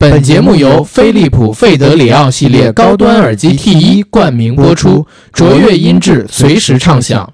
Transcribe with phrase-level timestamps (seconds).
[0.00, 7.30] 本节目由飞利浦费德里奥系列高端耳机 T 一冠名播出，卓越音质，随时畅享。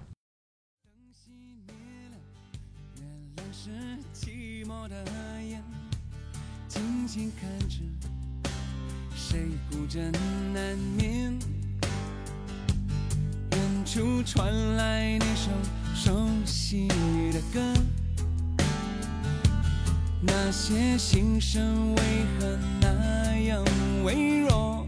[21.17, 22.03] 些心声为
[22.39, 23.65] 何那样
[24.05, 24.87] 微弱？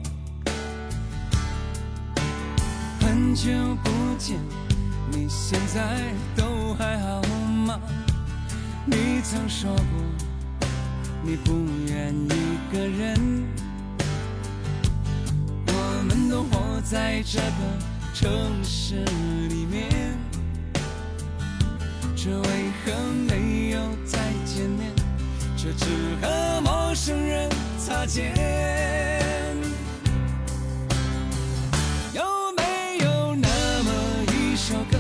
[3.01, 3.51] 很久
[3.83, 4.39] 不见。
[5.11, 7.23] 你现在都还好
[7.67, 7.81] 吗？
[8.85, 9.83] 你曾说过
[11.23, 13.47] 你不愿一个人，
[15.69, 17.57] 我们都活在这个
[18.13, 19.03] 城市
[19.49, 20.19] 里面，
[22.15, 22.93] 这为何
[23.27, 24.93] 没有再见面，
[25.77, 25.87] 只
[26.21, 28.33] 和陌生人擦肩？
[32.13, 32.23] 有
[32.57, 33.49] 没有那
[33.83, 33.91] 么
[34.33, 34.99] 一首歌，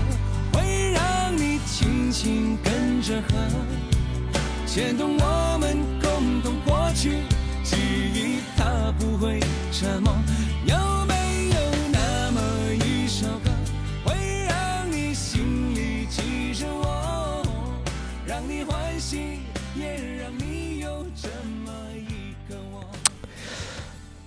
[0.53, 3.35] 会让你轻轻跟着和，
[4.67, 7.23] 牵动我们共同过去
[7.65, 7.77] 记
[8.15, 9.41] 忆，它不会
[9.73, 10.15] 沉默。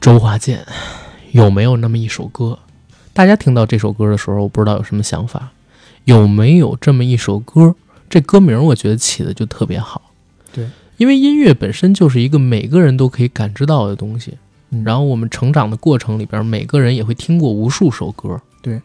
[0.01, 0.65] 周华健
[1.31, 2.57] 有没有那么一首歌？
[3.13, 5.51] 大家听到这首歌的时候，我不知道有什么想法？
[6.05, 7.75] 有没有这么一首歌？
[8.09, 10.01] 这歌名我觉得起的就特别好。
[10.51, 14.39] 对，因为音乐本身就是一个每个人都可以感知到的东西。
[14.71, 18.41] 嗯然后我们成长的过程里边，每个人也会听过无数首歌。
[18.63, 18.81] 对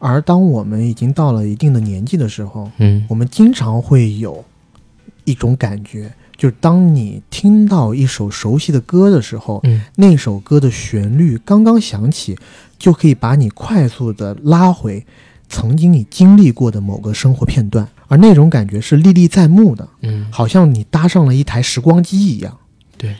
[0.00, 4.44] 而当我们已经到了一定的年纪的时候，嗯我们经常会有
[5.24, 12.36] 一种感觉，就是当你听到一首熟悉的歌的时候，嗯那首歌的旋律刚刚响起，
[12.78, 15.04] 就可以把你快速的拉回
[15.48, 22.58] 曾经你经历过的某个生活片段，而那种感觉是历历在目的，嗯，好像你搭上了一台时光机一样。
[22.96, 23.14] 对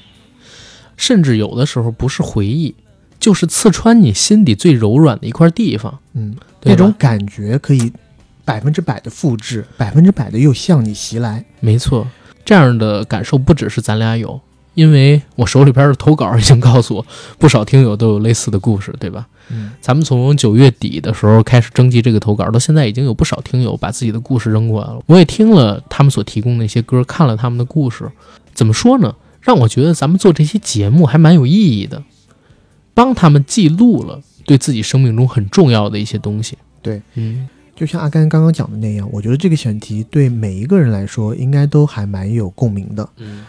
[0.97, 2.75] 甚至有的时候不是回忆，
[3.21, 5.99] 就是刺穿你心底最柔软的一块地方。
[6.15, 7.93] 嗯，那种感觉可以
[8.45, 11.45] 百分之百的复制，百分之百的又向你袭来。
[11.61, 12.07] 没错，
[12.45, 14.41] 这样的感受不只是咱俩有，
[14.75, 17.07] 因为我手里边的投稿已经告诉我，
[17.39, 19.27] 不少听友都有类似的故事，对吧？
[19.51, 25.01] 嗯，咱们从九月底的时候开始征集这个投稿，到现在已经有不少听友把自己的故事扔过来了。
[25.07, 28.11] 我也听了他们所提供的那些歌，看了他们的故事，
[28.55, 29.15] 怎么说呢？
[29.41, 32.03] 让我觉得咱们做这期节目还蛮有意义的，
[32.95, 36.57] 帮他们记录了对自己生命中很重要的一些东西。
[36.81, 43.09] 对，嗯，就像阿甘刚刚讲的那样，我觉得这个选题对每一个人来说，应该都还蛮有共鸣的。
[43.17, 43.45] 嗯，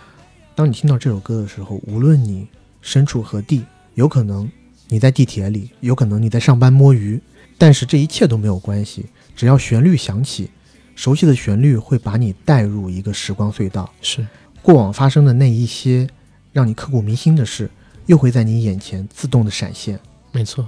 [0.56, 2.48] 当你听到这首歌的时候，无论你
[2.82, 4.50] 身处何地，有可能
[4.90, 7.22] 你在地铁里，有可能你在上班摸鱼，
[7.58, 10.50] 但是这一切都没有关系，只要旋律响起，
[10.96, 14.26] 熟悉的旋律会把你带入一个时光隧道，是，
[14.62, 16.08] 过往发生的那一些
[16.52, 17.70] 让你刻骨铭心的事，
[18.08, 20.00] 又会在你眼前自动的闪现，
[20.32, 20.68] 没错。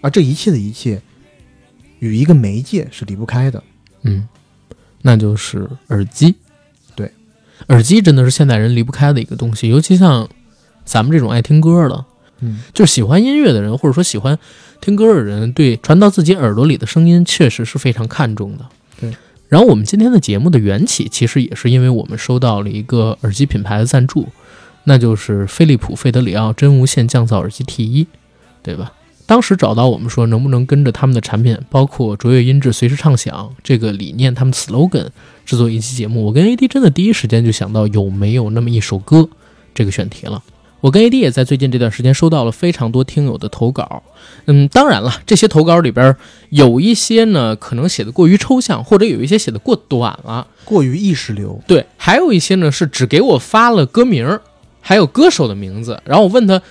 [0.00, 1.00] 而这一切的一切，
[1.98, 3.62] 与一个媒介是离不开的。
[4.02, 4.28] 嗯，
[5.02, 6.34] 那就是耳机。
[6.94, 7.10] 对，
[7.68, 10.28] 耳机真的是现代人离不开的一个东西，尤其像
[10.84, 12.04] 咱们这种爱听歌的，
[12.40, 14.38] 嗯，就是喜欢音乐的人，或者说喜欢
[14.80, 18.66] 听歌的人，对传到自己耳朵里的声音确实是非常看重的。
[19.00, 19.14] 对。
[19.48, 24.28] 然后我们今天的节目的缘起，其实也是因为我们收到了一个耳机品牌的赞助，
[24.84, 28.06] 那就是飞利浦费德里奥真无线降噪耳机 T 一，
[28.62, 28.92] 对吧？
[29.26, 35.08] 当时找到我们说，能不能跟着他们的产品，包括卓越音质、随时畅享这个理念，他们 slogan
[35.44, 36.24] 制作一期节目。
[36.24, 39.28] 我跟 AD 真的第一时间就想到有没有那么一首歌
[39.74, 40.42] 这个选题了。
[40.80, 44.04] 我跟 AD 也在最近这段时间收到了非常多听友的投稿，
[44.44, 46.14] 嗯，当然了，这些投稿里边
[46.50, 54.38] 有一些呢可能写的过于抽象，或者有一些写的过短了，过于意识流，对，还有一些呢是只给我发了歌名，
[54.80, 56.62] 还有歌手的名字，然后我问他，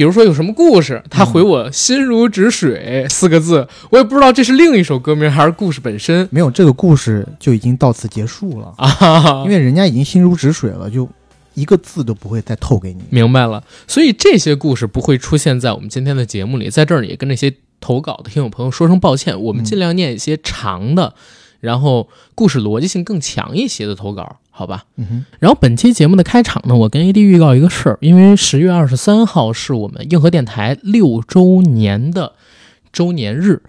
[0.00, 9.42] 比如说有什么故事，他回我“心如止水”四个字，我也不知道这是另一首歌名还是故事本身没有这个故事就已经到此结束了， 啊。
[9.44, 11.06] 因为人家已经心如止水了，就
[11.52, 13.02] 一个字都不会再透给你。
[13.10, 16.70] 明白了，所以这些故事不会出现在我们今天的节目里。
[16.70, 21.12] 在这儿也跟那些投稿的听友朋友说声抱歉，我们嗯尽量念一些长的，
[21.60, 24.84] 然后故事逻辑性更强一些的投稿，好吧？
[24.96, 32.32] 嗯哼，然后本期节目的开场呢，我跟 AD 预告一个事儿，因为十月二十三号是我们硬核电台六周年的
[32.92, 33.62] 周年日，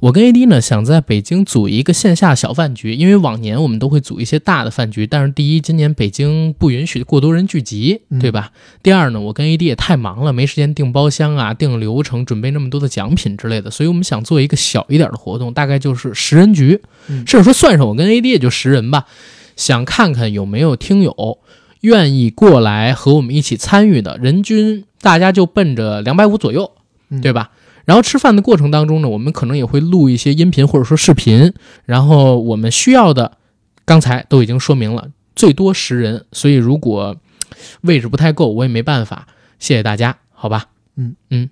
[0.00, 8.52] 我跟 AD 呢想在北京组一个线下小饭局，因为往年我们都会组一些大的饭局，但是第一，今年北京不允许过多人聚集，嗯对吧？
[8.82, 19.06] 第二呢，我跟 AD 也太忙了，没时间订包厢啊、定流程、准备那么多的奖品之类的，所以我们想做一个小一点的活动，大概就是十人局，嗯甚至说算上我跟 AD 也就十人吧，
[19.56, 21.38] 想看看有没有听友
[21.80, 26.72] 愿意过来和我们一起参与的，人均大家就奔着两百五左右，
[27.08, 27.50] 嗯对吧？
[27.86, 31.54] 然后吃饭的过程当中呢，我们可能也会录一些音频或者说视频，
[31.86, 33.38] 然后我们需要的，
[33.86, 37.16] 刚才都已经说明了，最多十人，所以如果
[37.80, 39.26] 位置不太够，我也没办法，
[39.58, 40.66] 谢谢大家，好吧？
[40.96, 41.48] 嗯嗯，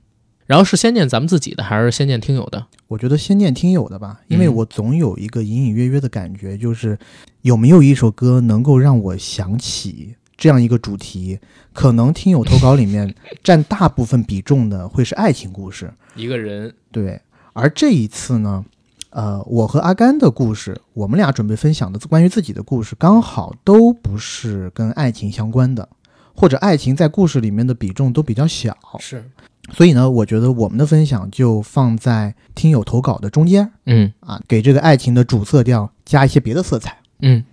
[0.46, 2.66] 然后是先念咱们自己的，还是先念听友的？
[2.88, 6.98] 我觉得先念听友的吧，因为嗯我总有一个隐隐约约的感觉，就是
[7.42, 11.38] 有没有一首歌能够让我想起这样一个主题？
[11.72, 17.20] 可能听友投稿里面 占大部分比重的会是爱情故事，一个人，对。
[17.52, 18.64] 而这一次呢，
[19.10, 25.88] 呃，我和阿甘的故事，我们俩准备分享的关于自己的故事，刚好都不是跟爱情相关的，
[26.34, 28.76] 或者爱情在故事里面的比重都比较小。
[28.98, 29.24] 是，
[29.72, 36.98] 所以呢，我觉得我们的分享就放在听友投稿的中间嗯啊，给这个爱情的主色调加一些别的色彩。
[37.20, 37.44] 嗯。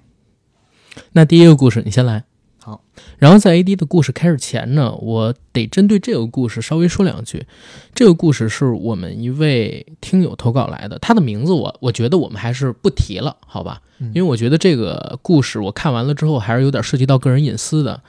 [1.13, 2.23] 那第一个故事你先来。
[2.63, 2.83] 好，
[3.17, 7.43] 然后在 AD 的故事开始前呢，我得针对这个故事稍微说两句。
[7.95, 13.81] 这个故事是我们一位听友投稿来的，他的名字我我觉得我们还是不提了，好吧？
[13.99, 18.01] 嗯因为我觉得这个故事我看完了之后还是有点涉及到个人隐私的。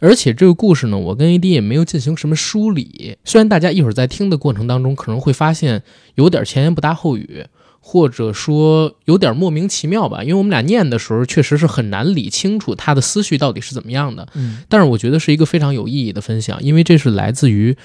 [0.00, 3.16] 而且这个故事呢，我跟 AD 也没有进行什么梳理。
[3.24, 5.82] 虽然大家一会儿在听的过程当中可能会发现
[6.14, 7.44] 有点前言不搭后语，
[7.80, 14.28] 或者说有点莫名其妙吧，因为我们俩念的时候确实是很难理清楚他的思绪到底是怎么样的。
[14.34, 17.76] 嗯但是我觉得是一个非常有意义的分享，因为这是来自于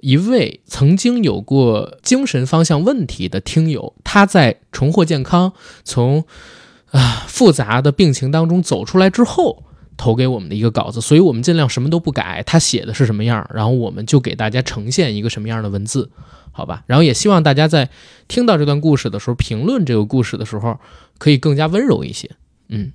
[0.00, 5.52] 一位曾经有过精神方向问题的听友，他在重获健康，
[5.84, 6.24] 从
[6.90, 9.64] 啊复杂的病情当中走出来之后。
[10.00, 16.10] 投给我们的一个稿子，所以我们尽量什么都不改，他写的是什么样，然后我们就给大家呈现一个什么样的文字，
[16.52, 16.82] 好吧？
[16.86, 17.90] 然后也希望大家在
[18.26, 20.80] 听到这段故事的时候，评论这个故事的时候，
[21.18, 22.30] 可以更加温柔一些。
[22.70, 22.92] 嗯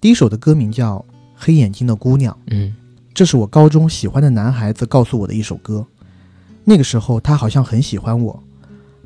[0.00, 1.04] 第一首的歌名叫
[1.34, 2.76] 《黑眼睛的姑娘》，嗯
[3.12, 5.84] 这是我高中喜欢的男孩子告诉我的一首歌。
[6.64, 8.42] 那个时候他好像很喜欢我，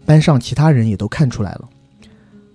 [0.05, 1.69] 班上其他人也都看出来了。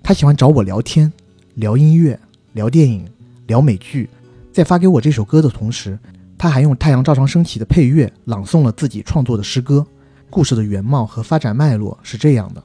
[0.03, 1.11] 他喜欢找我聊天，
[1.55, 2.19] 聊音乐，
[2.53, 3.07] 聊电影，
[3.47, 4.09] 聊美剧。
[4.55, 5.99] 在发给我这首歌的同时，
[6.37, 9.85] 他还用《太阳照常升起》的配乐朗诵了自己创作的诗歌。
[10.29, 12.63] 故事的原貌和发展脉络是这样的：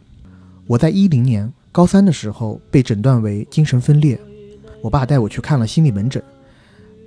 [0.68, 4.16] 我在一零年高三的时候被诊断为精神分裂，
[4.80, 6.22] 我爸带我去看了心理门诊。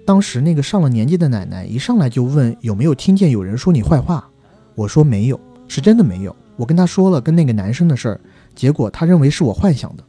[0.06, 4.30] 当时那个上了年纪的奶奶一上来就问有没有听见有人说你坏话，
[4.75, 5.39] 我说没有，
[5.69, 6.35] 是真的没有。
[6.57, 8.19] 我跟他说了跟那个男生的事儿，
[8.53, 10.03] 结果他认为是我幻想的。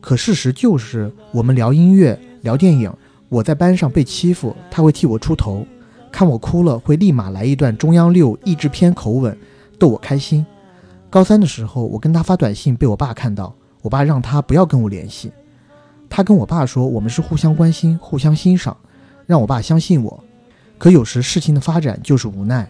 [0.00, 2.92] 可事实就是我们聊音乐、聊电影，
[3.28, 5.66] 我在班上被欺负，他会替我出头，
[6.10, 9.36] 看我哭了会立马来一段中央六译制片口吻，
[9.78, 10.44] 逗我开心。
[11.10, 15.30] 高三的时候，我跟他发短信被我爸看到，我爸让他不要跟我联系。
[16.08, 18.76] 他跟我爸说我们是互相关心、互相欣赏。
[19.26, 20.24] 让我爸相信我。
[20.78, 22.66] 可有时事情的发展就是无奈。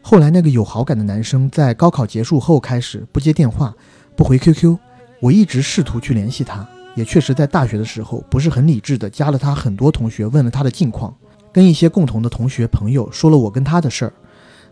[0.00, 3.74] 后来那个有好感的男生在高考结束后开始不接电话，
[4.16, 4.78] 不回 QQ。
[5.20, 6.66] 我一直试图去联系他，
[6.98, 11.14] 也确实在大学的时候不是很理智的加了他很多同学，问了他的近况，
[11.52, 14.12] 跟一些共同的同学朋友说了我跟他的事儿。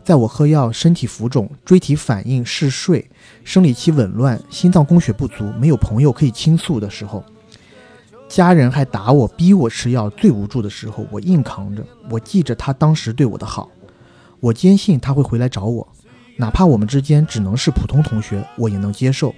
[0.03, 3.09] 在我喝药、身体浮肿、椎体反应、嗜睡、
[3.45, 7.23] 生理期紊乱、心脏供血不足、没有朋友可以倾诉的时候。
[8.29, 10.11] 家人还打我，逼我吃药。
[10.11, 11.87] 最无助的时候，我硬扛着。
[12.11, 13.71] 我记着他当时对我的好，
[14.41, 15.87] 我坚信他会回来找我，
[16.37, 19.33] 哪怕我们之间只能是普通同学，我也能接受。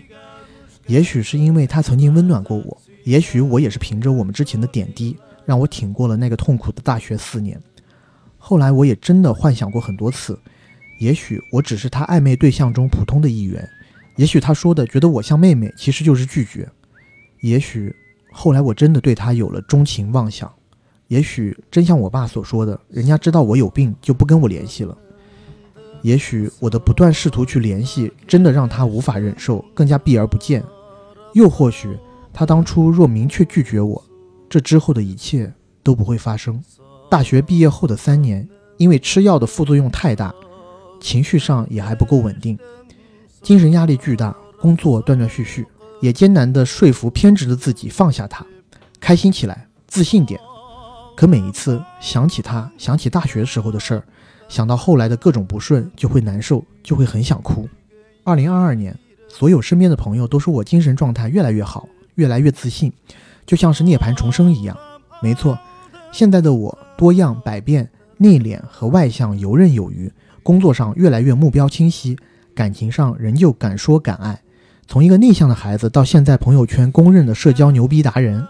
[0.88, 5.16] 也许是因为他曾经温暖过我，也许我也是凭着我们之前的点滴，
[5.47, 7.61] 让我挺过了那个痛苦的大学四年。
[8.37, 10.38] 后来我也真的幻想过很多次，
[10.99, 13.68] 也许我只是他暧昧对象中普通的一员，
[14.16, 16.68] 也许他说的觉得我像妹妹，其实就是拒绝，
[17.42, 17.95] 也许。
[18.30, 20.52] 后来我真的对他有了钟情妄想，
[21.09, 24.97] 也许真像我爸所说的，人家知道我有病就不跟我联系了。
[26.02, 30.62] 也许我的不断试图去联系，真的让他无法忍受，更加避而不见。
[31.35, 31.97] 又或许
[32.32, 34.02] 他当初若明确拒绝我，
[34.49, 36.62] 这之后的一切都不会发生。
[37.11, 40.35] 大学毕业后的三年，因为吃药的副作用太大，
[41.00, 42.58] 情绪上也还不够稳定，
[43.42, 45.66] 精神压力巨大，工作断断续续。
[46.00, 48.47] 也艰难地说服偏执的自己放下他，
[49.00, 50.38] 开心起来，自信点。
[51.16, 54.02] 可每一次想起他，想起大学时候的事儿，
[54.49, 57.68] 想到后来的各种不顺，就会难受，就会很想哭。
[58.23, 58.97] 二零二二年，
[59.28, 62.92] 所有身边的朋友都说我精神状态越来越好，越来越自信，
[63.47, 64.76] 就像是涅槃重生一样。
[65.23, 65.58] 没错，
[66.11, 70.11] 现在的我多样百变，内敛和外向游刃有余，
[70.42, 72.16] 工作上越来越目标清晰，
[72.54, 74.40] 感情上仍旧敢说敢爱。
[74.87, 78.44] 从一个内向的孩子到现在朋友圈公认的社交牛逼达人，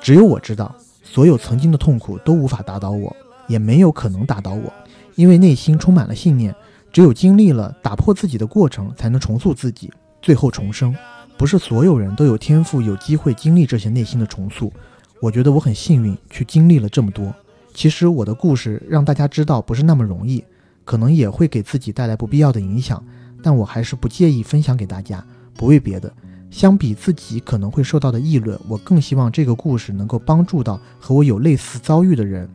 [0.00, 3.16] 只有我知道，所有曾经的痛苦都无法打倒我，
[3.48, 4.72] 也没有可能打倒我，
[5.14, 6.54] 因为内心充满了信念。
[6.94, 10.94] 只有经历了打破自己的过程，才能重塑自己，最后重生。
[11.36, 14.72] 不是所有人都有天赋、有机会经历这些内心的重塑。
[15.20, 17.34] 我觉得我很幸运，去经历了这么多。
[17.74, 20.44] 其实我的故事让大家知道不是那么容易，
[20.84, 23.04] 可能也会给自己带来不必要的影响，
[23.42, 25.26] 但我还是不介意分享给大家。
[25.56, 26.14] 不为别的，
[26.48, 32.48] 相比自己可能会受到的议论，我更希望这个故事能够帮助到和我有类似遭遇的人。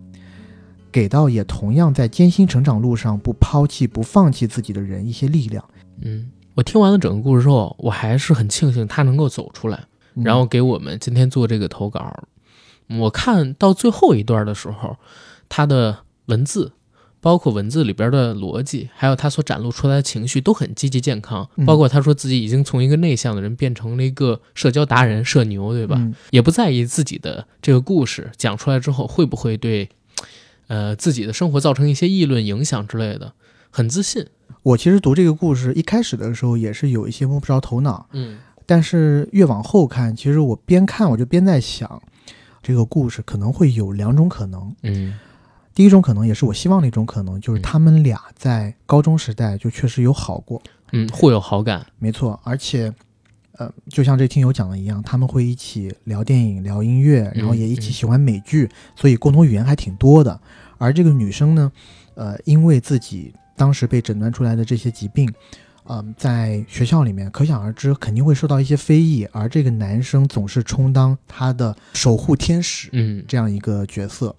[0.92, 5.64] 给到也同样在艰辛成长路上不抛弃、不放弃自己的人一些力量。
[6.02, 9.84] 嗯，我听完了整个故事之后，我还是很庆幸他能够走出来，
[10.16, 12.24] 然后给我们今天做这个投稿。
[12.88, 14.98] 我看到最后一段的时候，
[15.48, 16.72] 他的文字，
[17.22, 21.48] 包括文字里边的逻辑，还有他所展露出来的情绪，都很积极健康。
[21.68, 26.02] 包括他说自己已经从一个内向的人变成了一个社交达人、社牛，对吧？
[26.32, 29.88] 也不在意自己的这个故事讲出来之后会不会对。
[30.70, 33.34] 呃，自己的生活造成一些议论、影响之类的，
[33.70, 34.26] 很自信。
[34.62, 42.02] 我其实读这个故事一开始的时候也是有一些摸不着头脑，嗯，但是越往后看，其实我边看我就边在想，
[42.62, 45.18] 这个故事可能会有两种可能，嗯，
[45.74, 50.62] 第一种可能也是我希望的一种可能，就是他们俩在高中时代就确实有好过，
[50.92, 52.94] 嗯，互有好感，没错，而且。
[53.60, 60.40] 呃，就像这听友讲的一样，他们会一起聊电影、聊音乐，然后也一起喜欢美剧，所以共同语言还挺多的。
[60.78, 61.70] 而这个女生呢，
[62.16, 65.30] 呃，因为自己当时被诊断出来的这些疾病，
[65.90, 69.28] 嗯，在学校里面可想而知，肯定会受到一些非议。
[69.34, 74.34] 而这个男生总是充当她的守护天使，嗯，这样一个角色，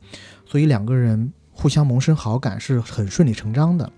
[0.46, 3.92] 所以两个人互相萌生好感是很顺理成章的。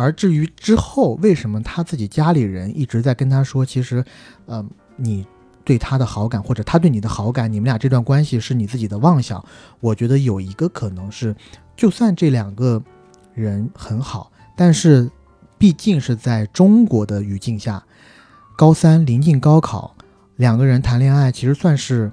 [0.00, 4.02] 而至于之后为什么他自己家里人一直在跟他说，其实，
[4.46, 4.64] 呃，
[4.96, 5.26] 你
[5.62, 9.44] 对他的好感或者他对你的好感，你们俩这段关系是你自己的妄想。
[9.80, 11.36] 我觉得有一个可能是，
[11.76, 12.82] 就算这两个
[13.34, 15.10] 人很好，但是
[15.58, 17.84] 毕竟是在中国的语境下，
[18.56, 19.94] 高三临近高考，
[20.36, 22.10] 两个人谈恋爱其实算是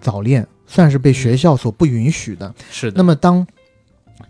[0.00, 2.52] 早恋，算是被学校所不允许的。
[2.70, 2.96] 是的。
[2.96, 3.46] 那么当。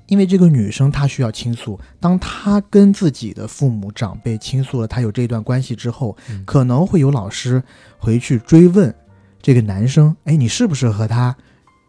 [0.06, 7.62] 因为这个女生她需要倾诉，当她跟自己的父母长辈倾诉了她有这段关系之后，可能会有老师
[7.98, 8.94] 回去追问
[9.40, 11.36] 这个男生，哎，你是不是和他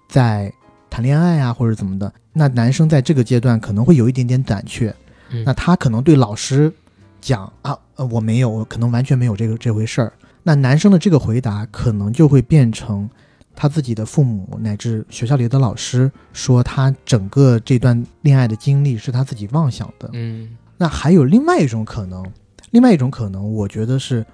[0.07, 0.51] 在
[0.89, 2.13] 谈恋爱啊，或者怎么的？
[2.31, 4.93] 那男生在这个阶段可能会有一点点胆怯，
[5.45, 6.71] 那他可能对老师
[7.21, 10.13] 讲啊，呃，我没有，我可能完全没有这个这回事儿。
[10.43, 13.09] 那男生的这个回答可能就会变成。
[13.55, 20.09] 他自己的父母乃至学校里的老师说，他整个这段恋爱的经历是他自己妄想的。
[20.13, 22.25] 嗯，那还有另外一种可能，
[22.71, 24.25] 另外一种可能，我觉得是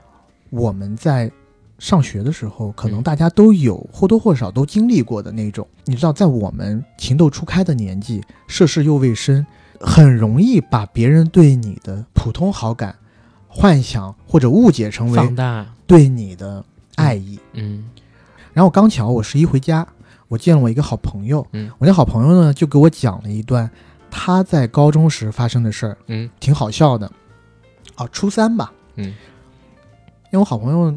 [0.50, 1.30] 我们在
[1.78, 5.68] 上学的时候，可能大家都有或多或少都经历过的那种。
[5.86, 9.46] 你知道，在我们情窦初开的年纪，涉世又未深，
[9.80, 12.96] 很容易把别人对你的普通好感
[13.48, 16.64] 幻想或者误解成为放大对你的
[16.96, 17.38] 爱意。
[17.54, 17.90] 嗯。
[18.54, 19.88] 然后刚巧我十一回家，
[20.28, 23.70] 我见了我一个好朋友，嗯，我那好朋友呢就给我讲了一段
[24.12, 27.12] 他在高中时发生的事儿，嗯，挺好笑的，
[27.96, 30.96] 啊，初三吧，嗯，因为我好朋友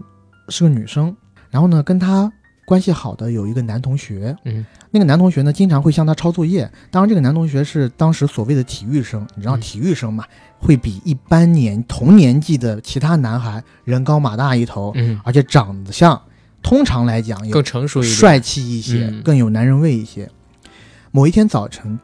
[0.49, 1.15] 是个女生，
[1.51, 2.33] 然后呢跟她
[2.65, 10.25] 关系好的有一个男同学，嗯，那个男同学呢经常会向她抄作业，当然这个男同学是当时所谓的体育生，你知道体育生嘛，
[10.59, 16.21] 会比一般年同年纪的其他男孩人高马大一头，嗯，而且长得像。
[16.63, 20.31] 通常来讲，更成熟一点，帅气一些，更有男人味一些。
[21.11, 21.99] 某一天早晨，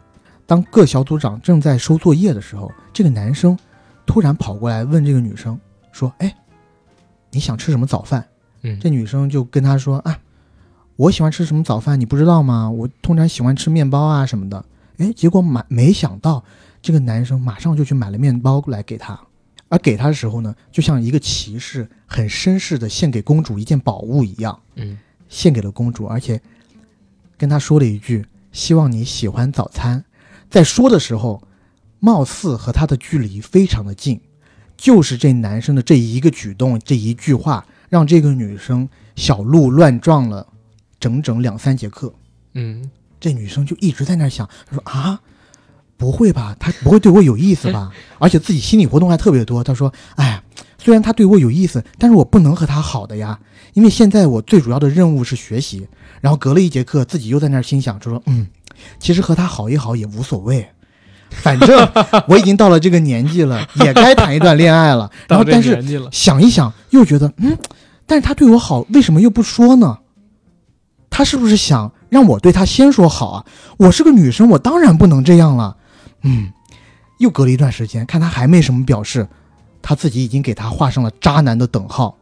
[0.44, 3.58] 当各小组长正在收作业的时候，这个男生
[4.04, 5.58] 突然跑过来问这个女生
[5.92, 6.34] 说：“哎，
[7.30, 8.26] 你想吃什么早饭？”
[8.62, 10.18] 嗯，这女生就跟他说：“啊，
[10.96, 12.68] 我喜欢吃什么早饭，你不知道吗？
[12.68, 14.64] 我通常喜欢吃面包啊什么的。”
[14.98, 16.42] 哎，结果买没想到，
[16.82, 19.18] 这个男生马上就去买了面包来给她。
[19.68, 24.98] 而给他的时候呢，就像一个骑士很绅士的献给公主一件宝物一样，嗯，
[25.28, 26.40] 献给了公主，而且
[27.37, 30.04] 跟他说了一句：“希望你喜欢早餐。”
[30.48, 31.42] 在说的时候，
[32.00, 34.20] 貌似和他的距离非常的近，
[34.76, 40.46] 就是这男生的这一个举动，这一句话，让这个女生小鹿乱撞了
[40.98, 42.14] 整整两三节课。
[42.54, 45.20] 嗯，这女生就一直在那想，她说啊。
[45.98, 47.90] 不会吧，他不会对我有意思吧？
[48.18, 49.62] 而且自己心理活动还特别多。
[49.62, 50.42] 他说：“哎，
[50.78, 53.38] 虽然他对我有意思，但是我不能和他好的呀，
[53.74, 55.86] 因为现在我最主要的任务是学习。
[56.20, 58.46] 然后隔了一节课，自己又在那儿心想，就说嗯，
[58.98, 60.68] 其实和他好一好也无所谓，
[61.30, 61.88] 反正
[62.26, 65.08] 我已经到了这个年纪了，也该谈一段恋爱了。
[65.28, 67.56] 然后但是想一想，又觉得嗯，
[68.04, 69.98] 但是他对我好，为什么又不说呢？
[71.10, 73.46] 他是不是想让我对他先说好啊？
[73.78, 75.76] 我是个女生，我当然不能这样了。
[76.22, 76.52] 嗯，
[77.18, 79.28] 又隔了一段时间，看他还没什么表示，
[79.80, 82.16] 他自己已经给他画上了渣男的等号。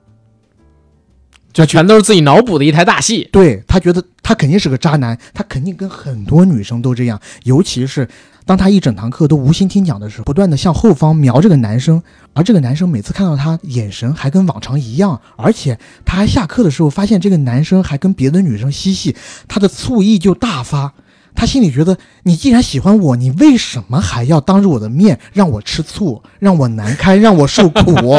[1.53, 3.27] 就全都是自己脑补的一台大戏。
[3.33, 8.07] 对他觉得他肯定是个渣男，他肯定跟很多女生都这样，尤其是
[8.45, 12.03] 当他一整堂课都无心听讲的时候，不断的向后方瞄这个男生，
[12.35, 19.17] 而这个男生每次看到他眼神还跟往常一样，而且他还下课的时候发现这个男生还跟别的女生嬉戏，
[19.49, 20.93] 他的醋意就大发。
[21.37, 28.17] 他心里觉得，你既然喜欢我，你为什么还要当着我的面让我吃醋，让我难堪，让我受苦？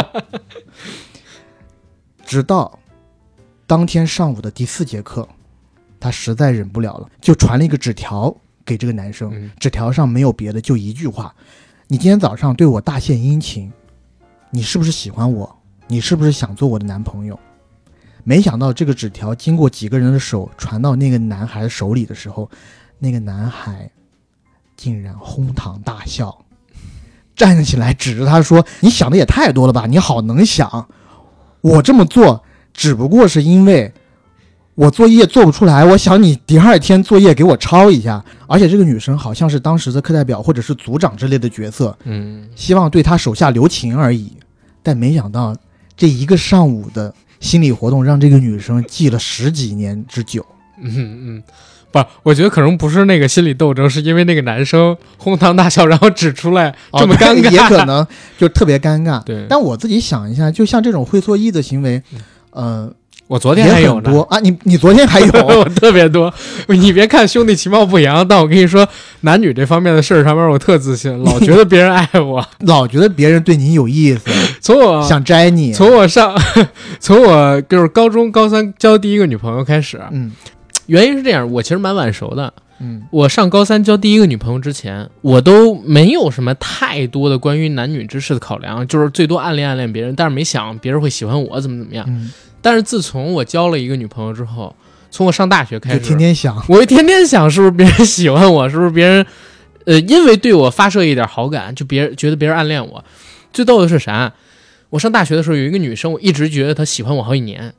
[2.23, 2.77] 直到
[3.65, 5.27] 当天上午的第四节课，
[5.99, 8.33] 他实在忍不了了，就传了一个纸条
[8.63, 9.31] 给这个男生。
[9.33, 11.33] 嗯纸条上没有别的，就一句话
[11.87, 13.71] ：“你今天早上对我大献殷勤，
[14.51, 15.57] 你是不是喜欢我？
[15.87, 17.39] 你是不是想做我的男朋友？”
[18.23, 22.49] 没想到这个纸条经过几个人的手传到那个男孩手里的时候，
[22.99, 23.89] 那个男孩
[24.75, 26.45] 竟然哄堂大笑，
[27.35, 29.85] 站起来指着他说：“你想的也太多了吧？
[29.87, 30.87] 你好能想，
[31.61, 33.93] 我这么做只不过是因为
[34.75, 38.23] 我作业做不出来，我想你第二天作业给我抄一下。
[38.47, 44.31] 而且这个女生好像是当时的课代表或者是组长之类的角色，嗯，希望对她手下留情而已。
[44.83, 45.55] 但没想到
[45.95, 50.45] 这一个上午的心理活动，让这个女生记了十几年之久。
[50.79, 51.43] 嗯嗯，
[51.91, 58.05] 不，我觉得可能不是那个心理斗争，是因为那个男生哄堂大笑，然后指出来这么尴尬，哦也可能
[58.37, 59.23] 就特别尴尬。
[59.23, 59.45] 对。
[59.49, 62.01] 但我自己想一下，就像这种会错意的行为，
[62.51, 62.91] 呃，
[63.27, 64.39] 我昨天还有呢，啊。
[64.39, 66.33] 你你昨天还有 我特别多。
[66.67, 68.87] 你别看兄弟其貌不扬，但我跟你说，
[69.21, 72.45] 男女这方面的事儿上面我特自信，老觉得别人爱我。
[72.67, 74.29] 老觉得别人对你有意思，
[74.59, 75.71] 从我想摘你。
[75.71, 76.35] 从我上，
[76.99, 80.31] 从我就是高中高三交第一个女朋友开始，嗯
[80.87, 82.53] 原因是这样，我其实蛮晚熟的。
[82.79, 92.05] 嗯我上高三交第一个女朋友之前，我都没有什么太多的关于男女之事的考量，就是最多暗恋暗恋别人，但是没想别人会喜欢我怎么怎么样。
[92.07, 94.75] 嗯，但是自从我交了一个女朋友之后，
[95.09, 96.55] 从我上大学开就始，天天想。
[96.67, 99.25] 我会天天想是不是别人喜欢我，是不是别人，
[99.85, 103.03] 呃，因为对我发射一点好感，就别人觉得别人暗恋我。
[103.51, 104.31] 最逗的是啥？
[104.91, 107.73] 我上大学的时候有一个女生，我一直觉得她喜欢我好几年，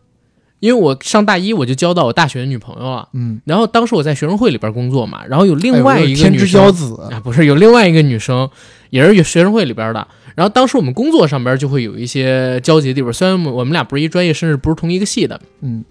[0.61, 3.09] 因为我上大一我就交到我大学的女朋友了。
[3.13, 8.49] 嗯，然后当时我在学生会里边工作嘛，然后有另外一个女生天之骄子，啊，不是有另外一个女生，
[8.91, 10.07] 也是学生会里边的。
[10.35, 15.41] 然后当时我们工作上边就会有一些交集的地方，虽然我们俩不是一专业，甚至不是同一个系的。
[15.63, 15.85] 嗯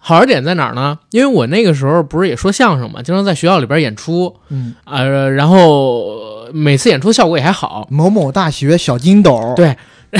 [0.00, 0.98] 好玩点在哪儿呢？
[1.10, 7.86] 因为我那个时候不是也说相声嘛，经常在学校里边演出，嗯，呃，然后呃每次演出效果也还好。
[7.90, 9.76] 某某大学小金斗，对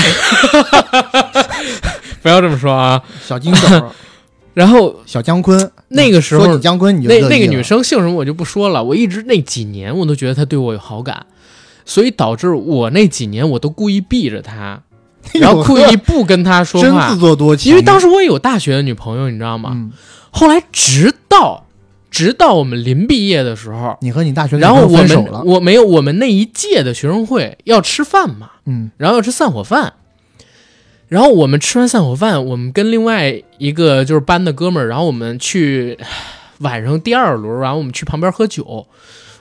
[2.21, 3.01] 不要这么说啊。
[3.25, 3.91] 小金斗，
[4.53, 5.71] 然后小姜昆。
[5.89, 11.25] 那个时候说你姜昆，你就那那个女生姓什么我就不说了，我一直那几年我都觉得她对我有好感，
[11.85, 14.81] 所以导致我那几年我都故意避着她，
[15.33, 17.71] 然后故意不跟她说话真自，作多情。
[17.71, 19.71] 因为当时我也有大学的女朋友，你知道吗？
[19.73, 19.91] 嗯，
[20.29, 21.65] 后来直到
[22.11, 29.93] 直到我们临毕业的时候，你和你大学然后我朋友分手了，们我没有我们那一届的学生会要吃饭嘛，嗯然后要吃散伙饭。
[31.09, 35.97] 然后我们吃完散伙饭，我们跟另外一个就是班的哥们儿，然后我们去
[36.59, 38.85] 晚上第二轮，然后我们去旁边喝酒，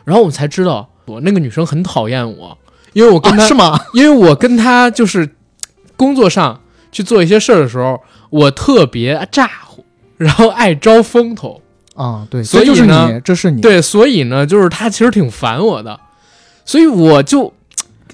[0.05, 2.57] 然后我们才知道我那个女生很讨厌我，
[2.95, 3.79] 因为我跟她、啊是吗？
[3.93, 5.29] 因为我跟她就是
[5.95, 8.01] 工作上去做一些事儿的时候，
[8.31, 9.85] 我特别咋呼，
[10.17, 11.61] 然后爱招风头，
[11.95, 16.01] 啊，对，所以就是呢你，这是你，对，所以呢，就是她其实挺烦我的，
[16.65, 17.53] 所以我就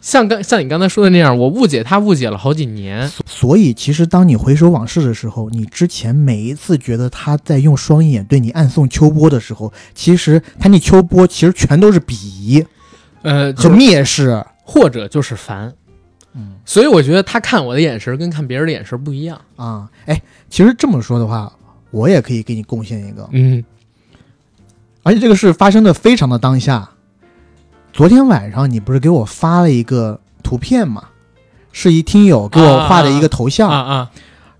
[0.05, 3.11] 像刚像你刚才说的那样，我误解他误解了好几年。
[3.25, 12.62] 所以其实当你回首往事的时候，你之前每一次觉得他在用双眼对你暗送秋波的时候，其实他那秋波其实全都是鄙夷
[13.23, 14.45] 呃，和就蔑视。
[14.67, 15.73] 或者就是烦，
[16.35, 19.40] 嗯所以我觉得他看我的眼神跟看别人的眼神不一样。
[19.57, 21.51] 啊，哎，其实这么说的话，
[21.90, 23.64] 我也可以给你贡献一个，嗯
[25.03, 26.90] 而且这个事发生的非常的当下。
[27.94, 31.04] 昨天晚上你不是给我发了一个图片吗？
[31.70, 34.11] 是一听友给我画的一个头像，啊啊，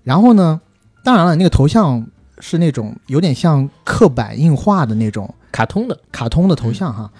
[0.03, 0.61] 然后呢，
[1.03, 2.07] 当然了，那个头像
[2.39, 7.11] 是那种有点像刻板印画的那种卡通的，卡通的头像哈。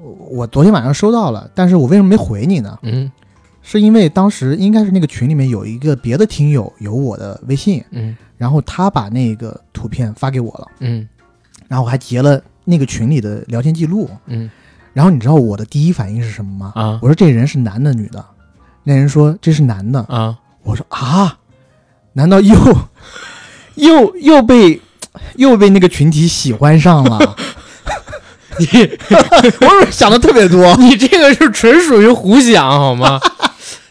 [0.00, 2.78] 我我昨天晚上收到了，但是我为什么没回你呢？
[2.82, 3.10] 嗯。
[3.60, 8.16] 是因为当时应该是那个群里面有一个别的听友有我的微信，嗯。
[8.36, 11.08] 然后他把那个图片发给我了，嗯。
[11.66, 14.08] 然后我还截了那个群里的聊天记录。
[14.26, 14.48] 嗯
[14.94, 16.72] 然后你知道我的第一反应是什么吗？
[16.74, 18.24] 啊我说这人是男的女的？
[18.84, 20.00] 那人说这是男的。
[20.08, 21.36] 啊，我说啊，
[22.14, 22.54] 难道又
[23.76, 24.80] 又又被
[25.36, 27.36] 又被那个群体喜欢上了？
[28.58, 28.66] 你
[29.10, 30.74] 我是不是想的特别多？
[30.78, 33.20] 你这个是纯属于胡想好吗？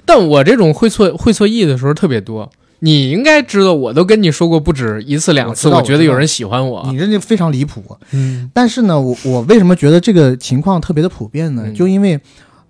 [0.06, 2.50] 但我这种会错会错意的时候特别多。
[2.86, 6.86] 你应该知道，我都跟你说过不止一次两次，我觉得有人喜欢我。
[6.92, 7.82] 你这就非常离谱。
[8.12, 11.64] 嗯但是呢，我我为什么觉得这个情况特别的普遍呢？
[11.66, 12.20] 嗯就因为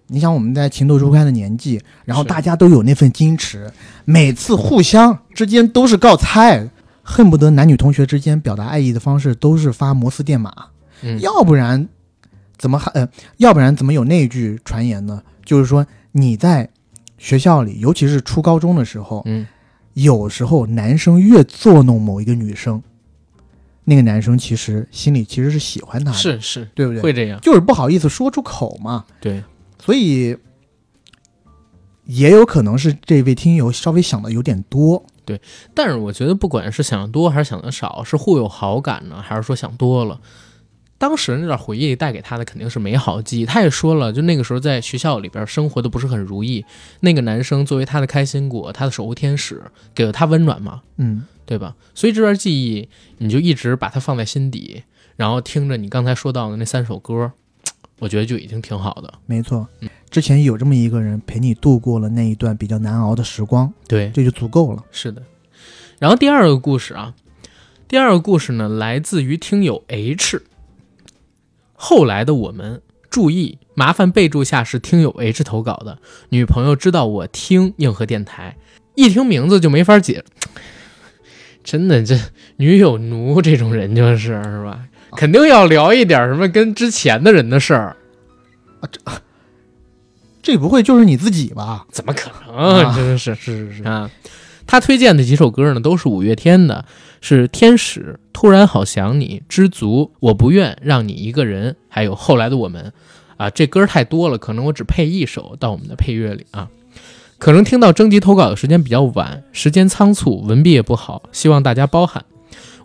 [0.10, 3.72] 你想我们在情窦初开的年纪，然后大家都有那份矜持，
[4.06, 6.70] 每次互相之间都是告猜，
[7.02, 10.54] 恨不得男女同学之间表达爱意的方式都是发摩斯电码，
[11.02, 11.90] 嗯，要不然
[12.56, 15.24] 怎么还呃，要不然怎么有那句传言呢？
[15.44, 16.70] 就是说你在
[17.18, 19.48] 学校里，尤其是初高中的时候，嗯
[19.94, 22.82] 有时候男生越作弄某一个女生，
[23.86, 27.02] 那个男生其实心里其实是喜欢她的，是是对不对？
[27.02, 27.40] 会这样。
[27.42, 29.44] 就是不好意思说出口嘛，对，
[29.80, 30.36] 所以
[32.06, 35.06] 也有可能是这位听友稍微想的有点多。
[35.26, 35.40] 对
[35.74, 40.20] 但是我觉得，不管是想的多还是想的少，是互有好感呢，还是说想多了，
[40.98, 43.46] 当时那段回忆带给他的肯定是美好记忆。
[43.46, 46.66] 他也说了，就那个时候在学校里边生活的不是很如意，
[47.02, 49.62] 那个男生作为他的开心果，他的守护天使，
[49.94, 51.76] 给了他温暖嘛，嗯，对吧？
[51.94, 54.84] 所以这段记忆你就一直把它放在心底，
[55.18, 57.34] 然后听着你刚才说到的那三首歌，
[58.00, 59.14] 我觉得就已经挺好的。
[59.26, 59.68] 没错，
[60.10, 64.82] 之前有这么一个人陪你度过了那一段比较难熬的时光，对，这就足够了。
[64.92, 65.22] 是的。
[66.00, 67.14] 然后第二个故事啊，
[67.90, 70.44] 第二个故事呢，来自于听友 H。
[71.86, 76.00] 后来的我们注意，麻烦备注下是听友 H 投稿的。
[76.30, 78.56] 女朋友知道我听硬核电台，
[78.96, 80.24] 一听名字就没法解。
[81.62, 82.18] 真的，这
[82.56, 84.80] 女友奴这种人就是是吧？
[85.18, 87.98] 肯定要聊一点什么跟之前的人的事儿
[88.80, 89.02] 啊，这
[90.42, 91.86] 这不会就是你自己吧？
[91.92, 92.56] 怎么可能？
[92.56, 94.10] 啊真的是是是是，啊，
[94.66, 96.86] 他推荐的几首歌呢，都是五月天的，
[97.22, 98.00] 是《天使》
[98.34, 102.86] 《突然好想你》《知足》《我不愿让你一个人》，还有《后来的我们》
[103.38, 106.70] 啊，这歌太多了，可能我只配一首到我们的配乐里啊。
[107.38, 112.24] 可能听到征集投稿的时间比较晚，时间仓促，文笔也不好，希望大家包涵。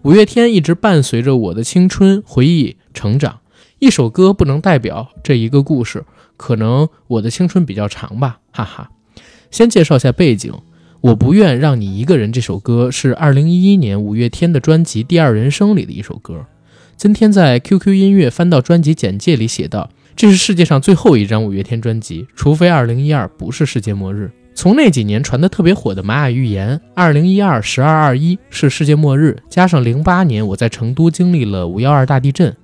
[0.03, 3.39] 五月天一直伴随着我的青春回忆成长，
[3.79, 6.05] 一首歌不能代表这一个故事，
[6.37, 8.91] 可能我的青春比较长吧，哈哈。
[9.51, 10.53] 先介绍一下背景，
[11.01, 16.45] 我不愿让你一个人这首歌是2011年五月天的专辑《第二人生》里的一首歌。
[16.97, 24.33] 今天在 QQ 音乐翻到专辑简介里写道，这是世界上最后一张五月天专辑，除非2012不是世界末日。
[24.57, 32.57] 从那几年传得特别火的玛雅预言，2012十二二一是世界末日，加上08年我在成都经历了512大地震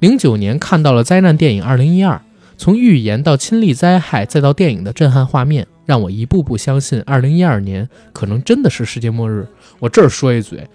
[0.00, 2.20] ，09年看到了灾难电影2012，
[2.62, 9.48] 从预言到亲历灾害，再到电影的震撼画面，让我一步步相信2012年可能真的是世界末日。
[9.80, 10.68] 我这儿说一嘴，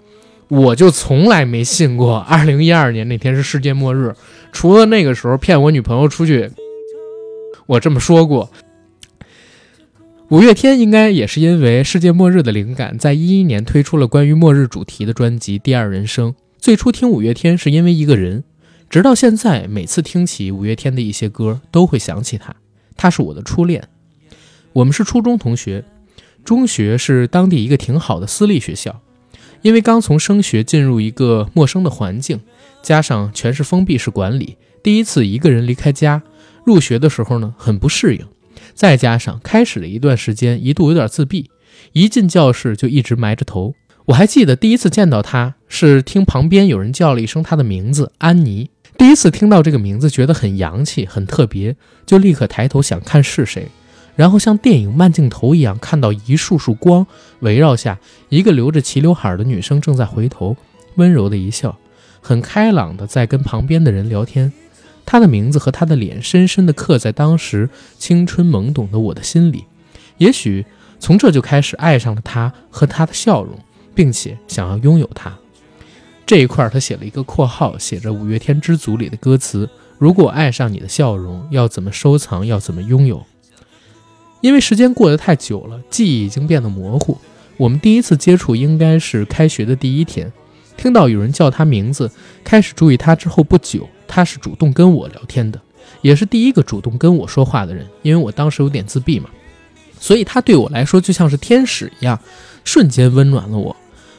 [0.48, 4.14] 我就从来没信过2012年那天是世界末日，
[4.52, 6.50] 除了那个时候骗我女朋友出去，
[7.64, 8.50] 我这么说过。
[10.28, 16.32] 五月天应该也是因为世界末日的灵感，在一一年推出了关于末日主题的专辑《第二人生》。
[16.58, 18.44] 最初听五月天是因为一个人，
[18.90, 22.56] 直到现在，每次听起五月天的一些歌，都会想起他。
[22.96, 23.86] 他是我的初恋。
[24.72, 25.84] 我们是初中同学，
[26.42, 29.02] 中学是当地一个挺好的私立学校。
[29.60, 32.40] 因为刚从升学进入一个陌生的环境，
[32.80, 36.22] 加上全是封闭式管理，第一次一个人离开家，
[36.64, 38.26] 入学的时候呢很不适应。
[38.72, 41.50] 再加上开始了一段时间，一度有点自闭，
[41.92, 43.74] 一进教室就一直埋着头。
[44.06, 53.68] 我还记得第一次见到他是听旁边有人叫了一声他的名字安妮，第一次听到这个名字觉得很洋气、很特别，就立刻抬头想看是谁，
[54.16, 57.06] 然后像电影慢镜头一样看到一束束光
[57.38, 60.56] 围绕下，一个留着齐刘海的女生正在回头，
[60.96, 61.78] 温柔的一笑，
[62.20, 64.52] 很开朗的在跟旁边的人聊天。
[65.06, 69.64] 她的名字和她的脸深深地刻在当时青春懵懂的我的心里，
[70.16, 70.66] 也许
[70.98, 73.56] 从这就开始爱上了她和她的笑容，
[73.94, 75.38] 并且想要拥有她。
[76.28, 83.24] 这一块他写了一个括号，写着五月天《知足》里的歌词：“如果爱上你的笑容，要怎么收藏，要怎么拥有？”
[84.42, 87.16] 因为时间过得太久了，记忆已经变得模糊。
[87.56, 90.30] 我们第一次接触应该是开学的第一天，
[90.76, 92.10] 听到有人叫他名字，
[92.44, 93.88] 开始注意他之后不久。
[94.06, 95.58] 他是主动跟我聊天的，
[96.02, 99.30] 也是第一个主动跟我说话的人，因为我当时有点自闭嘛。
[99.98, 102.20] 所以他对我来说就像是天使一样，
[102.64, 103.74] 瞬间温暖了我，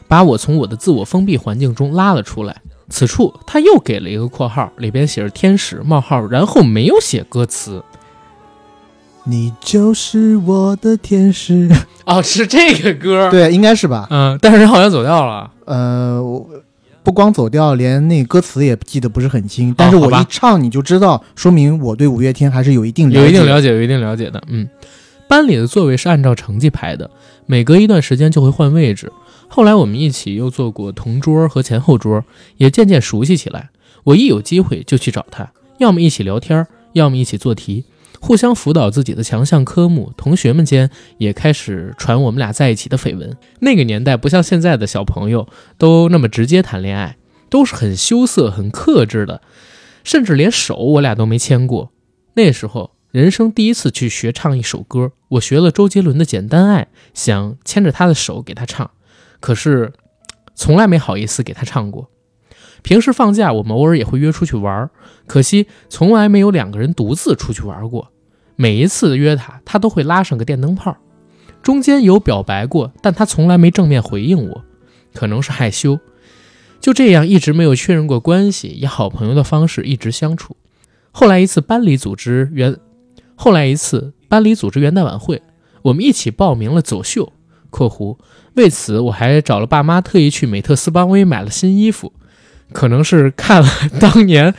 [0.09, 2.61] 把我从我的自我封闭环境中拉了出来。
[2.89, 7.83] 此处他又给了一个括号，里边写着“天使”冒号，然后没有写歌词。
[9.25, 11.69] 你就是我的天使。
[12.05, 13.29] 哦，是这个歌。
[13.31, 14.07] 对，应该是吧？
[14.09, 15.51] 嗯，但是人好像走掉了。
[15.65, 16.49] 呃，我
[17.03, 19.71] 不光走调，连那歌词也记得不是很清。
[19.77, 23.21] 但是我一唱你就知道，说明我对五月天还是有一定了解。
[23.21, 24.41] 有一定了解，有一定了解的。
[24.47, 24.67] 嗯，
[25.27, 27.11] 班里的座位是按照成绩排的，
[27.45, 29.11] 每隔一段时间就会换位置。
[29.51, 32.23] 后来我们一起又做过同桌和前后桌，
[32.57, 33.71] 也渐渐熟悉起来。
[34.03, 37.85] 我一有机会就去找他，要么一起聊天，要么一起做题，
[38.19, 40.13] 互相辅导自己的强项科目。
[40.15, 43.35] 同学们间也开始传我们俩在一起的绯闻。
[43.59, 47.17] 那个年代不像现在的小朋友都那么直接谈恋爱，
[47.49, 49.41] 都是很羞涩、很克制的，
[50.03, 51.91] 甚至连手我俩都没牵过。
[52.35, 56.83] 那时候，人生第一次去学唱一首歌，我学了周杰伦的《简单爱》，
[57.13, 58.91] 想牵着他的手给他唱，
[59.39, 59.93] 可是
[60.56, 62.10] 从来没好意思给他唱过。
[62.82, 64.89] 平时放假，我们偶尔也会约出去玩儿，
[65.28, 68.12] 可惜从来没有两个人独自出去玩过。
[68.56, 70.95] 每一次约他，他都会拉上个电灯泡。
[71.62, 74.63] 中间有表白过，但他从来没正面回应我，
[75.13, 75.99] 可能是害羞。
[76.80, 80.56] 就这样，一直没有确认过关系，以好朋友的方式一直相处。
[81.12, 82.78] 后来一次班里组织元，
[83.36, 85.41] 后来一次班里组织元旦晚会，
[85.82, 87.34] 我们一起报名了走秀
[87.69, 88.17] （括弧
[88.59, 92.11] 为此我还找了爸妈特意去美特斯邦威买了新衣服）。
[92.73, 93.69] 可能是看了
[94.01, 94.53] 当年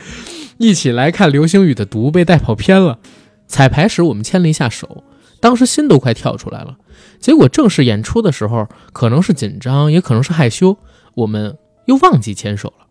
[0.57, 2.97] 一起来看流星雨的毒被带跑偏了。
[3.47, 5.03] 彩排时我们牵了一下手，
[5.39, 6.77] 当时心都快跳出来了。
[7.19, 10.77] 结果正式演出的时候，可能是紧张，也可能是害羞，
[11.13, 12.87] 我们又忘记牵手了。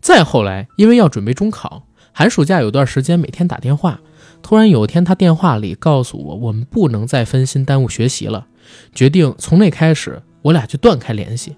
[0.00, 4.00] 再后来，因为要准备中考，寒暑假有段时间每天打电话。
[4.42, 8.46] 突然有一天，他电话里告诉我，我们不能再分心耽误学习了，
[8.92, 11.56] 决定从那开始，我俩就断开联系。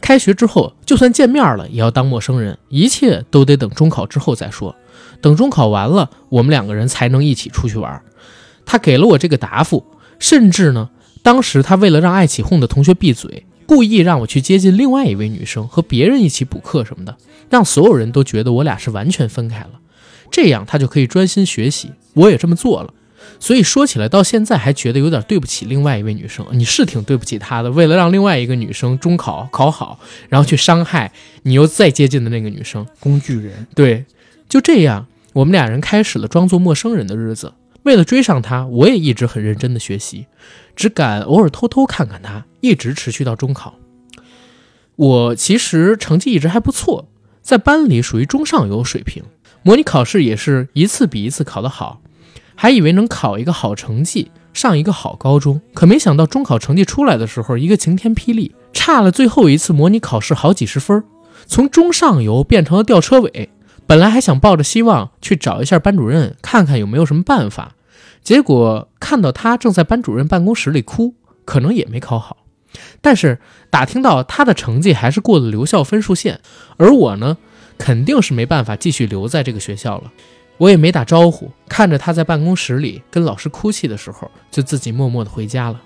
[0.00, 4.74] 开学之后，就算见面了，也要当陌生人，一切都得等中考之后再说。
[5.20, 8.00] 等中考完了，我们两个人才能一起出去玩。
[8.64, 9.84] 他给了我这个答复，
[10.18, 10.88] 甚至呢，
[11.22, 17.18] 当时他为了让爱起哄的同学闭嘴，故意让我去接近另外一位女生，和别人一起补课什么的，
[17.50, 19.72] 让所有人都觉得我俩是完全分开了，
[20.30, 21.90] 这样他就可以专心学习。
[22.14, 22.94] 我也这么做了。
[23.40, 26.46] 所以说起来，到现在还觉得有点对不起另外一位女生。
[26.52, 29.98] 你是挺对不起她的，为了让另外一个女生中考考好，
[30.28, 31.10] 然后去伤害
[31.42, 32.86] 你又再接近的那个女生。
[33.00, 33.66] 工具人。
[33.74, 34.04] 对，
[34.46, 37.54] 就这样，我们俩人开始了装作陌生人的日子。
[37.84, 40.26] 为了追上她，我也一直很认真的学习，
[40.76, 43.74] 只敢偶尔偷偷看看她，一直持续到中考。
[44.96, 47.08] 我其实成绩一直还不错，
[47.40, 49.24] 在班里属于中上游水平，
[49.62, 52.02] 模拟考试也是一次比一次考得好。
[52.62, 61.02] 还以为能考一个好成绩，上一个好高中，可没想到中考成绩出来的时候，一个晴天霹雳，差了最后一次模拟考试好几十分，
[61.46, 63.48] 从中上游变成了吊车尾。
[63.86, 67.76] 本来还想抱着希望去找一下班主任，看看有没有什么办法，
[68.22, 71.14] 结果看到他正在班主任办公室里哭，
[71.46, 72.36] 可能也没考好。
[73.00, 76.42] 但是打听到他的成绩还是过了留校分数线，
[76.76, 77.38] 而我呢，
[77.78, 80.12] 肯定是没办法继续留在这个学校了。
[80.60, 85.80] 我也没打招呼，看着他在办公室里跟老师哭泣的时候，就自己默默的回家了。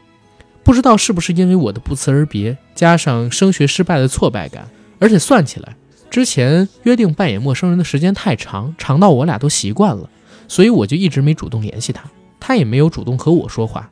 [0.65, 5.77] 不知道是不是因为我的不辞而别，加上升学失败的挫败感，而且算起来，
[6.11, 10.11] 之前约定扮演陌生人的时间太长，长到我俩都习惯了，
[10.49, 12.03] 所以我就一直没主动联系他，
[12.41, 13.89] 他也没有主动和我说话。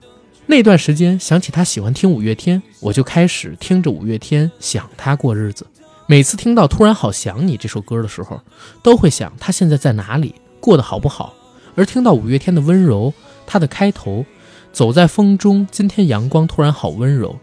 [0.47, 5.65] 那段时间想起他喜欢听五月天，我就开始听着五月天想他过日子。
[6.09, 8.41] 每次听到《突然好想你》这首歌的时候，
[8.83, 10.35] 都会想他现在在哪里。
[10.63, 11.35] 过得好不好？
[11.75, 13.13] 而听到五月天的温柔，
[13.45, 14.25] 它的开头，
[14.73, 17.37] 走在风中，今天阳光突然好温柔，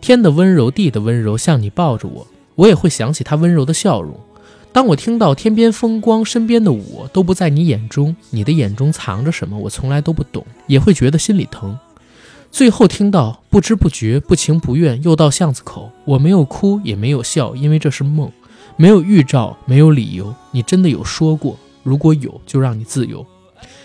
[0.00, 4.14] 天的温柔，地的温柔，像你抱着我，我也会想起他温柔的笑容。
[4.72, 11.76] 当我听到天边风光，身边的我都不在你眼中，你的眼中藏着什么，我从来都不懂，也会觉得心里疼。
[12.52, 18.30] 最后听到不知不觉，不情不愿，又到巷子口，我没有哭，也没有笑，因为这是梦，
[18.76, 21.58] 没有预兆，没有理由，你真的有说过。
[21.82, 23.26] 如果有，就让你自由。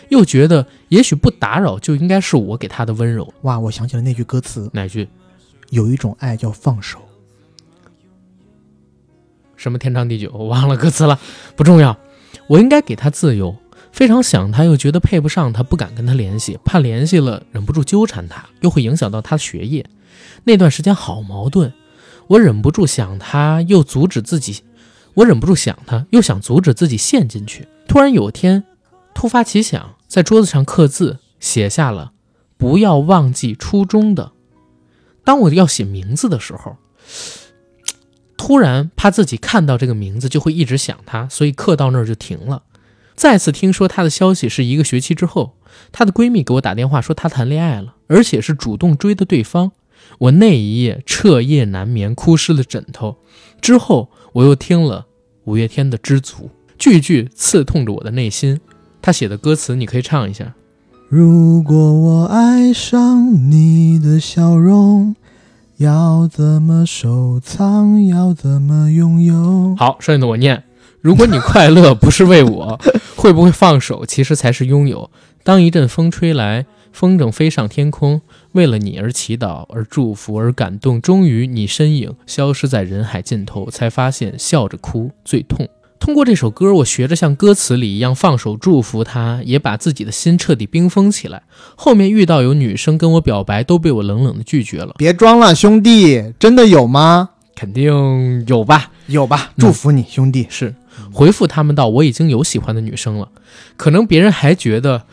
[0.09, 3.33] 又觉得也许不打扰就应该是我给他的温柔。
[3.41, 5.07] 哇，我想起了那句歌词，哪句？
[5.71, 6.99] 有一种爱叫放手。
[9.55, 10.31] 什么天长地久？
[10.33, 11.19] 我忘了歌词了，
[11.57, 11.97] 不重要。
[12.47, 13.55] 我应该给他自由。
[13.91, 19.85] 非常想他，又觉得配不上他，不敢跟他联系，怕联系了忍不住纠缠他，又会影响到他的学业。
[20.43, 21.73] 那段时间好矛盾，
[22.27, 24.63] 我忍不住想他，又阻止自己。
[25.15, 27.67] 我忍不住想他，又想阻止自己陷进去。
[27.87, 28.63] 突然有天，
[29.13, 32.11] 突发奇想，在桌子上刻字，写下了
[32.57, 34.31] 不要忘记初中的。
[35.23, 36.77] 当我要写名字的时候，
[38.37, 42.63] 突然怕自己看到这个名字就会一直想他，所以刻到那儿就停了。
[43.15, 45.55] 再次听说她的消息是一个学期之后，
[45.93, 49.71] 她的闺蜜给我打电话说她谈恋爱了，而且是主动追的对方。
[50.19, 53.17] 我那一夜彻夜难眠，哭湿了枕头。
[53.61, 55.05] 之后我又听了
[55.45, 56.33] 五月天的《知足》，
[56.77, 58.59] 句句刺痛着我的内心。
[59.01, 60.53] 他写的歌词你可以唱一下。
[61.07, 65.15] 如果我爱上你的笑容，
[65.77, 68.05] 要怎么收藏？
[68.05, 69.73] 要怎么拥有？
[69.77, 70.61] 好，剩下的我念。
[70.99, 72.77] 如果你快乐不是为我，
[73.15, 74.05] 会不会放手？
[74.05, 75.09] 其实才是拥有。
[75.45, 76.65] 当一阵风吹来，
[76.95, 78.21] 风筝飞上天空，
[78.53, 81.01] 为了你而祈祷，而祝福，而感动。
[81.01, 85.67] 终于，你身影消失在人海尽头，才发现笑着哭最痛。
[85.99, 91.43] 通过这首歌，我学着像歌词里一样放手祝福他，也把自己的心彻底冰封起来。
[91.75, 94.93] 后面遇到有女生跟我表白，都被我冷冷的拒绝了。
[94.97, 97.31] 别装了，兄弟，真的有吗？
[97.55, 98.91] 肯定有吧？
[99.07, 99.51] 有吧？
[99.57, 100.47] 祝福你，兄弟。
[100.49, 100.73] 是
[101.11, 103.29] 回复他们到我已经有喜欢的女生了，
[103.75, 105.03] 可能别人还觉得，唉，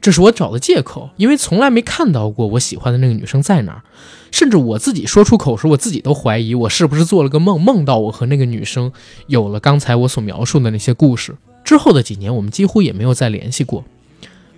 [0.00, 3.82] 这是我找的借口，因为从来没看到过我喜欢的那个女生在哪儿。
[4.30, 8.92] 甚至我自己说出口时，我自己都怀疑我是不是做了个梦，梦到我和那个女生
[9.26, 11.34] 有了刚才我所描述的那些故事。
[11.64, 13.84] 之后的几年，我们几乎也没有再联系过。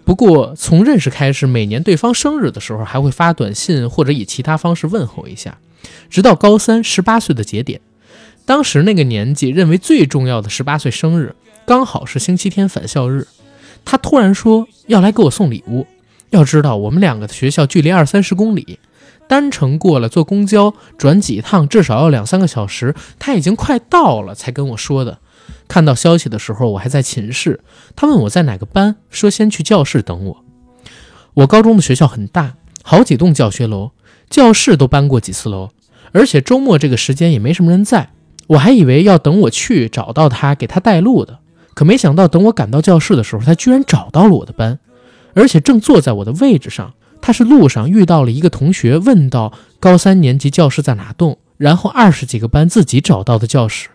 [0.04, 5.58] 不过从认识开始，每年对方生日的时候，还会发短信或者以其他方式问候一下。
[6.10, 7.80] 直到高三十八岁的节点，
[8.44, 13.28] 当时那个年纪认为最重要的十八岁生日，刚好是星期天返校日，
[13.84, 15.86] 他突然说要来给我送礼物。
[16.30, 18.78] 要知道，我们两个的学校距离二三十公里。
[19.28, 22.94] 单程过了，坐公交转几趟，至少要两三个小时。
[23.18, 25.18] 他已经快到了，才跟我说的。
[25.68, 27.60] 看到消息的时候，我还在寝室。
[27.94, 30.44] 他问我在哪个班，说先去教室等我。
[31.34, 33.90] 我高中的学校很大，好几栋教学楼，
[34.28, 35.70] 教室都搬过几次楼，
[36.12, 38.10] 而且周末这个时间也没什么人在。
[38.48, 41.39] 我还以为要等我去找到他，给他带路的。
[41.80, 44.78] 可没想到，等我赶到教室的时候，他居然找到了我的班，
[45.32, 46.92] 而且正坐在我的位置上。
[47.22, 53.88] 他是路上遇到了一个同学，问到高三年级教室在哪栋，然后二十几个班自己找到的教室。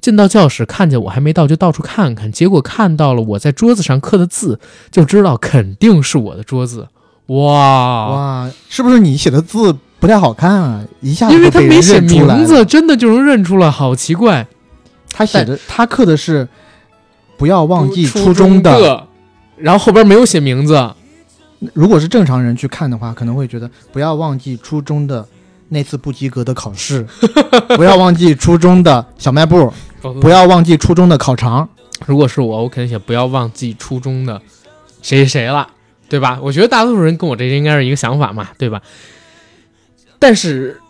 [0.00, 4.60] 进到教室，看见我还没到，就到处看看，结果看到了我在桌子上刻的字，
[4.92, 6.86] 就知道肯定是我的桌子。
[7.26, 10.84] 哇哇，是不是你写的字不太好看啊？
[11.00, 14.46] 一下子因为他没写名字，了，真的就能认出来，好奇怪。
[15.10, 16.48] 他写的他刻的是
[17.36, 18.80] 不要忘记初初中的。
[18.80, 19.08] 的，
[19.56, 20.94] 然后后边没有写名字。
[21.74, 25.26] 如果是正常人去看的话，可能会觉得不要忘记初中的
[25.68, 27.06] 那次不及格的考试，
[27.76, 29.72] 不要忘记初中的小卖部，
[30.20, 31.68] 不要忘记初中的烤肠。
[32.06, 34.42] 如果是我，我肯定写不要忘记初中的
[35.02, 35.68] 谁谁谁了，
[36.08, 36.40] 对吧？
[36.42, 38.82] 我觉得大多数人跟我这应该是一个想法嘛，对吧？
[40.18, 40.80] 但是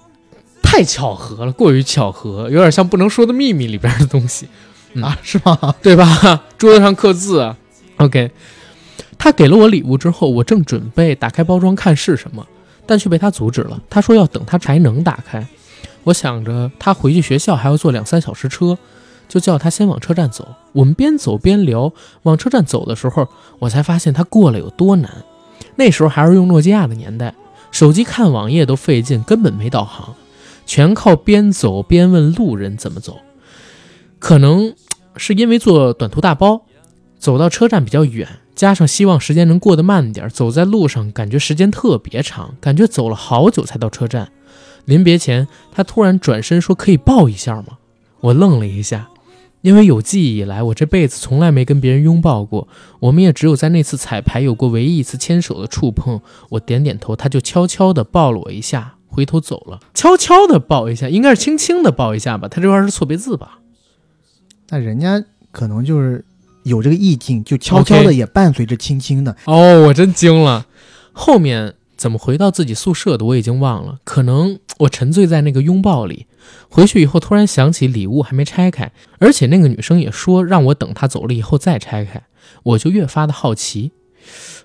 [0.63, 4.49] 太巧合了，过于巧合，有点像不能说的秘密里边的东西，
[4.95, 5.75] 嗯啊，是吗？
[5.83, 6.45] 对吧？
[6.59, 7.55] 桌子上刻字
[7.97, 8.31] ，OK。
[9.19, 12.47] 他给了我礼物之后，我正准备打开包装看是什么，
[12.87, 13.81] 但却被他阻止了。
[13.89, 15.47] 他说要等他才能打开。
[16.05, 18.77] 我想着他回去学校还要坐两三小时车，
[19.29, 20.57] 就叫他先往车站走。
[20.73, 21.93] 我们边走边聊，
[22.25, 23.29] 往车站走的时候，
[23.61, 25.09] 我才发现他过了有多难。
[25.77, 27.33] 那时候还是用诺基亚的年代，
[27.71, 30.15] 手机看网页都费劲，根本没导航，
[30.67, 33.19] 全靠边走边问路人怎么走。
[34.23, 34.73] 可能
[35.17, 36.65] 是因为坐短途大包，
[37.19, 44.31] 走到车站比较远，加上希望时间能过得慢点，走在路上感觉时间特别长，感觉走了好久才到车站。
[44.85, 47.79] 临别前，他突然转身说：“可以抱一下吗？”
[48.23, 49.09] 我愣了一下，
[49.61, 52.69] 因为有记忆以来，我这辈子从来没跟别人拥抱过，
[53.01, 56.21] 我们也只有在那次彩排有过唯一一次牵手的触碰。
[56.51, 59.81] 我点点头，他就悄悄地抱了我一下，回头走了。
[59.93, 62.47] 悄悄地抱一下，应该是轻轻地抱一下吧？
[62.47, 63.59] 他这块是错别字吧？
[64.73, 66.25] 那人家可能就是
[66.63, 69.37] 有这个意境，就悄悄的也伴随着轻轻的。
[69.45, 70.67] 哦，我真惊了。
[71.13, 76.27] 后面怎么回到自己宿舍的我已经忘了，可能我沉醉在那个拥抱里。
[76.71, 82.23] 回去以后突然想起礼物还没拆开，而且那个女生也说让我等她走了以后再拆开，
[82.63, 83.93] 我就越发的好奇。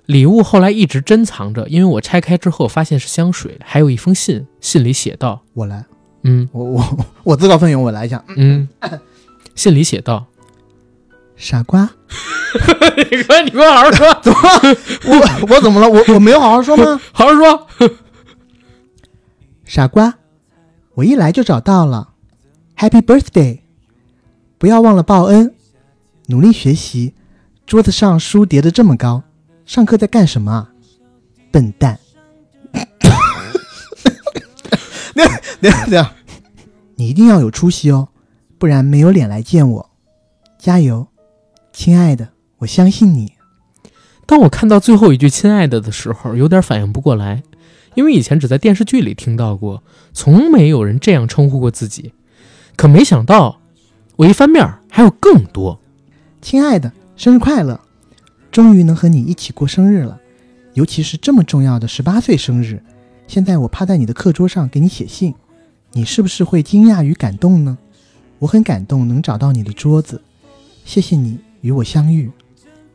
[0.05, 5.86] 礼物后来一直珍藏着，因为我拆开之后发现是香水，还有一封信，信里写道我来
[6.23, 8.23] ，：“嗯我我 我自告奋勇，我来一下。
[8.38, 8.69] 嗯。
[9.58, 10.28] ”信里写道
[11.36, 11.89] 傻瓜
[13.12, 14.39] ，：“你快，你给我好好说， 怎么
[15.05, 15.89] 我我怎么了？
[15.89, 17.01] 我我没有好好说吗？
[17.12, 17.68] 好好说。
[19.66, 20.20] 傻瓜，
[20.93, 22.14] 我一来就找到了
[22.78, 23.62] ，Happy Birthday！
[24.60, 25.55] 不要忘了报恩，
[26.28, 27.16] 努力学习。
[27.66, 29.24] 桌子上书叠得这么高，
[29.66, 30.70] 上课在干什么啊？
[31.51, 31.99] 笨蛋。
[35.16, 35.26] 那
[35.60, 36.12] 那那，
[36.95, 38.10] 你一定要有出息哦，
[38.58, 39.89] 不然没有脸来见我。
[40.58, 41.08] 加油，
[41.72, 42.30] 亲爱的，
[42.60, 43.34] 我相信你。
[44.26, 47.43] 当我看到最后一句“亲爱的”的时候，有点反应不过来，
[47.95, 52.14] 因为以前只在电视剧里听到过，从没有人这样称呼过自己。
[52.76, 53.62] 可没想到，
[54.18, 55.80] 我一翻面还有更多。
[56.41, 57.80] 亲爱的，生日快乐！
[58.51, 60.20] 终于能和你一起过生日了，
[60.74, 62.84] 尤其是这么重要的十八岁生日。
[63.28, 65.36] 现在我趴在你的课桌上给你写信，
[65.93, 67.78] 你是不是会惊讶与感动呢？
[68.39, 70.21] 我很感动能找到你的桌子，
[70.85, 72.31] 谢谢你与我相遇。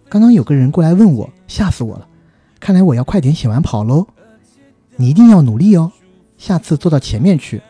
[0.08, 2.08] 刚刚有个人过来问我，吓死我了。
[2.60, 4.06] 看来我要快点写完跑喽。
[4.96, 5.90] 你一定要努力哦，
[6.36, 7.62] 下次坐到前面去。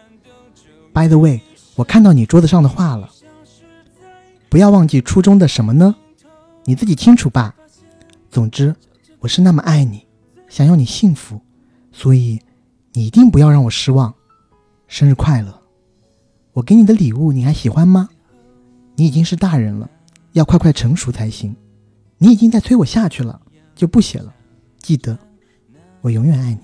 [0.92, 1.40] By the way，
[1.76, 3.08] 我看到你桌子上的画了，
[4.50, 5.94] 不要忘记初中的什么呢？
[6.64, 7.54] 你自己清楚吧。
[8.30, 8.74] 总之，
[9.20, 10.04] 我是那么爱你，
[10.48, 11.40] 想要你幸福，
[11.92, 12.40] 所以
[12.92, 14.12] 你一定不要让我失望。
[14.88, 15.61] 生日快乐！
[16.52, 18.08] 我给你的礼物你还喜欢吗？
[18.96, 19.88] 你已经是大人了，
[20.32, 21.56] 要快快成熟才行。
[22.18, 23.40] 你已经在催我下去了，
[23.74, 24.34] 就不写了。
[24.78, 25.18] 记得，
[26.02, 26.58] 我永远爱你。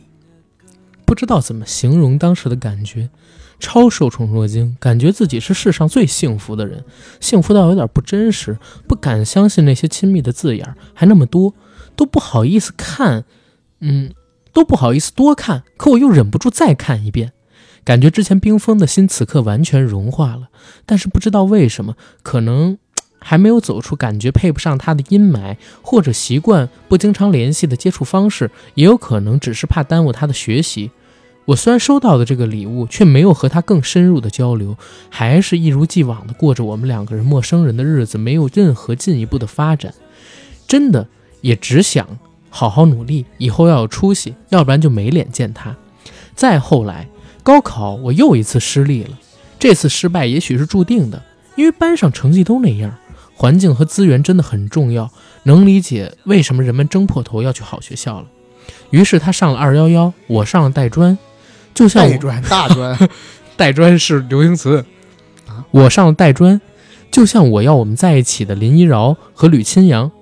[1.05, 3.09] 不知道怎么形容当时的感觉，
[3.59, 6.85] 超受宠若惊，感觉自己是世上最幸福的人，
[7.19, 11.55] 幸福到有点不真实，不敢相信那些亲密的字眼还那么多，
[11.97, 13.25] 都不好意思看，
[13.81, 14.13] 嗯，
[14.53, 17.33] 都不好意思多看，可我又忍不住再看一遍，
[17.89, 20.51] 感觉之前冰封的心此刻完全融化了，
[20.85, 22.77] 但是不知道为什么，可能
[23.19, 30.91] 还没有走出感觉配不上他的阴霾，或者习惯不经常联系的接触方式，也有可能只是怕耽误他的学习。
[31.47, 34.77] 我虽然收到的这个礼物，却没有和他更深入的交流，
[35.09, 39.95] 还是一如既往的过着我们两个人陌生人的日子，没有任何进一步的发展。
[40.67, 41.09] 真的
[41.41, 42.07] 也只想
[42.51, 45.75] 好好努力，以后要有出息，要不然就没脸见他。
[46.35, 47.09] 再后来，
[47.49, 49.19] 高考我又一次失利了，
[49.59, 51.23] 这次失败也许是注定的，
[51.57, 52.95] 因为班上成绩都那样，
[53.35, 55.11] 环境和资源真的很重要，
[55.45, 58.27] 能理解为什么人们争破头要去好学校了。
[58.91, 61.17] 于是他上了二幺幺，我上了大专。
[61.73, 63.09] 就像大专，大专，
[63.57, 64.85] 大专是流行词
[65.47, 65.65] 啊！
[65.71, 66.61] 我上了大专，
[67.11, 70.13] 就像我要我们在一起的林一饶和吕钦阳，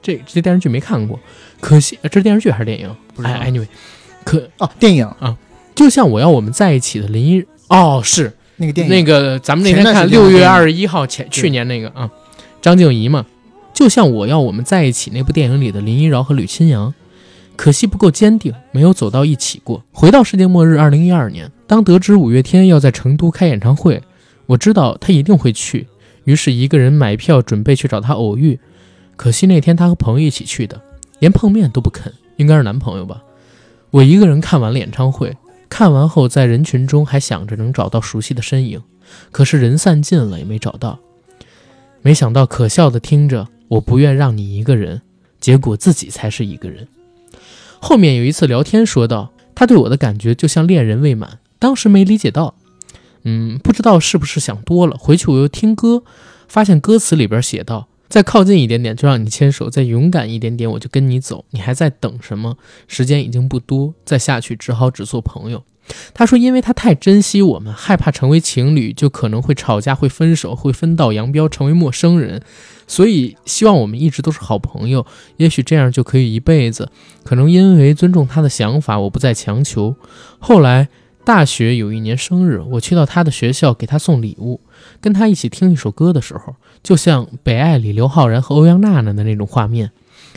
[0.00, 1.20] 这这电视剧没看过，
[1.60, 2.96] 可惜这是电视剧还是电影？
[3.22, 3.66] 哎，anyway，
[4.24, 5.36] 可哦，电影啊，
[5.74, 12.10] 就像我要我们在一起的林一哦，是那个电影，那个咱们那天看六月二十一号前去年那个啊，
[12.62, 13.26] 张静怡嘛，
[13.72, 16.94] 就像我要我们在一起那部电影里的林一饶和吕钦阳。
[17.56, 19.84] 可惜不够坚定，没有走到一起过。
[19.92, 24.02] 回到世界末日，二零一二年，当得知五月天要在成都开演唱会，
[24.46, 25.86] 我知道他一定会去，
[26.24, 28.58] 于是一个人买票准备去找他偶遇。
[29.14, 30.80] 可惜那天他和朋友一起去的，
[31.20, 33.22] 连碰面都不肯，应该是男朋友吧。
[33.92, 35.36] 我一个人看完了演唱会，
[35.74, 38.80] 看完后在人群中还想着能找到熟悉的身影，
[39.32, 41.00] 可是人散尽了也没找到。
[42.00, 45.02] 没想到可笑的听着，我不愿让你一个人，
[45.40, 46.86] 结果自己才是一个人。
[47.80, 52.54] 后面有一次聊天说到，他对我的感觉就像恋人未满，当时没理解到，
[53.24, 54.96] 嗯，不知道是不是想多了。
[54.96, 56.04] 回去我又听歌，
[56.46, 61.44] 发现歌词里边写道：“再靠近一点点就让你牵手，再勇敢一点点我就跟你走。
[61.50, 62.56] 你还在等什么？
[62.86, 65.64] 时间已经不多，再下去只好只做朋友。”
[66.14, 72.40] 他说：“因为他太珍惜我们，害怕成为情侣就可能会吵架、会分手、会分道扬镳，成为陌生人。”
[72.86, 75.04] 所以希望我们一直都是好朋友，
[75.38, 76.88] 也许这样就可以一辈子。
[77.24, 79.96] 可能因为尊重他的想法，我不再强求。
[80.38, 80.88] 后来
[81.24, 84.60] 大学有一年生日，我去到他的学校给他送礼物，
[85.00, 86.54] 跟他一起听一首歌的时候，
[86.84, 89.90] 就像《北爱》里刘昊然和欧阳娜娜的那种画面，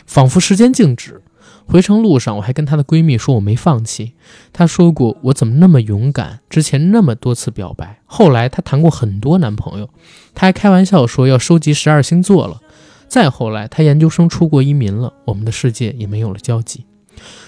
[0.06, 1.22] 仿佛时间静止。
[1.66, 4.14] 回程路上，我还跟她的闺蜜说我没放弃。
[4.54, 8.00] 她说过我怎么那么勇敢，之前那么多次表白。
[8.06, 9.90] 后来她谈过很多男朋友，
[10.34, 12.62] 她还开玩笑说要收集十二星座了。
[13.06, 16.86] 再后来她研究生出国移民了，我们的世界也没有了交集。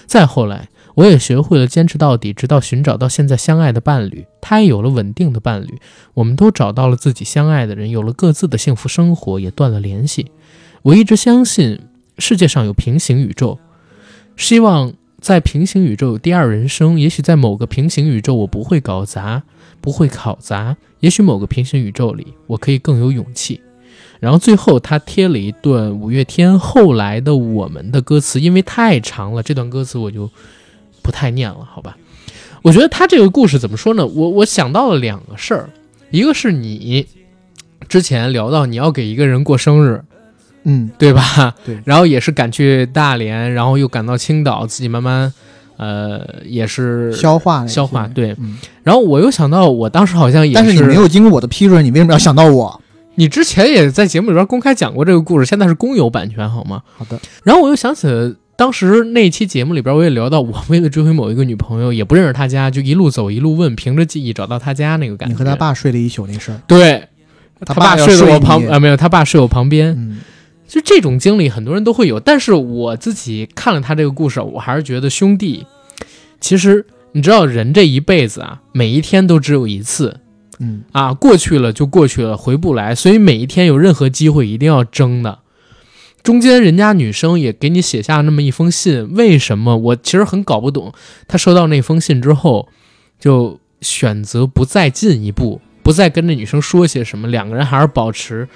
[0.05, 0.69] 再后来
[1.01, 4.23] 我也学会了坚持到底，直到寻找到现在相爱的伴侣。
[4.39, 5.79] 他也有了稳定的伴侣，
[6.13, 10.27] 我们都找到了自己相爱的人，有了各自的幸福生活，也断了联系。
[10.83, 11.79] 我一直相信
[12.19, 13.57] 世界上有平行宇宙。
[14.37, 16.99] 希望在平行宇宙有第二人生。
[16.99, 19.41] 也许在某个平行宇宙，我不会搞砸，
[19.81, 20.77] 不会考砸。
[20.99, 23.59] 也许某个平行宇宙里，我可以更有勇气。
[24.19, 30.29] 然后最后他贴了一段五月天后来的《我们》的歌词，因为太长了，这段歌词我就
[31.01, 31.97] 不太念了，好吧？
[32.61, 34.05] 我觉得他这个故事怎么说呢？
[34.05, 35.69] 我我想到了两个事儿，
[36.11, 37.07] 一个是你
[37.87, 40.03] 之前聊到你要给一个人过生日。
[40.63, 41.55] 嗯，对吧？
[41.65, 45.33] 对，然后也是赶去大连，然后又赶到青岛，自己慢慢
[45.77, 48.07] 呃，也是消化消化。
[48.07, 52.79] 对，嗯，然后我又想到，我当时好像也是但是你没有经过我的批准，你为什么要想到我？
[53.15, 56.83] 你之前也在节目里边公开讲过这个故事，现在是公有版权，好吗？
[56.95, 65.33] 好的，然后我又想起了当时那期节目里边，我也聊到，我为了追回某一个女朋友，也不认识她家，就一路走一路问，凭着记忆找到她家那个感觉。
[65.33, 67.07] 你和他爸睡了一宿那事儿，对，
[67.65, 69.95] 他爸睡在我旁啊，没有，他爸睡我旁边。
[69.97, 70.19] 嗯，
[70.67, 72.19] 就这种经历，很多人都会有。
[72.19, 75.65] 但是我自己看了他这个故事，我还是觉得兄弟，
[76.39, 80.19] 其实你知道，人这一辈子啊，每一天都只有一次
[80.59, 82.93] 嗯，啊，过去了就过去了，回不来。
[82.93, 85.39] 所以每一天有任何机会，一定要争的。
[86.23, 89.75] 中间人家女生也给你写下那么一封信，为什么？
[89.75, 90.93] 我其实很搞不懂。
[91.27, 92.67] 他收到那封信之后，
[93.19, 98.47] 就选择不再进一步，不再跟这女生说些什么，两个人还是保持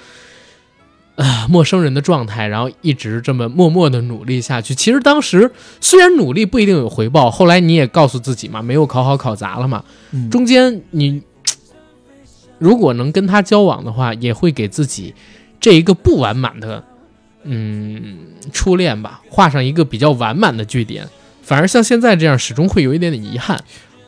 [1.16, 4.74] 啊陌生人的状态，然后一直这么默默的努力下去。
[4.74, 5.50] 其实当时
[5.80, 9.82] 虽然努力不一定有回报，后来你也告诉自己嘛，没有考好考砸了嘛。
[10.12, 11.22] 嗯中间你
[12.58, 15.14] 如果能跟他交往的话，也会给自己
[15.60, 16.84] 这一个不完满的
[17.46, 18.18] 嗯
[18.52, 21.08] 初恋吧画上一个比较完满的句点。
[21.42, 23.62] 反而像现在这样，始终会有一点点遗憾。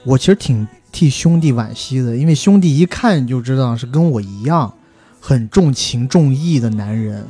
[0.05, 4.73] 我其实挺替兄弟惋惜的，因为兄弟一看就知道是跟我一样
[5.21, 7.25] 很重情重义的男人，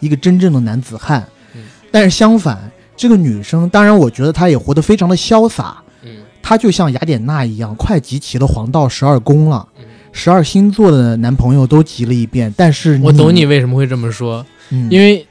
[0.00, 1.26] 一个真正的男子汉。
[1.54, 6.10] 嗯但是相反，这个女生，当然我觉得她也活得非常的潇洒，嗯
[6.42, 12.52] 她就像雅典娜一样，快集齐了黄道十二宫了，嗯，十二星座的男朋友都集了一遍。
[12.56, 15.26] 但是我懂你，为什么会这么说，嗯，因为呃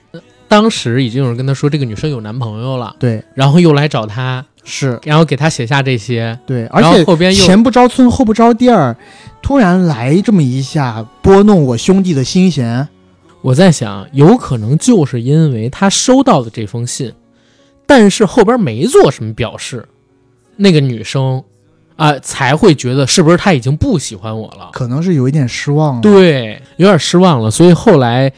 [0.54, 8.95] 当时已经有人跟他说这个女生有男朋友了，对然后又来找他，是然后给他写下这些，对，而且后边又前不着村后不着店儿，
[9.41, 12.88] 突然来这么一下拨弄我兄弟的心弦。
[13.41, 17.12] 我在想，有可能就是因为他收到的这封信，
[17.88, 19.88] 但是后边没做什么表示，
[20.58, 21.43] 那个女生
[21.95, 24.70] 啊、才会觉得是不是他已经不喜欢我了？
[24.72, 26.01] 可能是有一点失望了。
[26.01, 27.49] 对，有点失望了。
[27.49, 28.32] 所以后来，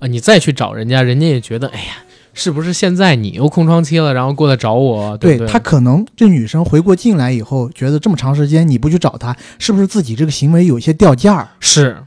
[0.00, 1.96] 啊、你再去找人家，人家也觉得，哎呀，
[2.34, 5.16] 是不是现在你又空窗期了，然后过来找我？
[5.18, 11.48] 对不对她可能这女生回过劲来以后，觉得这么长时间你不去找她，是不是自己这个行为有一些掉价儿？
[11.60, 11.98] 是，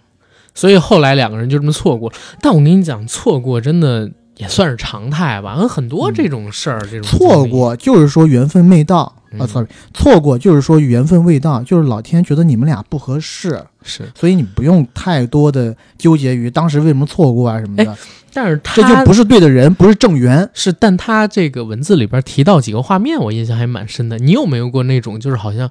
[0.54, 2.12] 所以后来两个人就这么错过。
[2.42, 17.98] 但我跟你讲，错过真的也算是常态吧，很多这种事儿，这种错过就是说缘分没到啊、嗯 s o r r y 错过就是说缘分未到，就是老天觉得你们俩不合适，是，所以你不用太多的纠结于当时为什么错过啊什么的，
[18.34, 20.50] 但是他这就不是对的人，不是正缘。
[20.54, 24.18] 是，但他这个文字里边提到几个画面，我印象还蛮深的。
[24.18, 25.70] 你有没有过那种，就是好像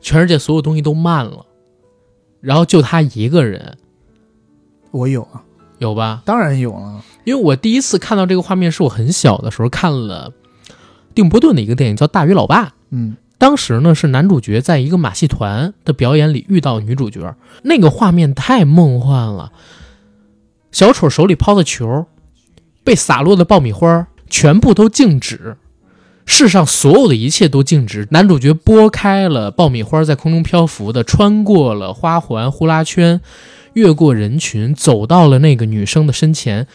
[0.00, 1.46] 全世界所有东西都慢了，
[2.40, 3.76] 然后就他一个人，
[4.90, 5.42] 我有啊，
[5.78, 6.22] 有吧？
[6.24, 7.04] 当然有了。
[7.24, 10.32] 因为我第一次看到这个画面是我很小的时候看了
[11.14, 19.52] 定·波顿的一个电影叫《大鱼老爸》，嗯，当时呢是男主角在一个马戏团的表演里遇到女主角，那个画面太梦幻了。
[20.72, 22.06] 小丑手里抛的球，
[22.84, 25.56] 被洒落的爆米花，全部都静止，
[26.26, 28.06] 世上所有的一切都静止。
[28.10, 33.20] 男主角拨开了爆米花，在空中漂浮的，穿过了花环、呼啦圈，
[33.72, 36.66] 越过人群，走到了那个女生的身前。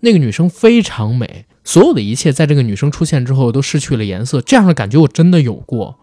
[0.00, 4.40] 那个女生非常美，所有的一切在这个女生出现之后都失去了颜色。
[4.40, 5.96] 这样的感觉我真的有过。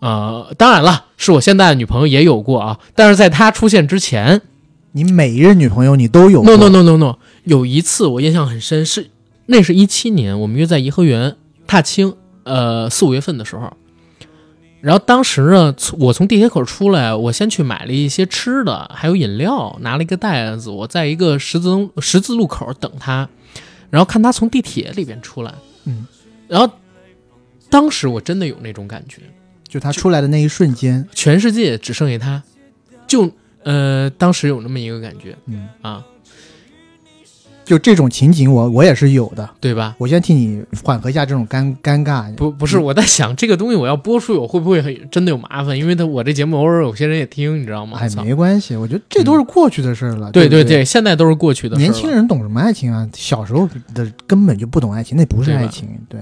[0.00, 4.42] 呃，当然了，是我现在的女朋友也有过啊，但是在她出现之前
[4.92, 9.10] 你每一任女朋友你都有过，no no no no no，有一次我印象很深，是
[9.46, 11.36] 那是一七年，我们约在颐和园
[11.66, 12.14] 踏青，
[12.44, 13.72] 呃，四五月份的时候。
[14.80, 21.68] 然后当时呢，从我从地铁口出来，我先去买了一些吃的，还有饮料，拿了一个袋子，我在一个十字
[21.98, 23.28] 十字路口等他，
[23.90, 25.52] 然后看他从地铁里边出来，
[25.84, 26.06] 嗯，
[26.48, 26.72] 然后
[27.68, 29.22] 当时我真的有那种感觉，
[29.66, 32.42] 就他出来的那一瞬间，全世界只剩下他，
[33.06, 33.30] 就
[33.62, 35.36] 呃，当时有那么一个感觉。
[35.46, 36.04] 嗯，啊，
[37.70, 39.48] 就这种情景我我也是有的。
[39.60, 39.94] 对吧？
[39.98, 42.34] 我先替你缓和一下这种尴尴尬。
[42.34, 45.78] 不不是，我在想这个东西我要播出我会不会真的有麻烦？
[45.78, 47.96] 因为他我这节目偶尔有些人也听，你知道吗？
[48.00, 50.32] 哎，没关系，我觉得这都是过去的事儿了。
[50.32, 53.08] 对对不对，现在都是过去的事年轻人懂什么爱情啊？
[53.14, 55.88] 小时候的根本就不懂爱情，那不是爱情。
[56.08, 56.20] 对，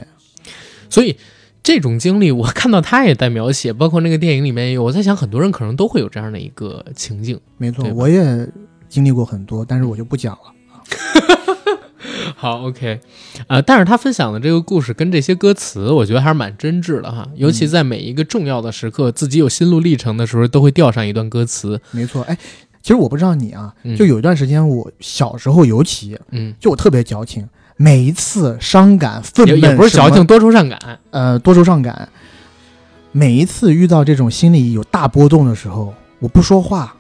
[0.91, 1.17] 所以
[1.63, 4.85] 这种经历，我看到他也在描写，包括那个电影里面也有。
[4.85, 7.41] 我在想，很多人可能都会有这样的一个情境。
[7.57, 8.47] 没错我也
[8.89, 10.53] 经历过很多，但是我就不讲了。
[12.37, 13.01] 好，OK，
[13.49, 17.29] 呃，但是他分享的这个故事跟这些歌词，我觉得还是蛮真挚的哈。
[17.35, 21.81] 尤其在每一个重要的时刻，自己有心路历程的时候，都会调上一段歌词。
[21.91, 22.39] 没错，哎，
[22.83, 30.79] 其实我不知道你啊，嗯就有一段时间，我小时候尤其嗯，就我特别矫情，每一次伤感、愤懑，也也不是矫情，，多愁善感。
[31.11, 32.09] 呃，多愁善感，
[33.11, 36.95] 每一次遇到这种心理有大波动的时候，我不说话，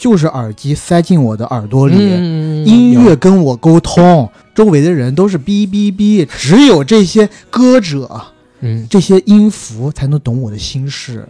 [0.00, 2.64] 就是耳机塞进我的耳朵里，嗯。
[2.64, 8.18] 音乐跟我沟通，周围的人都是哔哔哔，只有这些歌者、
[8.60, 11.28] 嗯，这些音符才能懂我的心事。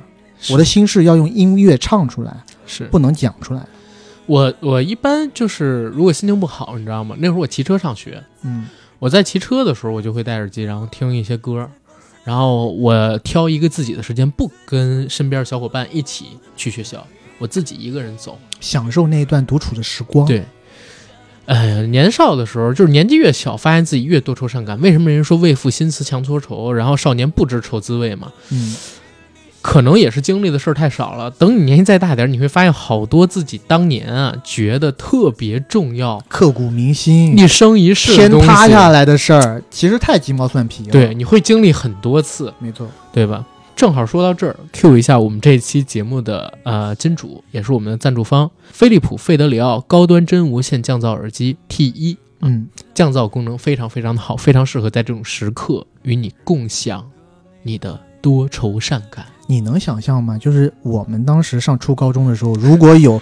[0.51, 2.85] 我的心事要用音乐唱出来，是。
[2.85, 3.67] 不能讲出来。
[4.27, 7.17] 我我一般就是如果心情不好，你知道吗？
[7.19, 8.67] 那会儿我骑车上学，嗯。
[9.01, 11.69] 我在骑车的时候，我就会戴耳机，然后听一些歌，
[12.23, 17.05] 然后我挑一个自己的时间，不跟身边小伙伴一起去学校，
[17.41, 18.39] 我自己一个人走。
[18.61, 20.27] 享受那一段独处的时光。
[20.27, 20.45] 对，
[21.47, 24.79] 呃，年少的时候，就是年纪越小，发现自己越多愁善感。
[24.83, 28.31] 为什么人说为赋新词强说愁，然后少年不知愁滋味嘛？
[28.51, 28.77] 嗯，
[29.63, 31.31] 可能也是经历的事儿太少了。
[31.31, 40.91] 等你年纪再大点儿，你会发现好多自己当年啊觉得特别重要、刻骨铭心，一生一世天塌下来的事儿，其实太鸡毛蒜皮了。
[40.91, 42.87] 对，，你会经历很多次，没错。
[43.13, 43.45] 对吧？
[43.81, 57.03] 正好说到这儿，Q 一下我们这期节目的呃金主，也是我们的赞助方——飞利浦费德里奥高端真无线降噪耳机 T 一，嗯，降噪功能非常非常的好，非常适合在这种时刻与你共享
[57.63, 59.25] 你的多愁善感。
[59.47, 60.37] 你能想象吗？
[60.37, 63.19] 就是我们当时上初高中的时候，如果有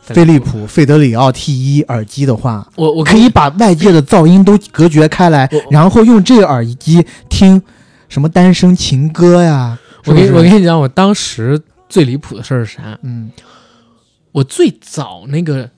[0.00, 7.60] 飞利浦费德里奥 T 一耳机的话，我我可以把外界的噪音都隔绝开来，然后用这个耳机听
[8.08, 9.78] 什么单身情歌呀。
[10.08, 12.98] 我跟我跟你讲，我当时最离谱的事儿是啥？
[13.02, 13.30] 嗯，
[14.32, 15.70] 我最早那个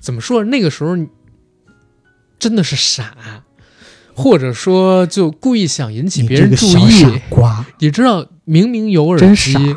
[0.00, 0.44] 怎么说？
[0.44, 0.96] 那个时候
[2.38, 3.42] 真的是傻，
[4.14, 6.90] 或者说就故意想引起别人注意。
[6.90, 9.76] 傻瓜，你知道，明明有耳机，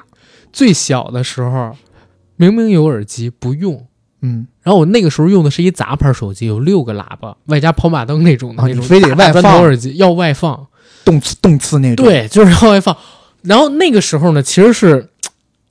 [0.54, 1.76] 最小的时候
[2.36, 3.86] 明明有耳机不用。
[4.22, 10.68] 嗯，然后我那个时候用的是一杂牌手机，有六个喇叭，外加跑马灯那种的那种啊非得外放头耳机，要外放。
[11.06, 12.96] 动次动次那种。，对，就是要外放。
[13.42, 15.10] 然后那个时候呢，其实是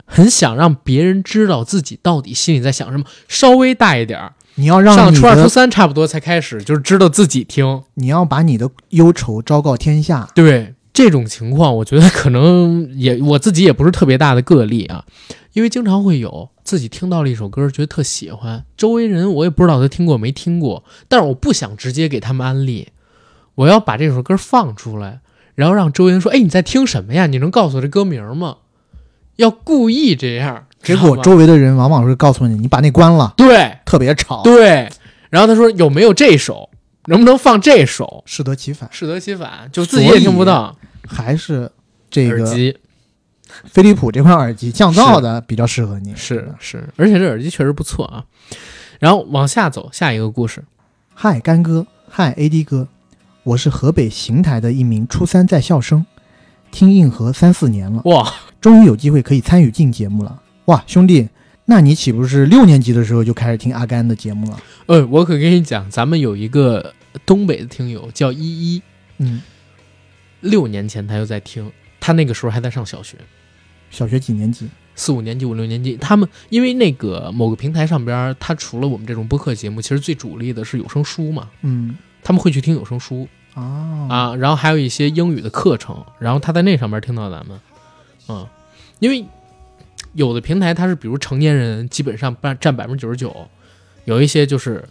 [0.07, 3.05] 很想让别人知道自己到底心里在想什么。
[3.29, 7.83] 稍微大一点儿，你要让你上初二、初，三差不多才开始，就是知道自己听。
[7.95, 10.29] 你要把你的忧愁昭告天下。
[10.35, 15.05] 对这种情况，我觉得可能也我自己也不是特别大的个例啊，
[15.53, 22.89] 因为经常会有自己听到了一首歌，觉得特喜欢，周围人我也不知道他听过没听过，但是我不想直接给他们安利，
[23.55, 25.21] 我要把这首歌放出来，
[25.59, 27.27] 然后让周围人说：“哎，你在听什么呀？
[27.27, 28.59] 你能告诉我这歌名吗？”
[29.35, 34.89] 要故意这样，结果周围的人往往是告诉你，你把那关了，对特别吵，对，
[35.31, 36.71] 然后他说有没有这首，
[37.07, 38.23] 能不能放这首？
[38.25, 38.89] 适得其反。
[38.93, 40.77] 适得其反，就自己也听不到。
[41.09, 41.69] 还是
[42.09, 42.77] 这个耳机
[43.65, 46.15] 飞利浦这款耳机降噪的比较适合你。
[46.15, 48.23] 是是，而且这耳机确实不错啊。
[49.01, 50.63] 然后往下走，下一个故事。
[51.15, 52.87] 嗨，干哥，嗨，AD 哥，
[53.49, 56.05] 我是河北邢台的一名初三在校生，
[56.71, 58.31] 听硬核三四年了，哇，
[58.61, 60.43] 终于有机会可以参与进节目了。
[60.67, 61.27] 哇，兄弟，
[61.65, 64.61] 那你岂不是六年级的时候就开始听阿甘的节目了？
[64.85, 66.93] 呃，我可跟你讲，咱们有一个
[67.25, 68.83] 东北的听友叫依依，
[69.17, 69.41] 嗯，
[70.41, 73.17] 六年前他就在听，他那个时候还在上小学，
[73.91, 74.69] 小学几年级？
[74.95, 75.97] 四五年级、五六年级。
[75.97, 83.27] 他们因为那个某个平台上边，他除了我们这种播客节目，其实最主力的是有声书嘛，嗯，他们会去听有声书
[83.59, 87.61] 啊，啊，然后还有一些英语的课程，然后他在那上面听到咱们，
[88.29, 88.47] 嗯，
[89.01, 89.25] 因为
[90.15, 93.35] 有的平台它是比如成年人基本上占占百分之九十九，
[94.05, 94.89] 有一些就是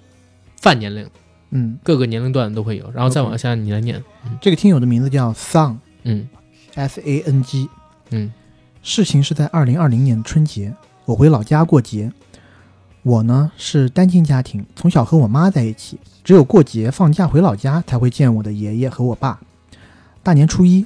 [0.61, 1.09] 泛年龄，
[1.51, 4.03] 嗯，各个年龄段都会有，然后再往下你来念，
[4.41, 6.28] 这个听友的名字叫 Sang 嗯
[6.76, 7.70] S A N G。
[8.09, 8.32] 嗯
[8.84, 12.09] 事情是在二零二零年的春节，我回老家过节。
[13.08, 19.39] 我呢是单亲家庭，从小和我妈在一起，只有过节放假回老家才会见我的爷爷和我爸。
[20.22, 20.86] 大年初一，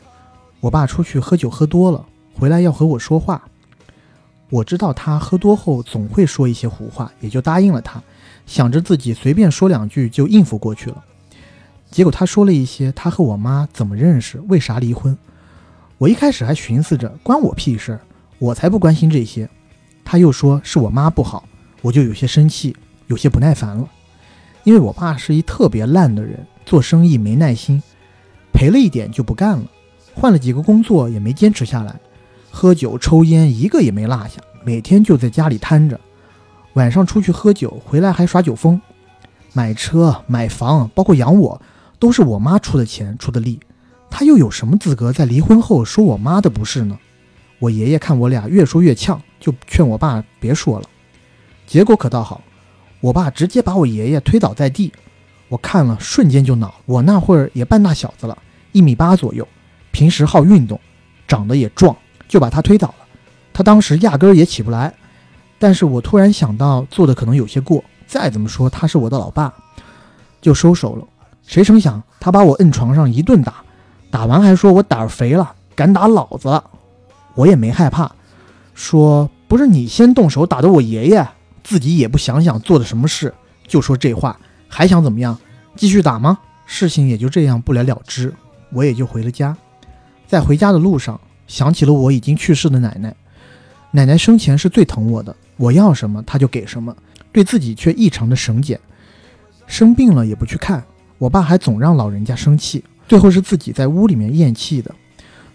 [0.60, 2.06] 我爸出去喝酒喝多了，
[2.36, 3.42] 回来要和我说话。
[4.52, 8.00] 我知道他喝多后总会说一些胡话，也就答应了他，
[8.46, 11.04] 想着自己随便说两句就应付过去了。
[11.90, 15.18] 结果他说了一些他和我妈怎么认识，为啥离婚。
[15.98, 18.00] 我一开始还寻思着关我屁事，
[18.38, 19.50] 我才不关心这些。
[20.06, 21.46] 他又说是我妈不好，
[21.82, 22.76] 我就有些生气，
[23.08, 23.88] 有些不耐烦了。
[24.64, 27.82] 因为我爸是一特别烂的人，做生意没耐心，
[28.54, 29.66] 赔了一点就不干了，
[30.14, 32.00] 换了几个工作也没坚持下来，
[32.52, 36.00] 喝酒抽烟一个也没落下，每天就在家里瘫着，
[36.74, 38.80] 晚上出去喝酒，回来还耍酒疯，
[39.54, 41.60] 买车买房，包括养我，
[41.98, 43.60] 都是我妈出的钱出的力。
[44.12, 47.00] 他又有什么资格在离婚后说我妈的不是呢？
[47.58, 50.86] 我爷爷看我俩越说越呛，就劝我爸别说了。
[51.72, 52.42] 结果可倒好，
[53.00, 54.92] 我爸直接把我爷爷推倒在地，
[55.48, 56.76] 我看了瞬间就恼。
[56.86, 58.38] 我那会儿也半大小子了，
[58.74, 59.48] 一米八左右，
[59.92, 60.78] 平时好运动，
[61.30, 61.96] 长得也壮，
[62.28, 62.96] 就把他推倒了。
[63.54, 64.94] 他当时压根儿也起不来，
[65.58, 69.54] 但是我突然想到做的可能有些过，再怎么说他是我的老爸，
[70.42, 71.08] 就收手了。
[71.48, 73.64] 谁成想他把我摁床上一顿打，
[74.10, 76.62] 打完还说我胆儿肥了，敢打老子。
[77.36, 78.12] 我也没害怕，
[78.74, 81.26] 说不是你先动手打的我爷爷，
[81.64, 83.34] 自己也不想想做的什么事，
[83.68, 85.38] 就说这话，还想怎么样？
[85.76, 86.38] 继续打吗？
[86.66, 88.34] 事情也就这样不了了之，
[88.72, 89.56] 我也就回了家。
[90.28, 93.16] 在回家的路上，想起了我已经去世的奶奶。
[93.92, 96.96] 奶奶生前是最疼我的，我要什么她就给什么，
[97.32, 98.80] 对自己却异常的省俭。
[99.68, 100.84] 生病了也不去看，
[101.18, 104.94] 我爸还总让老人家生气，最后是自己在屋里面咽气的。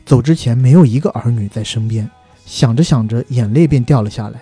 [0.05, 2.09] 走之前没有一个儿女在身边，
[2.45, 4.41] 想着想着眼泪便掉了下来。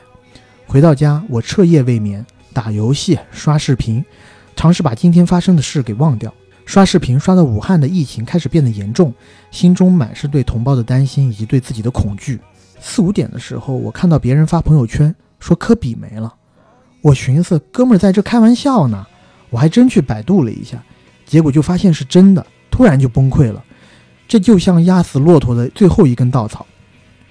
[0.67, 4.05] 回到家，我彻夜未眠，打游戏、刷视频，
[4.57, 6.33] 尝试把今天发生的事给忘掉。
[6.67, 9.13] 刷视频刷到武汉的疫情开始变得严重，
[9.51, 12.41] 心中满是对同胞的担心以及对自己的恐惧。
[12.81, 16.35] 四五点的时候，我看到别人发朋友圈说科比没了，
[17.03, 19.07] 我寻思哥们儿在这开玩笑呢，
[19.51, 20.83] 我还真去百度了一下，
[21.27, 23.63] 结果就发现是真的，突然就崩溃了。
[24.27, 26.67] 这就像压死骆驼的最后一根稻草，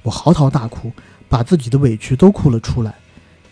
[0.04, 0.92] 我嚎啕大哭，
[1.28, 2.94] 把自己的委屈都哭了出来。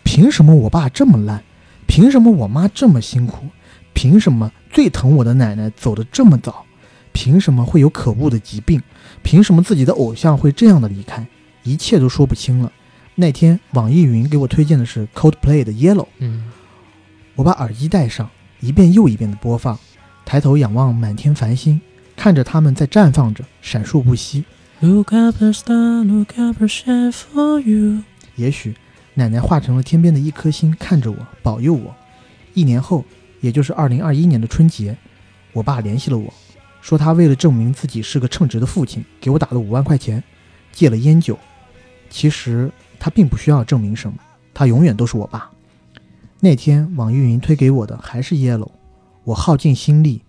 [0.03, 1.43] 凭什么我爸这么烂？
[1.87, 3.47] 凭什么我妈这么辛苦？
[3.93, 6.65] 凭什么最疼我的奶奶走得这么早？
[7.13, 8.81] 凭什么会有可恶的疾病？
[9.21, 11.27] 凭什么自己的偶像会这样的离开？
[11.63, 12.71] 一切都说不清了。
[13.15, 16.45] 那天网易云给我推荐的是 Coldplay 的 Yellow，嗯，
[17.35, 18.29] 我把耳机戴上，
[18.61, 19.77] 一遍又一遍的播放，
[20.25, 21.81] 抬头仰望满天繁星，
[22.15, 24.45] 看着它们在绽放着，闪烁不息。
[24.79, 28.03] Look up the star, look up the sky for you。
[28.37, 28.75] 也许
[29.13, 31.93] 奶奶化成了天边的一颗星，看着我，保佑我。
[32.53, 33.03] 一年后，
[33.39, 34.97] 也就是二零二一年的春节，
[35.53, 36.33] 我爸联系了我，
[36.81, 40.23] 说他为了证明自己是个称职的父亲，给我打了五万块钱，
[40.71, 41.37] 戒了烟酒。
[42.09, 44.17] 其实他并不需要证明什么，
[44.53, 45.49] 他永远都是我爸。
[46.39, 48.71] 那天网易云推给我的还是 Yellow，
[49.23, 50.21] 我耗尽心力，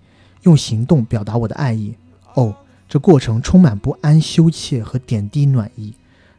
[0.43, 1.95] 用行动表达我的爱意。
[2.35, 2.55] 哦，
[2.89, 5.95] 这过程充满不安、羞怯和点滴暖意。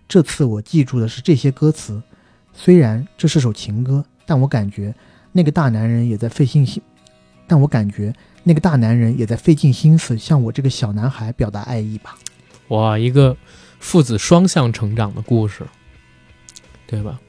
[0.07, 2.01] 这次我记住的是这些歌词，
[2.53, 4.93] 虽然这是首情歌，但我感觉
[5.31, 6.81] 那个大男人也在费尽心，
[7.47, 12.15] 但我感觉那个大男人也在费尽心思向我这个小男孩表达爱意吧。
[12.69, 13.35] 哇，一个
[13.79, 15.63] 父子双向成长的故事，
[16.87, 17.19] 对吧？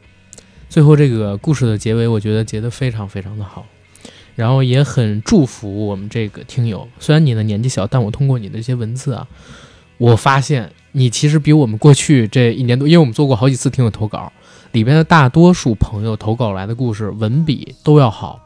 [0.69, 3.65] 最后这个故事的结尾，我觉得结得非常非常的好，
[4.35, 6.89] 然后也很祝福我们这个听友。
[6.99, 9.27] 虽然你的年纪小，但我通过你的这些文字啊，
[9.99, 14.33] 我发现你其实比我们过去这一年多，因为我们做过好几次听友投稿，
[14.75, 18.39] 里边的大多数朋友投稿来的故事文笔都要好，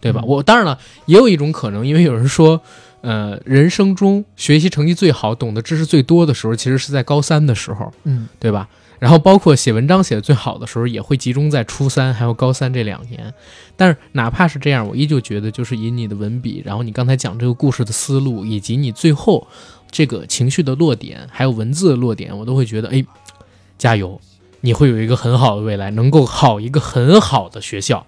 [0.00, 0.22] 对吧？
[0.24, 2.62] 嗯我当然了，也有一种可能，因为有人说。
[3.02, 8.68] 呃，人生中学习成绩最好、懂得知识最多的时候，其实是在高三的时候，嗯，对吧？
[8.98, 13.32] 然后包括写文章写的最好的时候，也会集中在初三还有高三这两年。
[13.76, 19.46] 但是哪怕是这样，我依旧觉得，就是以你的文笔，然后你刚才讲这个故事的思路，以及你最后
[19.88, 23.04] 这个情绪的落点，还有文字的落点，我都会觉得，哎，
[23.78, 24.20] 加油，
[24.66, 28.04] 你会有一个很好的未来，能够考一个很好的学校，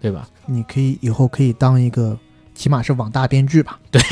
[0.00, 0.28] 对吧？
[0.46, 2.18] 你可以以后可以当一个，
[2.56, 3.78] 起码是网大编剧吧。
[3.88, 4.02] 对，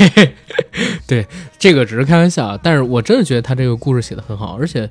[1.05, 1.27] 对，
[1.59, 4.89] 这个只是开玩笑，但是我真的觉得他这个故事写得很好，而且，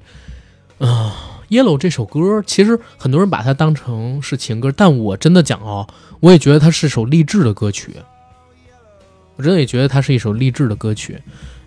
[0.79, 5.89] 啊、y e l l o w 这首歌其实很多人把它当成是情歌，但我真的讲哦，
[6.21, 7.97] 我也觉得它是首励志的歌曲，
[9.37, 11.19] 我真的也觉得它是一首励志的歌曲。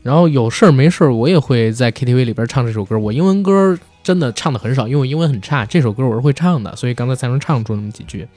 [0.04, 3.00] 然后有事儿没事儿，我也会在 KTV 里边唱这首歌。
[3.00, 5.66] 我英文歌真的唱的很少，因为我英文很差。
[5.66, 8.28] 这首歌我是会唱的，所以刚才才能唱出那么几句。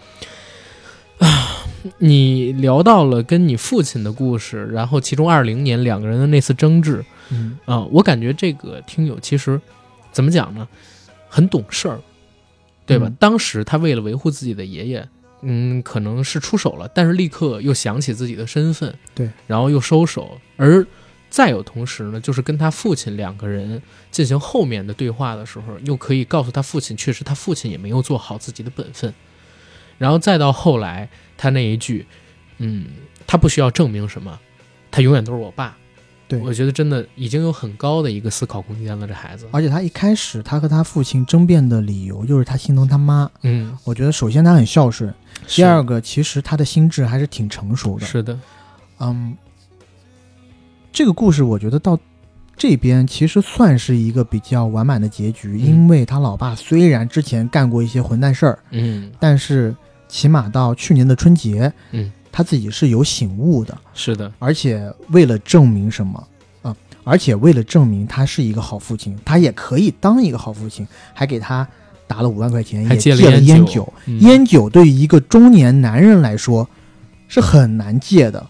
[1.18, 1.66] 啊，
[1.98, 9.60] 你聊到了跟你父亲的故事，然后其中二零年两个人的那次争执，嗯啊、我感觉这个听友其实
[10.12, 10.68] 怎么讲呢，
[11.28, 11.98] 很懂事儿，
[12.84, 13.08] 对吧？
[13.08, 15.08] 嗯当时他为了维护自己的爷爷，
[15.40, 20.86] 嗯，可能是出手了，但是立刻又想起自己的身份，对，然后又收手，而
[21.37, 29.12] 再有同时呢，就是跟他父亲两个人进行后面的对话的时候，又可以告诉他父亲，确实他父亲也没有做好自己的本分，
[29.99, 32.07] 然后再到后来他那一句，
[32.57, 32.87] 嗯，
[33.26, 34.41] 他不需要证明什么，
[34.91, 35.76] 他永远都是我爸。
[36.26, 39.47] 对我觉得真的已经有很高的一个思考空间了，这孩子。
[39.53, 43.30] 而且他一开始他和他父亲争辩的理由就是他心疼他妈。
[43.43, 45.14] 嗯，我觉得首先他很孝顺，
[45.49, 48.07] 第二个其实他的心智还是挺成熟的。
[48.07, 48.41] 是的，
[49.01, 49.37] 嗯，
[50.97, 51.99] 这个故事我觉得到
[52.57, 55.59] 这边其实算是一个比较完满的结局，嗯。
[55.61, 59.76] 因为他老爸虽然之前干过一些混蛋事儿，嗯，但是
[60.09, 66.26] 起码到去年的春节，嗯，他自己是有醒悟的，是的，而且为了证明什么？
[66.62, 66.74] 啊、
[67.05, 71.68] 而且为了证明他是一个好父亲，他也可以当一个好父亲，还给他
[72.07, 74.18] 打了五万块钱，也还戒了烟酒，嗯。
[74.22, 76.66] 烟酒对于一个中年男人来说
[77.28, 78.47] 是很难戒的。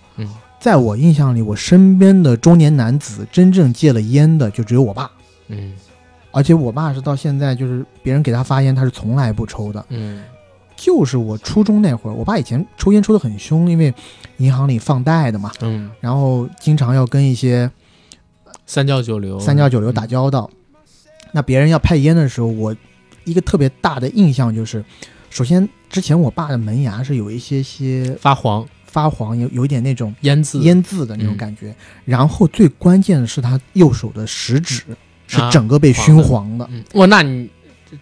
[0.66, 5.08] 嗯在我印象里，我身边的中年男子真正戒了烟的就只有我爸，
[5.46, 5.72] 嗯。
[6.32, 9.86] 而且我爸是到现在就是别人给他发烟，他是从来不抽的。
[9.90, 10.24] 嗯。
[10.74, 13.94] 就是我初中那会儿，我爸以前抽烟抽得很凶，因为
[14.38, 17.70] 银行里放贷的嘛，嗯，然后经常要跟一些
[18.66, 20.50] 三教九流，三教九流打交道。
[21.30, 22.74] 那别人要派烟的时候，我
[23.22, 24.84] 一个特别大的印象就是，
[25.30, 28.66] 首先之前我爸的门牙是有一些些发黄
[28.96, 31.74] 发黄，有有一点那种烟渍，烟渍的那种嗯感觉。
[32.06, 34.82] 然后最关键的是他右手的食指
[35.26, 37.50] 是啊整个被熏黄的，嗯，哇，那你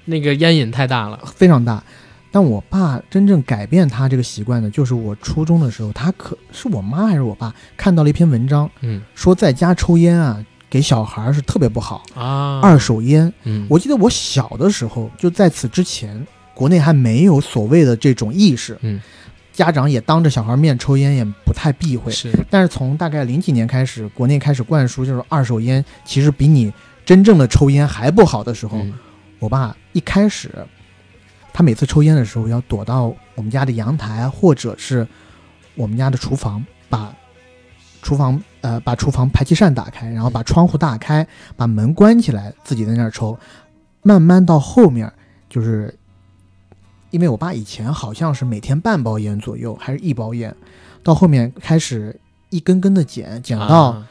[0.05, 1.83] 那个烟瘾太大了，非常大。
[2.31, 9.03] 但我爸真正改变他这个习惯的，就是我初中的时候，他可是我妈还是我爸看到了一篇文章，嗯。
[9.17, 12.05] 说在家抽烟啊，给小孩儿是特别不好。
[12.15, 16.25] 啊，二手烟，嗯，我记得我小的时候，就在此之前，
[16.55, 19.01] 国内还没有所谓的这种意识，嗯，
[19.55, 22.13] 家长也当着小孩面抽烟也不太避讳。
[22.13, 26.71] 是但是从大概零几年开始，国内开始灌输就是二手烟其实比你
[27.07, 28.93] 真正的抽烟还不好的时候，嗯
[29.39, 30.51] 我爸一开始，
[31.53, 35.07] 他每次抽烟的时候要躲到我们家的阳台或者是
[35.75, 37.15] 我们家的厨房，把
[38.03, 41.27] 厨房呃把厨房排气扇打开，然后把窗户打开，
[41.57, 43.39] 把门关起来，自己在那儿抽。
[44.03, 45.11] 慢慢到后面，
[45.49, 45.95] 就是
[47.15, 50.53] 因为我爸以前好像是每天半包烟左右，还是一包烟，
[51.01, 52.19] 到后面开始
[52.51, 54.09] 一根根的减，减到啊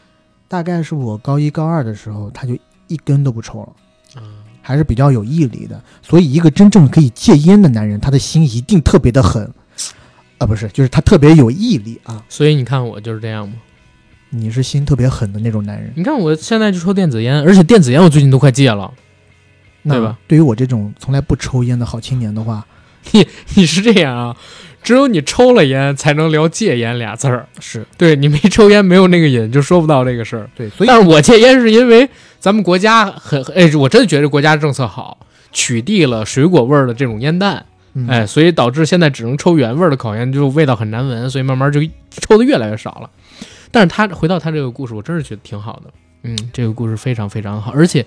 [0.48, 4.22] 大概是我高一高二的时候，他就一根都不抽了。
[4.22, 4.24] 啊
[4.62, 5.84] 还是比较有毅力的。
[6.02, 9.44] 所以，一个真正可以戒烟的男人，他的心一定特别的狠，
[10.38, 12.24] 啊，不是，就是他特别有毅力啊。
[12.30, 13.56] 所以你看我就是这样吗。
[14.30, 18.94] 你是心特别狠的那种男人，你看我现在就抽电子烟，而且电子烟我最近都快戒了。
[19.82, 20.18] 那对吧？
[20.26, 22.66] 对于我这种从来不抽烟的好青年的话，
[23.12, 24.36] 你你是这样啊？
[24.82, 27.48] 只有你抽了烟，才能聊戒烟俩字儿。
[27.60, 30.50] 是对你没抽烟，没有那个瘾，就说不到这个事儿。
[30.56, 35.18] 对，所以但是我戒烟是因为咱们国家很哎，我真的觉得国家政策好，
[35.54, 41.80] 取缔了水果味儿的这种烟弹，嗯哎，所以导致现在只能抽原味儿的烤烟，就味道很难闻，所以慢慢就
[42.10, 43.10] 抽的越来越少了。
[43.72, 45.90] 但是他回到他这个故事，我真是觉得挺好的，
[46.24, 48.06] 嗯，这个故事非常非常好，而且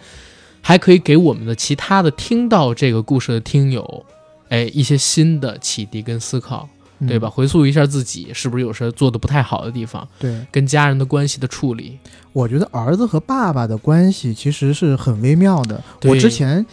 [0.61, 4.05] 还可以给我们的其他的听到这个故事的听友，
[4.49, 6.69] 哎，一些新的启迪跟思考，
[7.07, 7.29] 对吧？？
[7.29, 11.99] 回溯一下自己是不是有时候做的不太好的地方，对，跟家人的关系的处理，
[12.33, 15.83] 我觉得儿子和爸爸的关系其实是很微妙的。
[16.05, 16.65] 我之前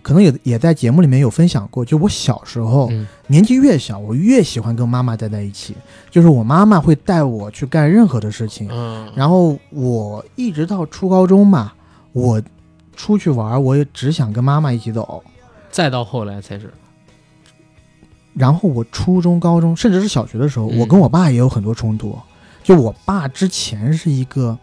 [0.00, 5.74] 可能也也在节目里面有分享过，就我小时候、嗯年纪越小，我越喜欢跟妈妈待在一起，
[6.10, 8.68] 就是我妈妈会带我去干任何的事情。
[8.70, 11.72] 嗯，然后我一直到初高中嘛，
[12.12, 12.42] 我
[12.94, 15.22] 出去玩，我也只想跟妈妈一起走。
[15.70, 16.70] 再到后来才是，
[18.34, 22.18] 然后我初中、高中，甚至是小学的时候，嗯我跟我爸也有很多冲突。
[22.62, 24.56] 就我爸之前是一个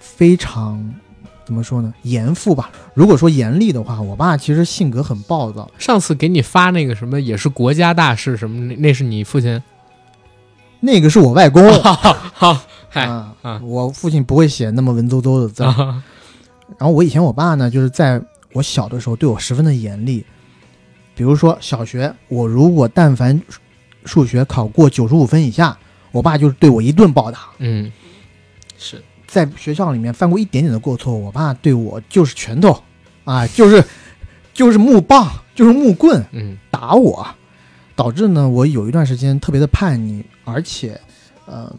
[0.00, 0.82] 非常
[1.44, 2.70] 怎么说呢，严父吧。
[2.94, 5.70] 如果说严厉的话，我爸其实性格很暴躁。
[5.78, 9.62] 上次给你发那个什么也是国家大事什么，那那是你父亲？
[10.80, 11.62] 那个是我外公，
[12.34, 12.58] 好，
[12.88, 13.08] 嗨
[13.62, 18.20] 我父亲不会写那么文绉绉的字然后我以前我爸呢，就是在
[18.52, 20.24] 我小的时候对我十分的严厉。
[21.14, 23.60] 比如说小学，我如果但凡数
[24.04, 25.76] 数学考过九十五分以下，
[26.10, 27.40] 我爸就是对我一顿暴打。
[27.58, 27.90] 嗯，
[28.78, 32.82] 是，在学校里面犯过一点点的过错，我爸对我就是拳头，
[33.24, 33.84] 啊，就是
[34.52, 37.26] 就是木棒，就是木棍嗯打我，
[37.94, 41.00] 导致呢我有一段时间特别的叛逆，而且，
[41.46, 41.72] 呃，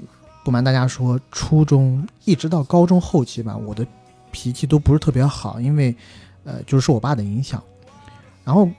[0.45, 3.85] 不瞒大家说，初中一直到高中后期吧，我的
[4.31, 5.93] 脾气都不是特别好，因为，
[6.45, 7.61] 呃，就是受我爸的影响。
[8.45, 8.69] 然后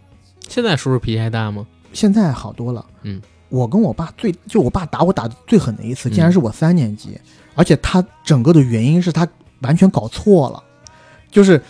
[0.48, 1.66] 现在叔叔脾气还大吗？
[1.92, 6.12] 现在好多了，嗯，我跟我爸最就我爸打我打的最狠的一次，嗯。
[6.12, 7.18] 竟然是我三年级，
[7.54, 9.26] 而且他整个的原因是他
[9.60, 10.62] 完全搞错了，
[11.30, 11.60] 就是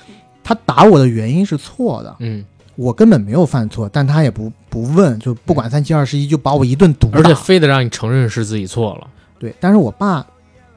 [0.42, 2.44] 他打我的原因是错的，嗯，
[2.76, 7.18] 我根本没有犯错，但他也不不问，就不管三七二十一，就把我一顿毒打。
[7.18, 9.06] 而且非得让你承认是自己错了。
[9.38, 10.26] 对，但是我爸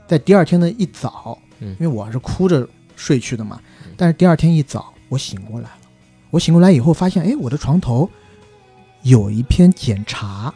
[0.06, 1.70] 在第二天的一早，嗯。
[1.72, 5.87] 因为我是哭着睡去的嘛嗯，但是第二天一早我醒过来了，
[6.30, 8.10] 我醒过来以后发现，哎，我的床头
[9.04, 10.54] 有一篇检查，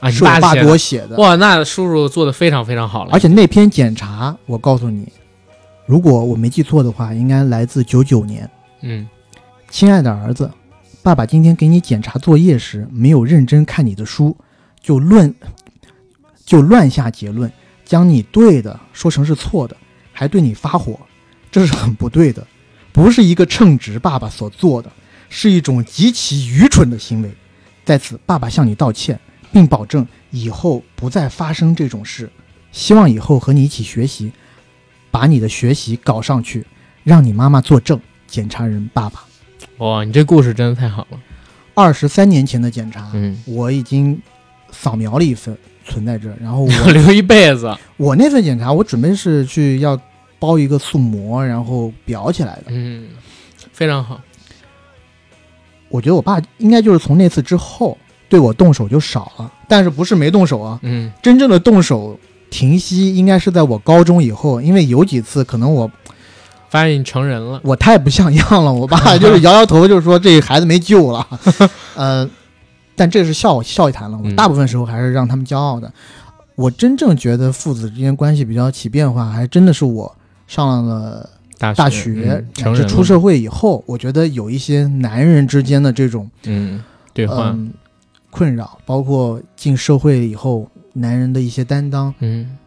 [0.00, 3.10] 啊，你是我爸给我写的，哇，那叔叔做的非常非常好了。
[3.12, 5.06] 而且那篇检查，我告诉你，
[5.86, 8.48] 如果我没记错的话，应该来自九九年。
[8.82, 9.08] 嗯
[9.70, 10.50] 亲爱的儿子，
[11.02, 14.36] 爸爸今天给你检查作业时没有认真看你的书，
[14.80, 15.34] 就论
[16.44, 17.52] 就乱下结论，
[17.84, 19.76] 将你对的说成是错的，
[20.12, 20.98] 还对你发火，
[21.50, 22.46] 这是很不对的，
[22.98, 24.90] 不是一个称职爸爸所做的，
[25.28, 27.30] 是一种极其愚蠢的行为。
[27.84, 29.16] 在此，爸爸向你道歉，
[29.52, 32.28] 并保证以后不再发生这种事。
[32.72, 34.32] 希望以后和你一起学习，
[35.12, 36.66] 把你的学习搞上去，
[37.04, 38.00] 让你妈妈作证。
[38.26, 39.22] 检查人爸爸，
[39.76, 41.18] 哇，你这故事真的太好了。
[41.74, 44.20] 二十三年前的检查，嗯，我已经
[44.72, 47.72] 扫描了一份存在这儿，然后我 留一辈子。
[47.96, 49.96] 我那份检查，我准备是去要
[50.38, 52.64] 包一个塑膜，然后裱起来的。
[52.68, 53.08] 嗯，
[53.72, 54.20] 非常好。
[55.88, 57.96] 我觉得我爸应该就是从那次之后
[58.28, 60.78] 对我动手就少了，但是不是没动手啊？
[60.82, 62.18] 嗯真正的动手
[62.50, 65.90] 停息应该是在我高中以后，因为有几次可能我
[66.68, 67.58] 发现你成人了。
[67.64, 71.26] 我太不像样了，我爸就是摇摇头，就是说这孩子没救了。
[71.96, 72.28] 呃，
[72.94, 75.90] 但这是笑笑一谈了，我嗯大部分时候还是让他们骄傲的。
[76.54, 80.14] 我真正觉得父子之间关系比较起变化，还真的是我
[80.48, 86.82] 上了大大学学嗯，乃成人了至出社会以后，我觉得有一些男人之间的这种嗯，
[87.14, 87.50] 对话。
[87.50, 87.70] 嗯
[88.30, 92.58] 困扰，包括进社会以后男人的一些担当，嗯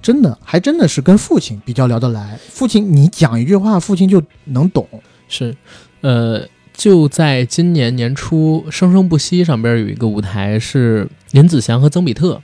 [0.00, 2.38] 真的还真的是跟父亲比较聊得来。
[2.48, 4.86] 父亲你讲一句话，父亲就能懂。
[5.28, 5.54] 是，
[6.02, 12.40] 呃，就在今年年初，《生生不息》上边有一个舞台是林子祥和曾比特，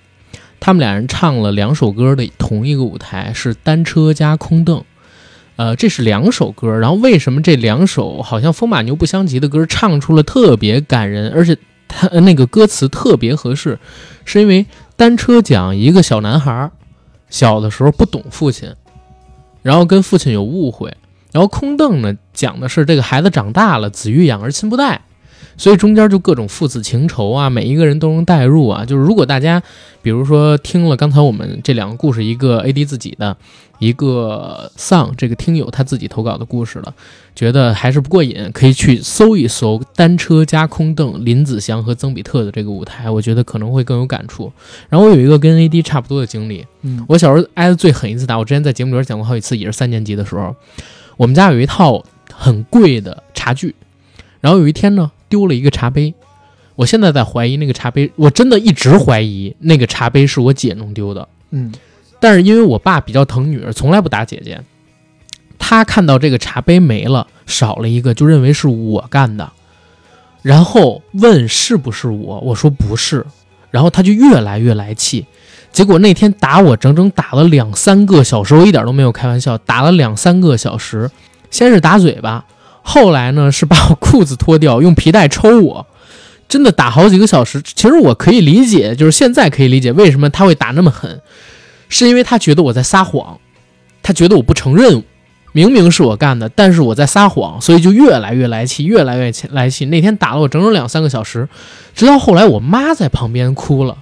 [0.60, 4.82] 他们俩人唱了两首歌的同一个舞台，是单车加空凳。
[5.56, 13.76] 呃，这是两首歌，然后为什么这两首好像风马牛不相及的歌唱出了特别感人，而且他那个歌词特别合适，
[14.24, 16.70] 是因为单车讲一个小男孩
[17.28, 18.72] 小的时候不懂父亲，
[19.62, 20.96] 然后跟父亲有误会，
[21.32, 25.02] 然后空凳呢讲的是这个孩子长大了，子欲养而亲不待，
[25.58, 28.84] 所以中间就各种父子情仇啊，每一个人都能代入啊。
[28.84, 29.62] 就是如果大家
[30.00, 33.36] 比如说听了刚才我们这两个故事，一个 AD 自己的，
[33.80, 36.94] 一个丧这个听友他自己投稿的故事了，
[37.34, 44.52] 觉得还是不过瘾，可以去搜一搜单车加空凳林子祥和曾比特的这个舞台，我觉得可能会更有感触。
[44.88, 50.54] 然后我有一个跟 AD 差不多的经历，嗯我小时候挨的最狠一次打，我之前在节目里边讲过好几次，也是三年级的时候，
[51.16, 53.74] 我们家有一套很贵的茶具，
[54.40, 56.14] 然后有一天呢丢了一个茶杯，
[56.74, 61.72] 我现在在怀疑那个茶杯，我真的一直怀疑那个茶杯是我姐弄丢的，嗯。
[62.20, 64.60] 但是因为我爸比较疼女儿，从来不打姐姐，
[65.56, 69.52] 他看到这个茶杯没了，少了一个，就认为是我干的，
[70.42, 73.24] 然后问是不是我，我说不是，
[73.70, 75.24] 然后他就越来越来气，
[75.70, 81.08] 结果那天打我整整打了两三个小时，我一点都没有开玩笑，打了两三个小时，
[81.52, 82.44] 先是打嘴巴，
[82.88, 85.86] 后来呢是把我裤子脱掉，用皮带抽我。
[86.48, 91.20] 真的打好几个小时，其实我可以理解，就是现在可以理解为什么他会打那么狠，
[91.90, 93.38] 是因为他觉得我在撒谎，
[94.02, 95.04] 他觉得我不承认，
[95.52, 99.84] 明明是我干的，但是我在撒谎，所以就越来越来气，越来越来气。
[99.84, 101.46] 那天打了我整整两三个小时，
[101.94, 103.98] 直到后来我妈在旁边哭了，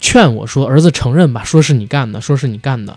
[0.00, 2.96] 劝我说：“儿子承认吧，说是你干的，说是你干的。”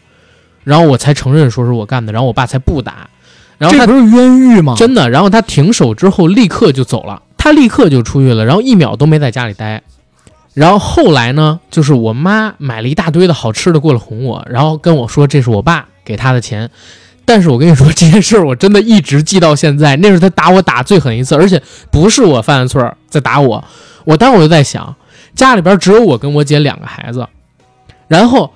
[0.64, 3.10] 然后我才承认说是我干的，然后我爸才不打，
[3.58, 4.76] 然后他这不是冤狱吗？
[4.78, 9.82] 真的，然后他停手之后立刻就走了，他立刻就出去了，然后一秒都没在家里待。
[10.54, 16.70] 然后后来呢，就是我妈买了一大堆的好吃的过来哄我，然后跟我说这是我爸给他的钱。
[17.26, 19.96] 但是我跟你说这件事儿，我真的一直记到现在。
[19.96, 23.64] 那是他打我打最狠一次，而且不是我犯的错儿在打我。
[24.04, 24.94] 我当时我就在想，
[25.34, 27.26] 家里边只有我跟我姐两个孩子，
[28.10, 28.52] 然后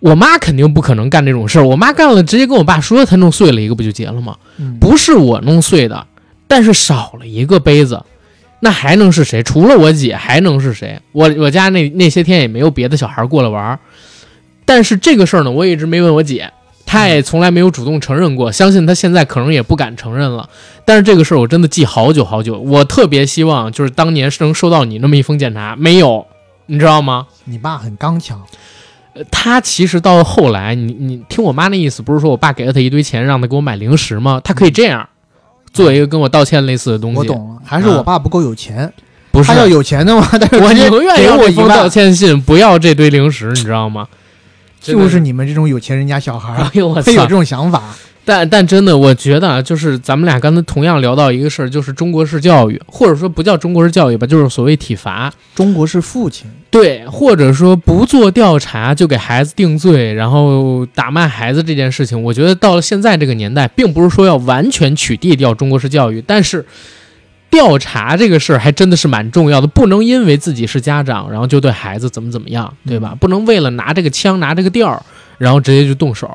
[0.00, 1.62] 我妈肯定不可能干这种事儿。
[1.66, 4.36] 我妈干了，直接跟我爸说，他弄碎了一个不就结了吗？
[4.58, 6.06] 嗯不是我弄碎的，
[6.48, 8.02] 但是少了一个杯子，
[8.60, 9.42] 那还能是谁？
[9.42, 11.00] 除了我姐，还能是谁？
[11.12, 13.78] 我我家那那些天也没有别的小孩过来玩儿，
[14.64, 16.50] 但是这个事儿呢，我也一直没问我姐，
[16.86, 20.48] 她也从来没有主动承认过，相信她现在可能也不敢承认了。
[20.86, 26.26] 但是这个事儿我真的记好久好久，我特别希望就是当年是能收到你那么一封检查，没有，
[26.66, 27.26] 你知道吗？
[27.44, 28.42] 你爸很刚强，
[29.14, 34.40] 呃他其实到后来，你你听我妈那意思，不是说我爸给了他一堆钱让他给我买零食吗？
[34.42, 35.08] 他可以这样
[35.72, 37.18] 做一个跟我道歉类似的东西。
[37.18, 38.92] 我懂了，还是我爸不够有钱。
[39.32, 44.08] 不是他要有钱的话，但是我直接宁愿给我一要这封道，歉信，不要这堆零食，你知道吗？
[44.80, 47.28] 就是你们这种有钱人家小孩哎儿呦我操会有这！
[47.28, 47.82] 种想法。
[48.30, 55.32] 但但真的，我觉得啊，就是咱们俩刚才同样聊到一个事儿，就是中国式教育，或者说不叫中国式教育吧，就是所谓体罚。
[55.52, 66.64] 中国式父亲，对，或者说不做调查就给孩子定罪，然后打骂孩子这件事情，我觉得到了现在这个年代，并不是说要完全取缔掉中国式教育，但是
[67.50, 73.16] 调查这个事儿还真的是蛮重要的，不能因为自己是家长，然后就对孩子怎么怎么样，对吧？
[73.18, 75.02] 不能为了拿这个枪拿这个调儿，
[75.36, 76.30] 然后直接就动手。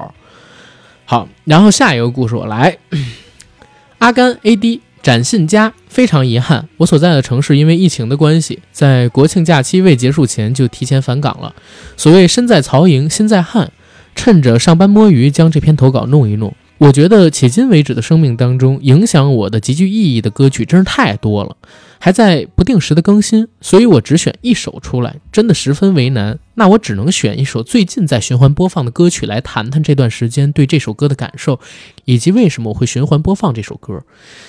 [1.05, 2.77] 好，然后下一个故事我来。
[3.99, 11.53] 阿甘 AD 展信佳，非常遗憾，我所在的城市因为疫情的关系，在国庆假期未结束前就提前返岗了。
[11.95, 13.71] 所谓身在曹营心在汉，
[14.15, 16.55] 趁着上班摸鱼将这篇投稿弄一弄。
[16.79, 21.55] 我觉得迄今为止的生命当中，影响我的极具意义的歌曲真是太多了，
[21.99, 26.37] 还在不定时的更新，所以我只选一首出来，真的十分为难。
[26.55, 31.59] 那我只能选一首最近在循环播放的歌曲来谈谈这段时间对这首歌的感受，
[32.05, 34.03] 以及为什么我会循环播放这首歌。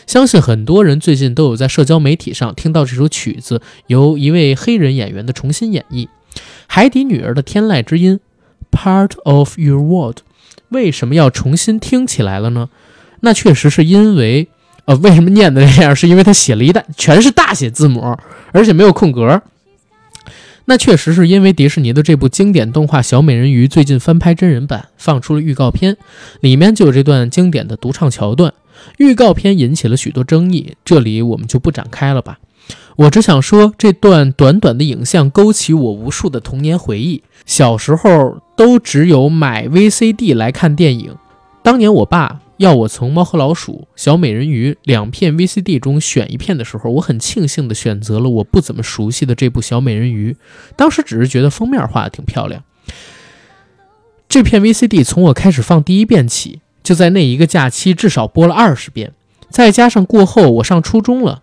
[0.06, 6.06] 相信很多人最近都有在社交媒体上听到这首曲子由一位黑人演员的重新演绎，
[6.66, 8.20] 《海底女儿的天籁之音》
[8.76, 10.18] ，Part of Your World。
[10.68, 12.68] 为什么要重新听起来了呢？
[13.20, 14.48] 那确实是因为，
[14.86, 15.94] 呃，为什么念的这样？
[15.94, 18.16] 是因为他写了一大全是大写字母，
[18.52, 19.42] 而且没有空格。
[20.68, 25.96] 那确实是因为迪士尼的这部经典动画《小美人鱼》最近翻拍真人版，放出了预告片，
[26.40, 28.52] 里面就有这段经典的独唱桥段。
[28.98, 32.38] 预告片引起了许多争议，这里我们就不展开了吧。
[32.96, 37.22] 我只想说，这段短短的影像勾起我无数的童年回忆。
[37.44, 41.14] 小时候都只有买 VCD 来看电影。
[41.62, 50.32] 当年我爸要我从《猫和老鼠》《小美人鱼》两片 VCD 中选一片的时候，我很庆幸地选择了我不怎么熟悉的这部《小美人鱼》。
[50.74, 52.62] 当时只是觉得封面画的挺漂亮。
[54.28, 59.12] 这片 VCD 从我开始放第一遍起，就在那一个假期至少播了二十遍，
[59.50, 61.42] 再加上过后我上初中了。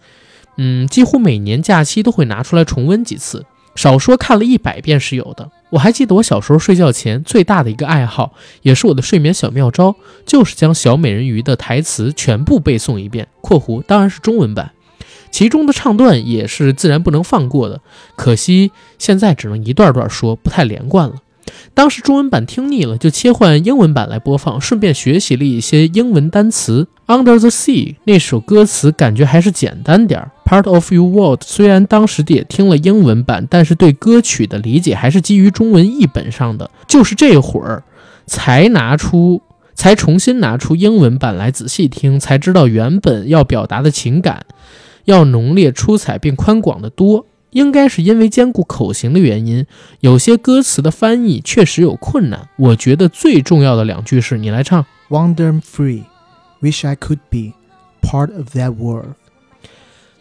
[0.58, 3.46] 嗯，几乎每年假期都会拿出来重温几次，
[3.76, 5.52] 少说看了一百遍是有的。
[5.74, 14.72] 我还记得我小时候睡觉前最大的一个爱好，也是我的睡眠小妙招，就是将小美人鱼的台词全部背诵一遍（括弧当然是中文版），
[15.32, 17.82] 其中的唱段也是自然不能放过的。
[18.16, 21.16] 可惜现在只能一段段说，不太连贯了。
[21.74, 26.88] 当时中文版听腻了，就切换英文版来播放，顺便学习了一些英文单词。
[27.08, 30.32] Under the Sea 那首歌词感觉还是简单点儿。
[30.54, 36.70] Part of Your World 虽然当时也听了英文版，但是对歌曲的理解还是基于中文译本上的。
[36.88, 37.84] 就是这会儿
[38.28, 39.42] 才拿出，
[39.74, 44.46] 才重新拿出英文版来仔细听，才知道原本要表达的情感
[45.06, 47.26] 要浓烈、出彩并宽广的多。
[47.50, 49.66] 应该是因为兼顾口型的原因，
[50.02, 52.48] 有些歌词的翻译确实有困难。
[52.58, 56.04] 我觉得最重要的两句是你来唱：Wander free,
[56.62, 57.54] wish I could be
[58.04, 59.16] part of that world。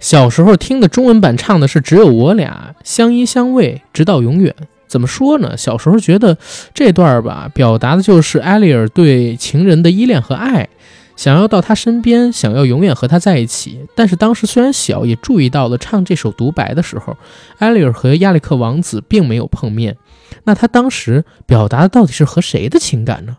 [0.03, 4.53] 小时候听的中文版唱的是只有我俩相依相偎，直到永远。
[4.88, 5.57] 怎么说呢？
[5.57, 6.36] 小时候觉得
[6.74, 10.68] 这段吧，表达的就是艾丽尔对情人的依恋和爱。
[11.14, 13.86] 想要到他身边，想要永远和他在一起。
[13.94, 17.16] 但是当时虽然小，也注意到了唱这首独白的时候，
[17.59, 19.96] 艾丽尔和亚历克王子并没有碰面。
[20.42, 23.36] 那他当时表达的到底是和谁的情感呢？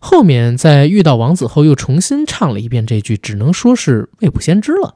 [0.00, 4.94] 后面在遇到王子后，又重新唱了一遍这句，只能说是未卜先知了。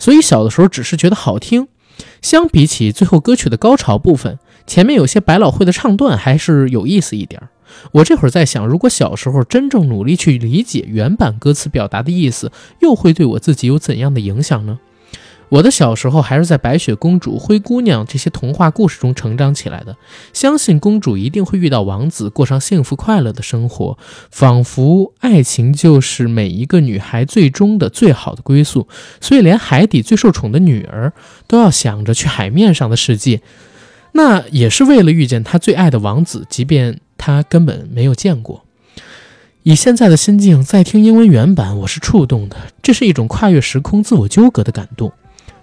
[0.00, 1.68] 所以小的时候只是觉得好听。
[2.20, 7.40] 相比起最后歌曲的高潮部分，前面有些百老汇的唱段还是有意思一点。
[7.92, 14.80] 我这会儿在想，如果小时候真正努力去理解原版歌词表达的意思，又会对我自己有怎样的影响呢？
[15.50, 19.94] 我的小时候还是在白雪公主、灰姑娘这些童话故事中成长起来的，
[20.32, 23.98] 相信公主一定会遇到王子，过上幸福快乐的生活，
[24.30, 28.88] 仿佛爱情就是每一个女孩最终的最好的归宿。
[29.20, 31.12] 所以，连海底最受宠的女儿
[31.46, 33.42] 都要想着去海面上的世界，
[34.12, 37.00] 那也是为了遇见她最爱的王子，即便。
[37.22, 38.64] 他根本没有见过。
[39.62, 42.56] 以现在的心境再听英文原版，我是触动的。
[42.80, 45.12] 这是一种跨越时空、自我纠葛的感动。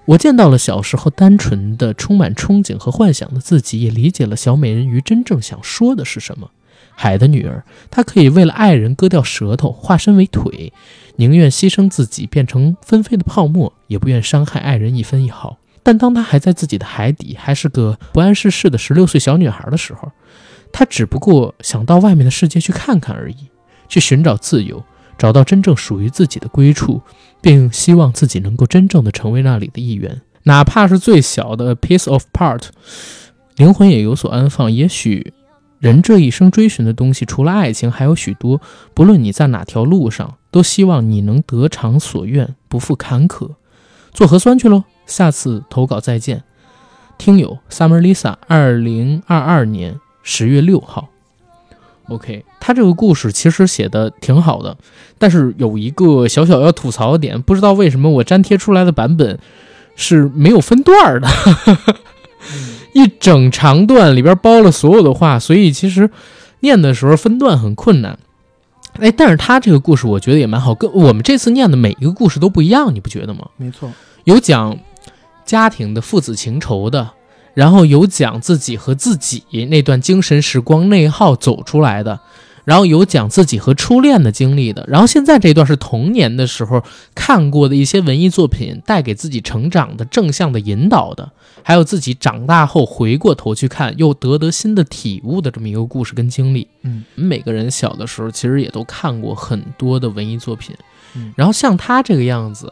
[0.07, 6.49] 我见到了小时候单纯的、充满憧憬和幻想的自己，也理解了小美人鱼真正想说的是什么。
[6.95, 10.71] 海的女儿，她可以为了爱人割掉舌头，化身为腿，
[11.17, 15.57] 宁愿牺牲自己变成纷飞的泡沫，也不愿伤害爱人一分一毫。
[15.83, 20.09] 但当她还在自己的海底，还是个不谙世事的十六岁小女孩的时候，
[20.71, 23.49] 她只不过想到外面的世界去看看而已，
[23.89, 24.81] 去寻找自由，
[25.17, 27.01] 找到真正属于自己的归处，
[27.41, 32.63] 并希望自己能够真正的成为那里的一员，哪怕是最小的 piece of part，
[33.55, 34.71] 灵魂也有所安放。
[34.71, 35.33] 也许
[35.79, 38.59] 人这一生追寻的东西，除了爱情，还有许多。
[38.93, 43.51] 不论你在哪条路上，都希望你能得偿所愿，不负坎坷。
[44.13, 46.43] 做核酸去喽，下次投稿再见。
[47.17, 49.99] 听友 summer lisa，二零二二年。
[50.29, 51.07] 十月六号
[52.09, 54.75] ，OK，他这个故事其实写的挺好的，
[55.17, 59.39] 但是有一个小小要吐槽的点，不知道为什么我粘贴出来的版本
[59.95, 61.27] 是没有分段的，
[62.93, 66.09] 一整长段里边包了所有的话，所以其实
[66.61, 68.17] 念的时候分段很困难。
[68.99, 73.47] 哎，但是他这个故事我觉得也蛮好，跟我们这次念的每一个故事都不一样，你不觉得吗？
[73.57, 73.91] 没错，
[74.23, 74.75] 有讲
[75.45, 77.11] 家庭的父子情仇的，
[77.57, 82.19] 然后有讲自己和自己那段精神时光内耗走出来的，
[82.65, 86.83] 然后有讲自己和初恋的经历的，然后现在这段是童年的时候
[87.15, 91.31] 看过的一些文艺作品带给自己成长的正向的引导的，
[91.63, 96.67] 还有自己长大后回过头去看又得得新的体悟的这么一个故事跟经历。
[96.83, 100.75] 嗯，每个人小的时候其实也都看过很多的文艺作品，
[101.15, 102.71] 嗯然后像他这个样子，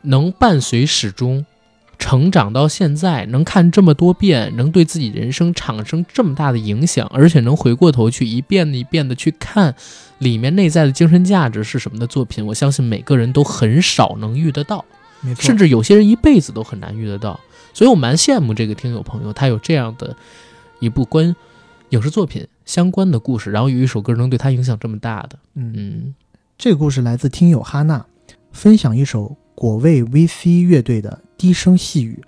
[0.00, 1.44] 能伴随始终。
[2.04, 9.74] 成长到现在，能看这么多遍，能对自己人生产生这么大的影响，而且能回过头去一遍一遍的去看
[10.18, 14.84] 里面内在的精神价值是什么的作品，我相信每个人都很少能遇得到，
[15.38, 17.40] 甚至有些人一辈子都很难遇得到。
[17.72, 20.14] 所以我蛮羡慕这个听友朋友，他有这样的
[20.80, 21.34] 一部关
[21.88, 25.38] 影视作品相关的故事，然后有一首歌能对他影响这么大的。
[25.54, 26.14] 嗯，嗯，
[26.58, 28.04] 这个故事来自听友哈娜，
[28.52, 32.24] 分享一首果味 VC 乐队的《低声细语》。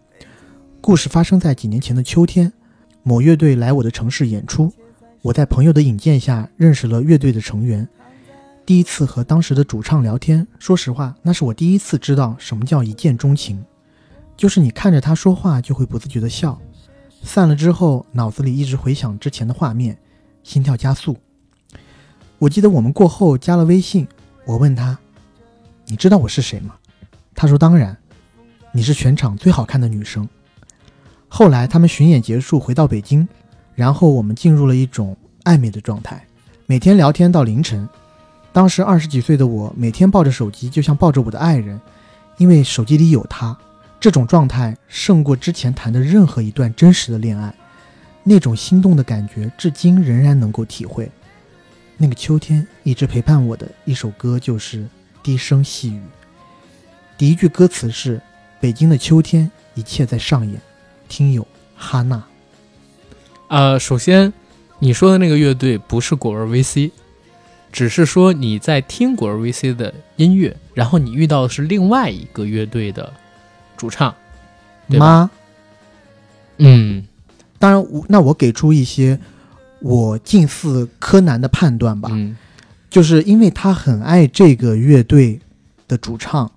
[0.81, 2.53] 故事发生在几年前的秋天，
[3.03, 4.73] 某乐队来我的城市演出，
[5.23, 7.89] 我在朋友的引荐下认识了乐队的成员。
[8.65, 13.65] 第一次和当时的主唱聊天，说实话，那是我第一次知道什么叫一见钟情，
[14.37, 16.61] 就是你看着他说话就会不自觉的笑。
[17.23, 19.97] 散了之后，脑子里一直回想之前的画面，
[20.43, 21.17] 心跳加速。
[22.39, 24.07] 我记得我们过后加了微信，
[24.45, 24.99] 我问他
[25.87, 26.77] ：“你知道我是谁吗？”
[27.35, 27.97] 他说：“当然，
[28.77, 30.29] 你是全场最好看的女生。”
[31.29, 33.27] 后来他们巡演结束回到北京，
[33.75, 36.23] 然后我们进入了一种暧昧的状态，
[36.67, 37.89] 每天聊天到凌晨。
[38.53, 41.81] 当时二十几岁的我，每天抱着手机，就像抱着我的爱人，
[42.37, 43.57] 因为手机里有他。
[43.99, 47.55] 这种状态胜过之前谈的任何一段真实的恋爱，
[48.23, 51.11] 那种心动的感觉，至今仍然能够体会。
[51.97, 54.83] 那个秋天一直陪伴我的一首歌就是
[55.23, 55.99] 《低声细语》，
[57.17, 58.21] 第一句歌词是
[58.61, 60.61] “北京的秋天，一切在上演”。
[61.09, 61.47] 听友
[61.77, 62.25] 哈娜，
[63.49, 64.33] 呃，首先
[64.81, 66.91] 你说的那个乐队不是果味 VC，
[67.71, 73.13] 只是说你在听果味 VC 的音乐，然后你遇到的是另外一个乐队的
[73.77, 74.13] 主唱，
[74.89, 75.31] 对吗。
[76.57, 77.07] 嗯。
[77.59, 79.19] 当然我，那我给出一些
[79.79, 82.37] 我近似柯南的判断吧，嗯。
[82.91, 85.39] 就是因为他很爱这个乐队
[85.87, 86.51] 的主唱，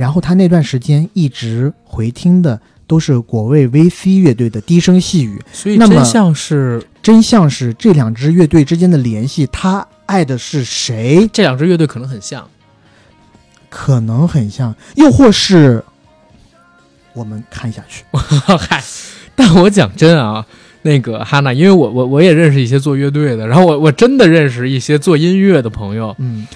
[0.00, 11.28] 然后他那段时间一直回听的都是果味 VC 乐队的低声细语，所以那么真相是真相是这两支乐队之间的联系，他爱的是谁？
[11.30, 12.48] 这两支乐队可能很像，
[13.68, 15.84] 可能很像，又或是
[17.12, 18.02] 我们看下去。
[18.58, 18.82] 嗨，
[19.34, 20.46] 但我讲真啊，
[20.80, 26.48] 那个哈娜，因为我我我也认识一些做乐队的，然后我我真的认识一些做音乐的朋友，嗯，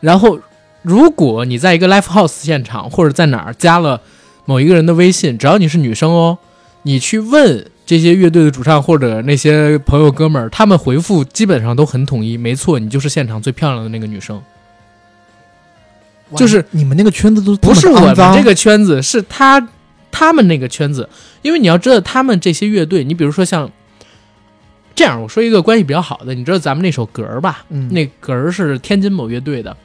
[0.00, 0.38] 然后
[0.82, 4.00] 如果你在一个 live house 现场或者在哪儿加了
[4.44, 6.38] 某一个人的微信，只要你是女生哦，
[6.82, 14.40] 你去问这些乐队的主唱或者那些朋友哥们儿，他们回复基本上都很统一，没错，你就是现场最漂亮的那个女生。
[16.34, 19.68] 就是你们那个圈子都不是我们这个圈子，是他
[20.10, 21.06] 他们那个圈子。
[21.42, 23.70] 因为你要知道，他们这些乐队，你比如说像
[24.94, 27.64] 这样，我说一个关系比较好的，你知道咱们那首歌儿吧？
[27.68, 29.76] 嗯那歌儿是天津某乐队的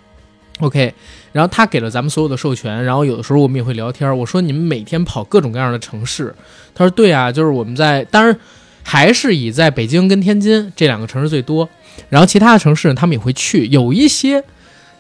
[0.60, 0.94] ，OK，
[1.32, 4.18] 然后他给了咱们所有的授权，然后有的时候我们也会聊天。
[4.18, 6.34] 我说你们每天跑各种各样的城市，
[6.74, 8.38] 他说对啊，就是我们在，当然
[8.84, 11.68] 还是以在北京跟天津这两个城市最多，
[12.10, 14.44] 然后其他的城市他们也会去，有一些。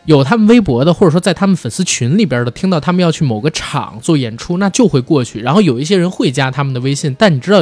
[0.05, 5.41] 有他们微博的，或者说在他们粉丝群里边的，听到他们要去某个场做演出，那就会过去。
[5.41, 7.61] 然后有一些人会加他们的微信，但你知道，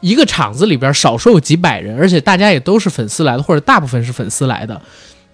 [0.00, 4.78] 一个场子里边少说有几百人，而且大家也都是粉丝来的，或者大部分是粉丝来的，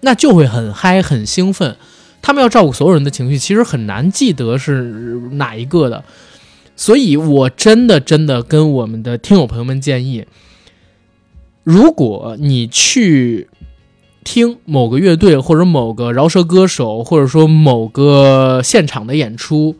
[0.01, 1.75] 那就会很嗨、很兴奋。
[2.21, 4.83] 他们要照顾所有人的情绪，其实很难记得是
[5.33, 6.03] 哪一个的。
[6.75, 10.25] 所以我真的真的跟我们的听友朋友们建议，
[11.63, 13.49] 如果你去
[14.23, 19.75] 听某个乐队或者某个饶舌歌手，或者说某个现场的演出，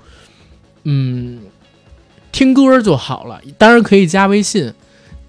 [0.84, 1.40] 嗯，
[2.32, 3.42] 听歌就好了。
[3.58, 4.74] 当然可以加微信，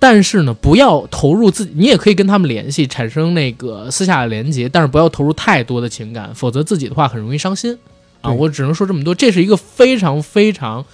[0.01, 1.73] 但是呢，不要投入自己。
[1.77, 7.79] 你也可以跟他们联系，产生那个私下的连接，但是不要投入太多的情感，否则自己的话很容易伤心
[8.23, 8.33] 啊。
[8.33, 10.85] 我只能说这么多，这是一个非常非常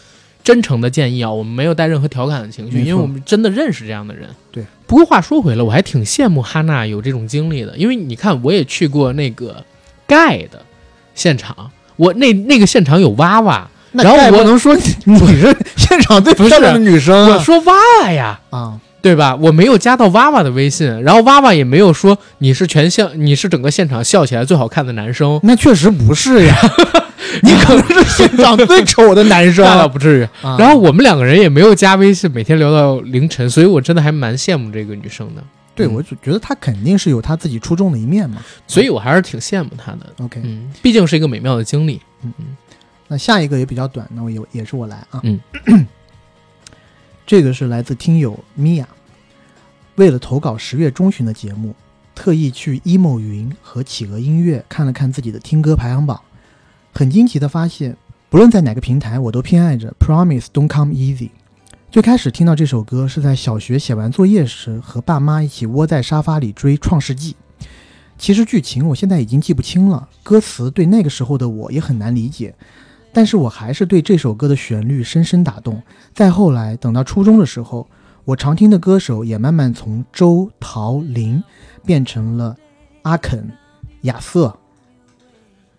[0.45, 4.29] 真诚的建议啊，我们没有带任何调侃的情绪，因为我们真的认识这样的人。
[4.53, 4.65] 对。
[4.89, 9.65] 不过话说回来，我还挺羡慕哈娜有这种经历的，因为你看，我也去过那个
[10.07, 10.63] 盖的
[11.15, 18.81] 现场，我那那个现场有娃娃，然后我能说你你是现场最不是漂亮的女生啊我说娃娃呀，啊！
[19.03, 19.37] 对吧？
[19.37, 26.55] 我没有加到娃娃的微信，然后娃娃也没有说你是全校，你是整个现场笑起来最好看的男生，那确实不是呀，
[27.43, 29.65] 你可能是现场最丑的男生。
[29.65, 30.23] 那倒不至于。
[30.47, 35.43] 啊然后我们两个人也没有加微信，每天聊到凌晨，所以我真的还蛮羡慕这个女生的。
[35.75, 38.43] 对，嗯我就觉得她肯定是有她自己出众的一面嘛。
[38.67, 40.07] 所以我还是挺羡慕她的。
[40.21, 42.01] OK，嗯，毕竟是一个美妙的经历。
[42.25, 42.47] 嗯嗯
[43.09, 45.21] 那下一个也比较短，那我也也是我来啊。
[45.23, 45.39] 嗯，
[47.27, 48.87] 这个是来自听友米娅，
[49.97, 51.75] 为了投稿十月中旬的节目，
[52.15, 56.21] 特意去 emo 云和企鹅音乐看了看自己的听歌排行榜，
[56.93, 57.97] 很惊奇的发现，
[58.31, 61.31] 不论在哪个平台，我都偏爱着 Promise Don't Come Easy。
[61.91, 67.33] 最开始听到这首歌是在小学写完作业时，和爸妈一起窝在沙发里追《创世纪》。
[68.17, 72.55] 其实剧情我现在已经记不清了，歌词对那个时候的我也很难理解，
[73.17, 75.83] 但是我还是对这首歌的旋律深深打动。
[76.13, 77.89] 再后来，等到初中的时候，
[78.27, 81.43] 我常听的歌手也慢慢从周、陶、林
[81.83, 82.55] 变成了
[83.05, 83.51] 阿肯、
[84.03, 84.55] 亚瑟、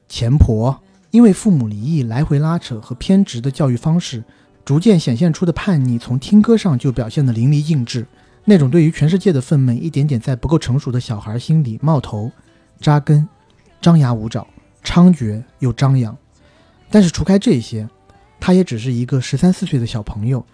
[0.09, 0.81] 钱婆。
[1.11, 4.23] 因为父母离异、来回拉扯和偏执的教育方式，
[4.65, 8.07] 逐渐显现出的叛逆，从听歌上就表现得淋漓尽致。
[8.45, 12.31] 那种对于全世界的愤懑，一点点在不够成熟的小孩心里冒头、
[12.81, 13.30] 扎根、
[13.80, 14.47] 张牙舞爪、
[14.84, 16.18] 猖獗又张扬。
[16.89, 17.88] 但是除开这些，
[18.39, 20.45] 他也只是一个十三四岁的小朋友，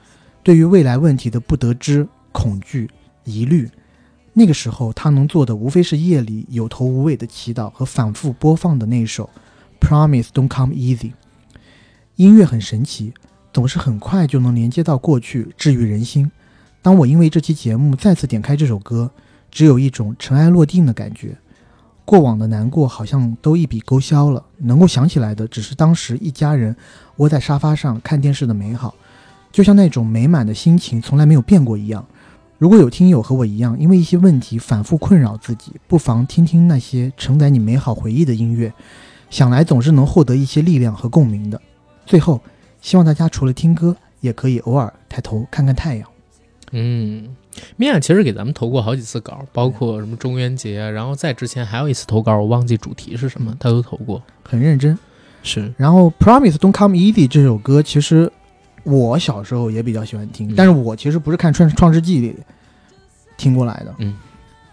[0.41, 2.89] 对于未来问题的不得知、恐惧、
[3.23, 3.69] 疑虑。
[4.33, 9.29] 那个时候，他能做的无非是夜里有头无尾的祈祷和反复播放的那首
[9.85, 10.97] 《Promise Don't Come Easy》。
[12.15, 13.13] 音乐很神奇，
[13.53, 16.31] 总是很快就能连接到过去，治愈人心。
[16.81, 19.11] 当我因为这期节目再次点开这首歌，
[19.51, 21.37] 只有一种尘埃落定的感觉。
[22.05, 26.75] 过往的难过好像都一笔勾销了，能够想起来的只是当时一家人
[27.17, 28.93] 窝在沙发上看电视的美好，
[29.51, 32.05] 就像那种美满的心情从来没有变过一样。
[32.57, 38.73] 如果有听友和我一样，因为一些问题反复困扰自己，不妨听听那些承载你美好回忆的音乐，
[39.29, 41.59] 想来总是能获得一些力量和共鸣的。
[42.05, 42.39] 最后，
[42.81, 46.07] 希望大家除了听歌，也可以偶尔抬头看看太阳。
[46.71, 47.27] 嗯，
[47.75, 54.21] 米娅其实给咱们投过好几次稿，包括什么中元节啊，然后在之前还有一次投稿，我忘记主题是什么，她都投过。
[54.43, 54.97] 很认真。
[55.43, 58.31] 是，然后《Promise Don't Come Easy》这首歌，其实
[58.83, 62.35] 我小时候也比较喜欢听，嗯但是我其实不是看《创创世纪》里
[63.35, 63.93] 听过来的。
[63.97, 64.15] 嗯，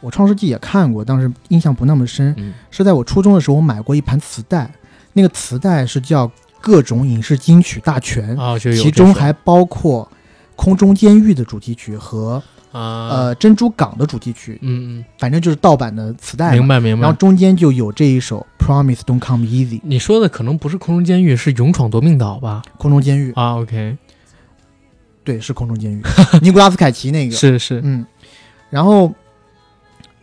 [0.00, 2.32] 我《创世纪》也看过，当时印象不那么深。
[2.38, 4.70] 嗯是在我初中的时候，我买过一盘磁带，
[5.12, 6.28] 那个磁带是叫
[6.60, 10.08] 《各种影视金曲大全》，啊，其中还包括
[10.54, 12.40] 《空中监狱》的主题曲和、
[12.72, 16.52] 啊，呃《珍珠港》的主题曲，嗯反正就是盗版的磁带。
[16.52, 17.16] 明白明白然后。
[17.16, 22.62] 中间就有这一首《Promise Don't Come Easy》，你说的可能不是空中监狱，是勇闯夺命岛吧？
[22.78, 23.96] 空中监狱，啊，OK，
[25.24, 26.02] 对，是空中监狱，
[26.40, 27.34] 尼古拉斯凯奇那个。
[27.36, 28.06] 是是，嗯，
[28.70, 29.12] 然后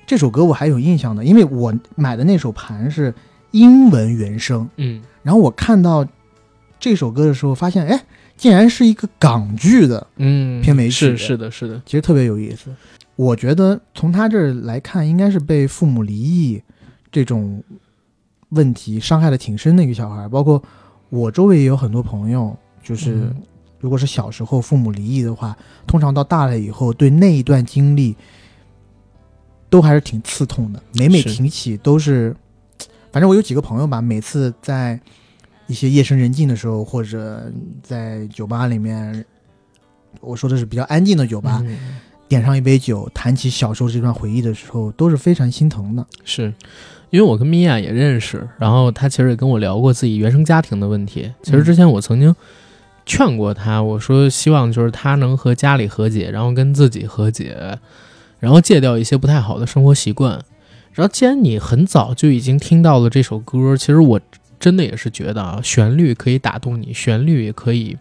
[0.06, 3.14] 这首歌我还有印象的，因为我买的那首盘是
[3.52, 6.06] 英文原声，嗯然后我看到
[6.80, 8.02] 这首歌的时候，发现哎，
[8.38, 12.70] 竟然是一个港剧的，嗯，片尾曲是是的是的，其实特别有意思。
[13.16, 16.62] 我觉得从他这儿来看，应该是被父母离异
[17.12, 17.64] 这种
[18.50, 20.28] 问题伤害的挺深的一个小孩。
[20.30, 20.62] 包括
[21.10, 23.36] 我周围也有很多朋友，就是嗯
[23.80, 25.58] 如果是小时候父母离异的话，
[25.88, 28.16] 通常到大了以后，对那一段经历
[29.70, 30.82] 都还是挺刺痛的。
[30.94, 32.36] 每每是提起都是，
[33.12, 35.00] 反正我有几个朋友吧，每次在
[35.68, 37.52] 一些夜深人静的时候，或者
[37.84, 39.24] 在酒吧里面，
[40.22, 41.78] 我说的是比较安静的酒吧，嗯
[42.28, 46.06] 点上一杯酒，谈起小时候这段回忆的时候，都是非常心疼的。
[46.26, 46.54] 是
[47.10, 51.32] 因为我跟米娅也认识，然后她其实也跟我聊过自己原生家庭的问题。
[51.42, 52.36] 其实之前我曾经
[53.06, 57.80] 劝过她，我说希望就是她能和家里和解，然后跟自己和解，
[58.40, 60.44] 然后戒掉一些不太好的生活习惯。
[60.92, 64.20] 然后既然你很早就已经听到了这首歌，其实我
[64.60, 67.98] 真的也是觉得啊，旋律可以打动你，旋律也可以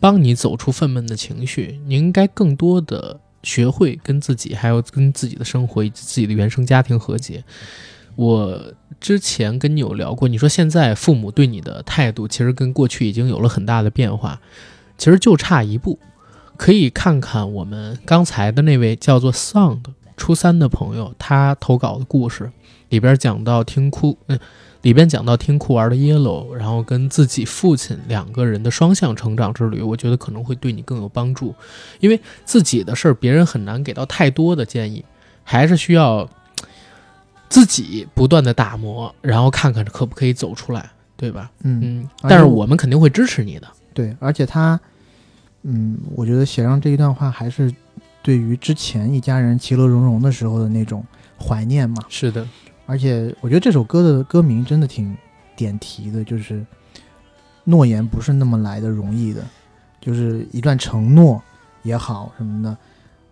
[0.00, 1.80] 帮你走出愤懑的情绪。
[1.86, 7.44] 你应该更多的学会跟自己，还有跟自己的生活以及自己的原生家庭和解。
[8.14, 14.40] 我之前跟你有聊过，你说现在父母对你的态度其实跟过去已经有了很大的变化，
[14.96, 15.98] 其实就差一步，
[16.56, 19.82] 可以看看我们刚才的那位叫做 Sound
[20.16, 22.50] 初三的朋友他投稿的故事，
[22.88, 24.40] 里边讲到听哭，嗯，
[24.86, 31.52] 里边讲到听酷玩的 Yellow，然后跟自己父亲两个人的双向成长之旅，我觉得可能会对你更有帮助，
[31.98, 35.04] 因为自己的事儿别人很难给到太多的建议，
[35.42, 36.30] 还是需要
[37.48, 41.50] 自己不断的打磨，然后看看可不可以走出来，对吧？
[41.64, 43.66] 嗯，嗯，但是我们肯定会支持你的。
[43.92, 44.78] 对，而且他，
[45.64, 47.74] 嗯，我觉得写上这一段话还是
[48.22, 51.04] 对于之前一家人其乐融融的时候的那种
[51.36, 51.96] 怀念嘛。
[52.08, 52.46] 是的，
[52.86, 55.16] 而且我觉得这首歌的歌名真的挺
[55.54, 56.64] 点题的，就是
[57.64, 59.44] 诺言不是那么来的容易的，
[60.00, 61.42] 就是一段承诺
[61.82, 62.76] 也好什么的，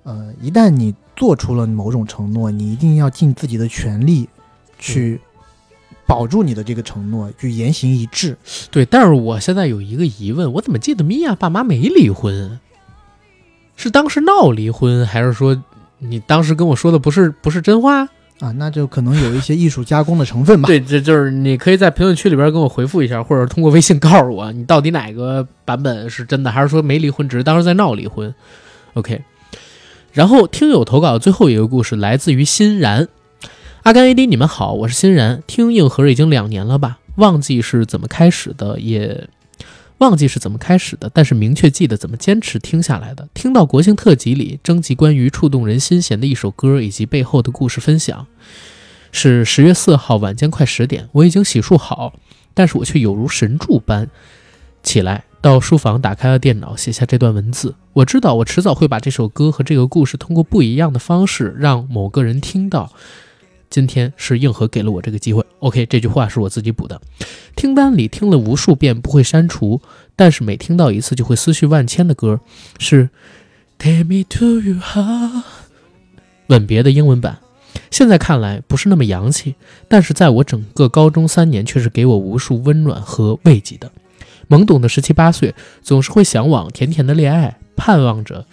[0.03, 4.29] 呃，一旦你做出了某种承诺，你一定要尽自己的全力
[4.79, 5.21] 去
[6.05, 8.37] 保住你的这个承诺，去言行一致。
[8.71, 8.85] 对。
[8.85, 12.59] 但是我现在有一个疑问，我怎么记得米娅爸妈没离婚？
[13.77, 15.63] 是当时闹离婚，还是说
[15.99, 18.09] 你当时跟我说的不是不是真话？
[18.45, 20.67] 啊，那就可能有一些艺术加工的成分吧。
[20.67, 28.35] 对，这就是你可以在评论区里边跟我回复一下，或者通过微信告诉我，你到底哪个版本是真的，还是说没离婚，只是当时在闹离婚
[28.93, 29.23] ？OK。
[30.13, 33.09] 然后听友投稿最后一个故事来自于欣然，
[33.85, 39.27] 阿甘 AD，你们好，我是欣然，听硬核已经两年了吧，忘记是怎么开始的，也
[39.99, 43.29] 忘记是怎么开始的，但是明确记得怎么坚持听下来的。
[43.33, 48.27] 听到国庆特辑里征集关于触动人心弦的一首歌以及背后的故事分享，
[49.13, 52.15] 是十月四号晚间快十点，我已经洗漱好，
[52.53, 54.11] 但是我却有如神助般
[54.83, 57.77] 起来到书房，打开了电脑，写下这段文字。
[57.93, 62.93] 我知道我迟早会把这首歌和这个故事通过不一样的方式让某个人听到。
[63.75, 65.45] 今天是硬核给了我这个机会。
[65.59, 67.01] OK，这句话是我自己补的。
[67.57, 69.83] 听单里听了无数遍，不会删除，
[70.15, 72.39] 但是每听到一次就会思绪万千的歌，
[72.79, 73.07] 是
[73.77, 75.31] 《Take Me to Your Heart》
[76.47, 77.39] 吻别的英文版。
[77.91, 79.57] 现在看来不是那么洋气，
[79.89, 83.91] 但是在我整个高中三年却是给我无数温暖和慰藉的。
[84.49, 85.53] 懵懂的十七八岁，
[85.83, 88.47] 总是会向往甜甜的恋爱，盼望着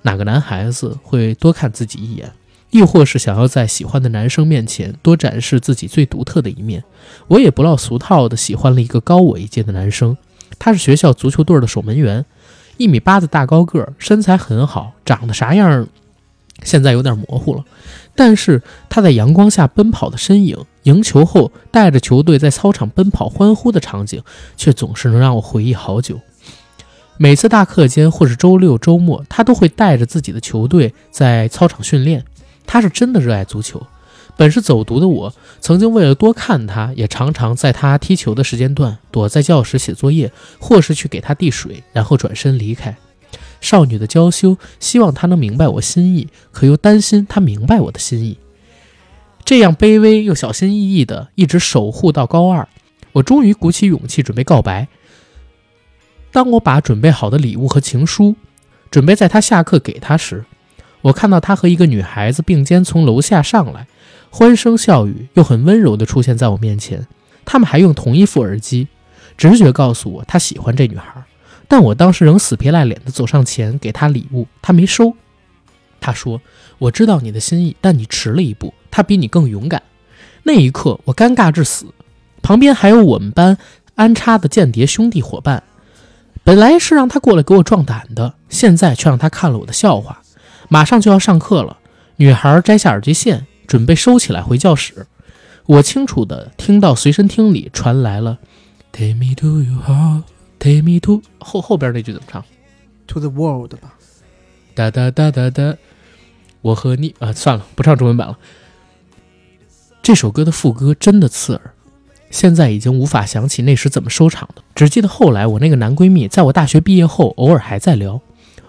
[0.00, 2.32] 哪个男孩子会多看自己一眼。
[2.72, 6.82] 亦或是想要在喜欢的男生面前多展示自己最独特的一面，
[7.28, 10.16] 我也不落俗套的喜欢了一个高我一届的男生，
[10.58, 12.24] 他是学校足球队的守门员，
[12.78, 15.86] 一米八的大高个儿，身材很好，长得啥样，
[16.62, 17.62] 现在有点模糊了，
[18.14, 24.22] 但是他在阳光下奔跑的身影，赢球后带着球队在操场奔跑欢呼的场景，
[24.56, 26.18] 却总是能让我回忆好久。
[27.18, 32.24] 每次大课间或是周六周末，他都会带着自己的球队在操场训练。
[32.66, 33.86] 他是真的热爱足球。
[34.34, 42.96] 本是走读的我，曾经为了多看他，也常常在他踢球的时间段躲在教室写作业，或是去给他递水，然后转身离开。
[43.60, 48.38] 少女的娇羞，希望他能明白我心意，可又担心他明白我的心意。
[49.44, 52.66] 这样卑微又小心翼翼的，一直守护到高二，
[53.12, 54.88] 我终于鼓起勇气准备告白。
[56.32, 58.34] 当我把准备好的礼物和情书，
[58.90, 60.44] 准备在他下课给他时，
[61.02, 63.86] 我看到他和一个女孩子并肩从楼下上来，
[64.30, 67.06] 欢声笑语，又很温柔地出现在我面前。
[67.44, 68.88] 他们还用同一副耳机，
[69.36, 71.22] 直觉告诉我他喜欢这女孩。
[71.68, 75.14] 但我当时仍死皮赖脸地走上前给他礼物，他没收。
[76.00, 76.40] 他说
[76.78, 78.72] ：“我知道你的心意，但你迟了一步。
[78.90, 79.82] 他比你更勇敢。”
[80.44, 81.86] 那一刻，我尴尬至死。
[82.42, 83.56] 旁边还有我们班
[83.94, 85.62] 安插的间谍兄弟伙伴，
[86.44, 90.21] 本来是让他过来给我壮胆的，现在却让他看了我的笑话。
[90.72, 91.76] 马上就要上课了，
[92.16, 95.06] 女孩摘下耳机线，准备收起来回教室。
[95.66, 98.38] 我清楚地听到随身听里传来了
[98.90, 100.22] “Take me to your heart,
[100.58, 102.42] take me to” 后后边那句怎么唱
[103.08, 103.92] ？To the world 吧，
[104.74, 105.76] 哒哒哒哒哒，
[106.62, 108.38] 我和你啊，算了，不唱中文版了。
[110.02, 111.74] 这首歌的副歌真的刺耳，
[112.30, 118.18] 现在已经无法想起那时怎么收场的，只记得后来我那个男闺蜜在我大学毕业后偶尔还在聊。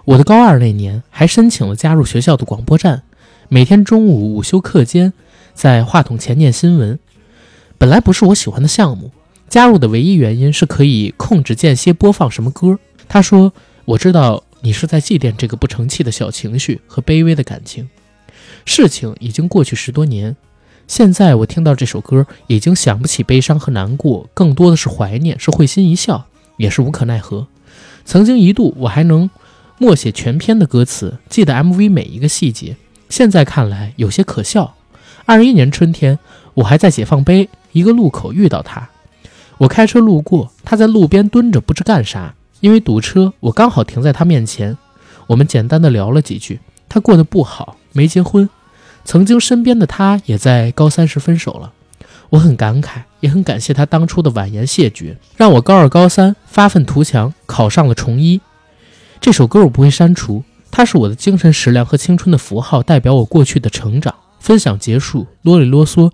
[0.05, 3.03] 我的高二那年还申请了加入学校的广播站，
[3.47, 5.13] 每天中午午休课间
[5.53, 6.99] 在话筒前念新闻。
[7.77, 9.11] 本来不是我喜欢的项目，
[9.47, 12.77] 加入的唯一原因是可以控制间歇播放什么歌。
[13.07, 13.53] 他说
[13.85, 17.87] ：“我知道你是在祭奠这个不成器的小情绪和卑微的感情。”
[18.65, 20.35] 事情已经过去十多年，
[20.85, 26.25] 现在我听到这首歌，已经想不起悲伤和难过，更多的是怀念，是会心一笑，
[26.57, 27.47] 也是无可奈何。
[28.03, 29.29] 曾经一度我还能。
[29.83, 32.77] 默写全篇的歌词，记得 MV 每一个细节。
[33.09, 34.75] 现在看来有些可笑。
[35.25, 36.17] 二一年春天，
[36.53, 38.87] 我还在解放碑一个路口遇到他，
[39.57, 42.33] 我开车路过，他在路边蹲着，不知干啥。
[42.61, 44.77] 因为堵车，我刚好停在他面前。
[45.27, 46.61] 我们简单的聊了几句。
[46.87, 48.49] 他过得不好，没结婚。
[49.03, 51.73] 曾经身边的他也在高三时分手了。
[52.29, 58.39] 我很感慨，也很感谢他当初的婉言谢绝，让我高二、高三发愤图强，考上了重一。
[59.23, 64.13] 这首歌我不会删除，它是我的精神食粮和青春的符号，代表我过去的成长。
[64.41, 66.11] 分享结束，啰里啰嗦，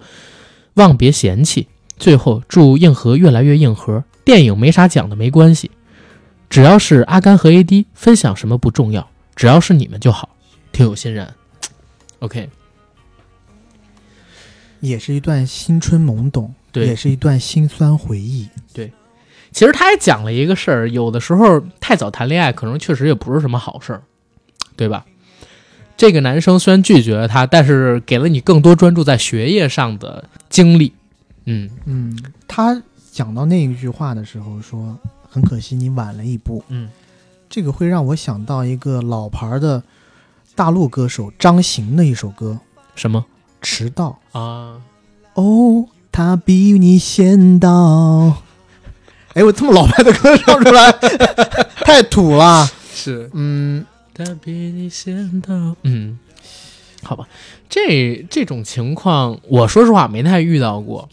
[0.75, 1.67] 望别嫌弃。
[1.97, 4.03] 最后祝硬核越来越硬核。
[4.23, 5.71] 电影没啥讲的没关系，
[6.51, 10.29] 只要是阿甘和 AD 分享什么不重要，只要是你们就好。
[10.71, 11.33] 挺有欣然。
[12.19, 12.47] OK，
[14.81, 18.47] 也是一段青春懵懂，对也是一段心酸回忆。
[19.51, 24.01] 其实他也讲了一个事儿，有的时候太早谈恋爱，可能确实也不是什么好事儿，
[24.75, 25.05] 对吧？
[25.97, 30.93] 这个男生虽然拒绝了他，但是给了你更多专注在学业上的精力。
[31.45, 32.17] 嗯，嗯，
[32.47, 32.81] 他
[33.11, 34.97] 讲到那一句话的时候说
[35.29, 36.87] ：“很可惜你晚了一步。”嗯，
[37.49, 39.83] 这个会让我想到一个老牌的
[40.55, 42.59] 大陆歌手张行的一首歌
[42.95, 43.19] 什么
[43.61, 44.19] 《迟到》。
[44.39, 44.79] 啊？
[45.33, 48.43] 哦，他比你先到。
[49.39, 50.91] 哎，我这么老牌的歌唱出来，
[51.85, 52.69] 太土了。
[52.93, 55.53] 是嗯，他比你先到。
[55.83, 56.19] 嗯，
[57.03, 57.25] 好吧，
[57.69, 61.07] 这这种情况，我说实话没太遇到过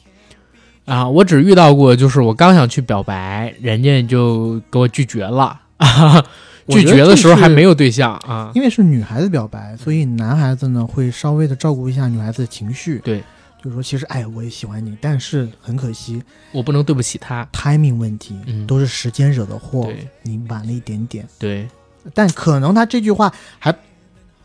[0.86, 1.08] 啊。
[1.08, 5.60] 我只遇到过，就是我刚想去表白，人家就给我拒绝了。
[5.78, 6.24] 啊、
[6.66, 8.50] 拒绝的时候还没有，有对象啊。
[8.56, 12.98] 因为是女孩子表白，所以男孩子呢会稍微的照顾一下女孩子的情绪。
[13.04, 13.22] 对，
[13.66, 16.22] 就是说，其实哎，我也喜欢你，但是很可惜
[16.52, 17.44] 我不能对不起他。
[17.52, 19.86] timing 问题，嗯都是时间惹的祸。
[19.86, 21.66] 对你晚了一点点，对，
[22.14, 23.74] 但可能他这句话还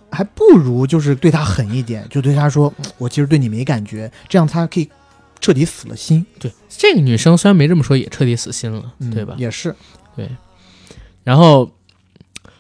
[0.10, 4.90] 还不如就是对他狠一点，就对他说，嗯我其实对你没感觉，这样他可以
[5.40, 9.36] 彻底死了心，对，这个女生虽然没这么说，也彻底死心了，嗯、对吧？
[9.38, 9.76] 也是，
[10.16, 10.28] 对
[11.24, 11.72] 然后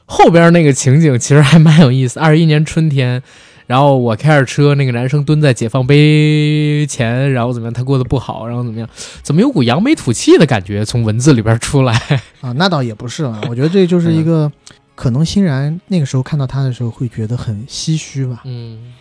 [0.06, 2.20] 后边那个情景其实还蛮有意思。
[2.20, 3.24] 二十一年春天，
[3.72, 7.74] 然后我开着车，那个男生蹲在解放碑前，然后怎么样？
[7.74, 8.90] 他过得不好，然后怎么样？
[9.24, 11.94] 怎么有股扬眉吐气的感觉从文字里边出来？
[12.42, 14.52] 啊，那倒也不是了， 我觉得这就是一嗯个。
[14.94, 18.42] 可能欣然那个时候看到他的时候会觉得很唏嘘吧。
[18.44, 18.94] 嗯，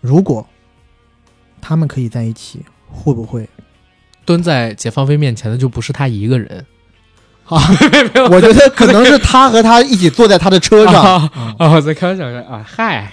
[0.00, 0.48] 如果
[1.60, 2.60] 他们可以在一起，
[2.90, 3.46] 会不会？
[4.24, 6.64] 蹲在解放碑面前的就不是他一个人
[7.48, 7.62] 啊，
[8.30, 13.12] 我觉得可能是他和他一起坐在他的车上，啊在开玩笑啊，嗨，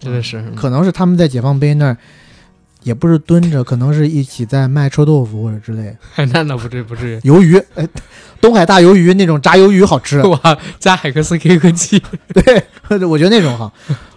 [0.00, 1.96] 真的是可能是他们在解放碑那儿，
[2.84, 5.84] 也不是蹲着，可能是一起在卖臭豆腐或者之类
[6.16, 6.26] 的。
[6.32, 7.18] 那倒不至于不至于。
[7.20, 7.88] 鱿鱼，哎，
[8.40, 10.38] 东海大鱿鱼那种炸鱿鱼好吃， 哇，
[10.78, 12.00] 加海克斯 K 科技，
[12.32, 12.62] 对，
[13.06, 13.72] 我觉得那种好，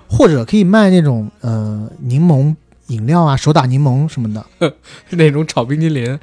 [0.08, 2.56] 或者可以卖那种呃柠檬
[2.88, 4.46] 饮料啊，手打柠檬什么的。
[5.12, 6.18] 那种炒冰激凌，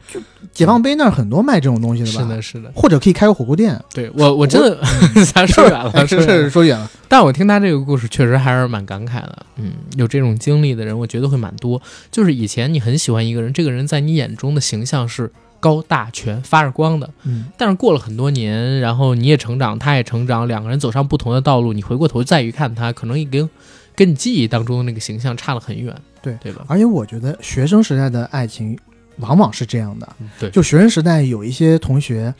[0.53, 2.23] 解放碑那儿很多卖这种东西的吧？
[2.23, 2.73] 是的，是的。
[2.75, 3.79] 或者可以开个火锅店。
[3.93, 4.79] 对我，我真的，
[5.35, 6.07] 咱说远了，
[6.51, 6.91] 说远了。
[7.09, 9.47] 但我听他这个故事，确实还是蛮感慨的。
[9.57, 11.81] 嗯，有这种经历的人，我觉得会蛮多。
[12.11, 15.31] 就是以前你很喜欢一个人，这个人在你眼中的形象是
[15.61, 23.49] 高大全、发着光的，嗯，但是过了很多年，然后你也成长，他也成长，两个人走上不同的道路，你回过头再一看他，可能已经
[23.95, 26.65] 跟你记忆当中的那个形象差了很远，对对吧？
[26.69, 28.79] 而且我觉得学生时代的爱情
[29.19, 32.35] 往往是这样的，嗯对，就学生时代有一些同学。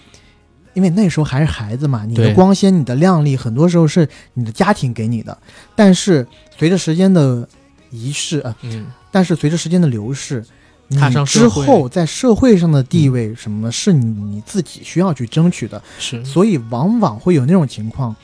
[0.73, 5.39] 因为那时候还是孩子嘛，你的光鲜、你的靓丽，很多时候是你的家庭给你的。
[5.77, 6.27] 但是
[6.59, 7.49] 随着时间的
[7.93, 10.45] 仪式，呃，嗯，但是随着时间的流逝，
[10.89, 15.81] 你之后在社会上的地位，什么是你你自己需要去争取的。
[16.01, 18.17] 是，所以往往会有那种情况，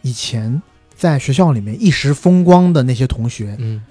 [0.00, 0.62] 以前
[1.04, 3.84] 在学校里面一时风光的那些同学，嗯，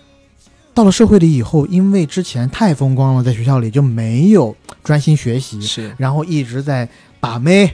[0.74, 7.70] 到了社会里以后，因为之前太风光了，在学校里就没有专心学习，是，然后一直在把妹，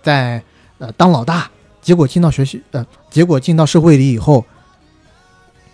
[0.00, 0.40] 在
[0.78, 1.50] 呃当老大，
[1.82, 4.46] 结果进到学习呃，结果进到社会里以后，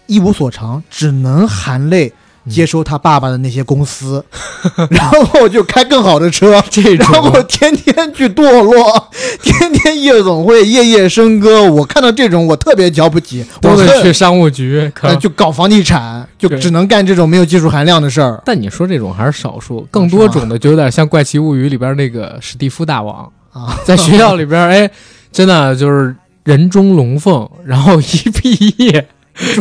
[0.07, 2.15] 一无所长，只能含泪嗯
[2.49, 4.25] 接收他爸爸的那些公司，
[4.91, 9.09] 然后就开更好的车，这然后天天去堕落，
[9.43, 11.63] 天天夜总会夜夜笙歌。
[11.65, 15.09] 我看到这种，我特别瞧不起，我得去商务局，可。
[15.09, 18.41] 呃，就搞房地产，就只能干这种没有技术含量的事儿。
[18.45, 24.91] 但你说这种还是少数，更多种的就有点像《怪奇物语》里边那个史蒂夫大王，啊， 在学校里边，哎，
[25.31, 26.15] 真的就是
[26.45, 29.09] 人中龙凤，然后一毕业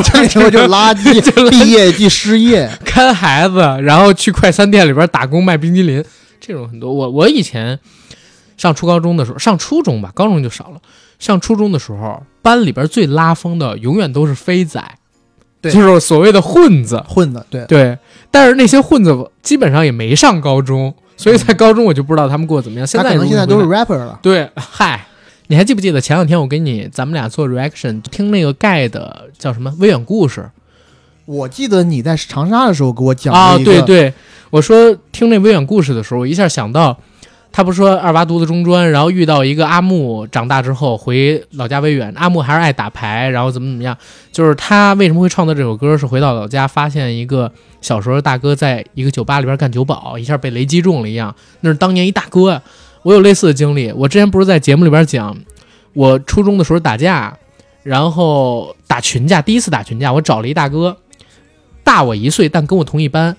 [0.03, 2.69] 这时候就垃圾， 就毕业即失业。
[2.83, 6.03] 看孩子，然后去快餐店里边打工卖冰激凌，
[6.39, 6.93] 这种很多。
[6.93, 7.79] 我我以前
[8.57, 10.79] 上初高中的时候，上初中吧，高中就少了。
[11.17, 14.83] 上初中的时候，班里边最拉风的永远都是飞仔，
[15.61, 17.03] 对就是所谓的混子。
[17.07, 17.97] 混子，对，对，
[18.31, 22.87] 但是那些混子基本上也没上高中，所以在高中我就不知道他们过得怎么样。
[22.87, 24.17] 现在可能现在都是 rapper 了。
[24.21, 25.05] 对，嗨，
[25.49, 30.47] 你还记不记得前两天我给你咱们俩做 reaction，听那个盖的叫什么微远故事
[31.25, 33.57] 我记得你在长沙的时候给我讲啊？
[33.57, 34.13] 对对，
[34.51, 36.97] 我说听那微远故事的时候，我一下想到。
[37.51, 43.97] 他不是说二娃读的中专，然后遇到一个阿木，长大之后回老家微远，阿木还是爱打牌，然后怎么怎么样，
[44.31, 47.51] 就是他为什么会创作这首歌，是回到老家发现一个
[47.81, 52.61] 小时候大哥在一个酒吧里边干酒保，一下被雷击中了一样，那是当年一大哥呀。
[53.03, 55.37] 我有类似的经历，我之前不是在节目里边讲，
[55.93, 57.37] 我初中的时候打架，
[57.83, 60.97] 然后打群架，第一次打群架，我找了一大哥，
[61.83, 63.35] 大我一岁，但跟我同一班，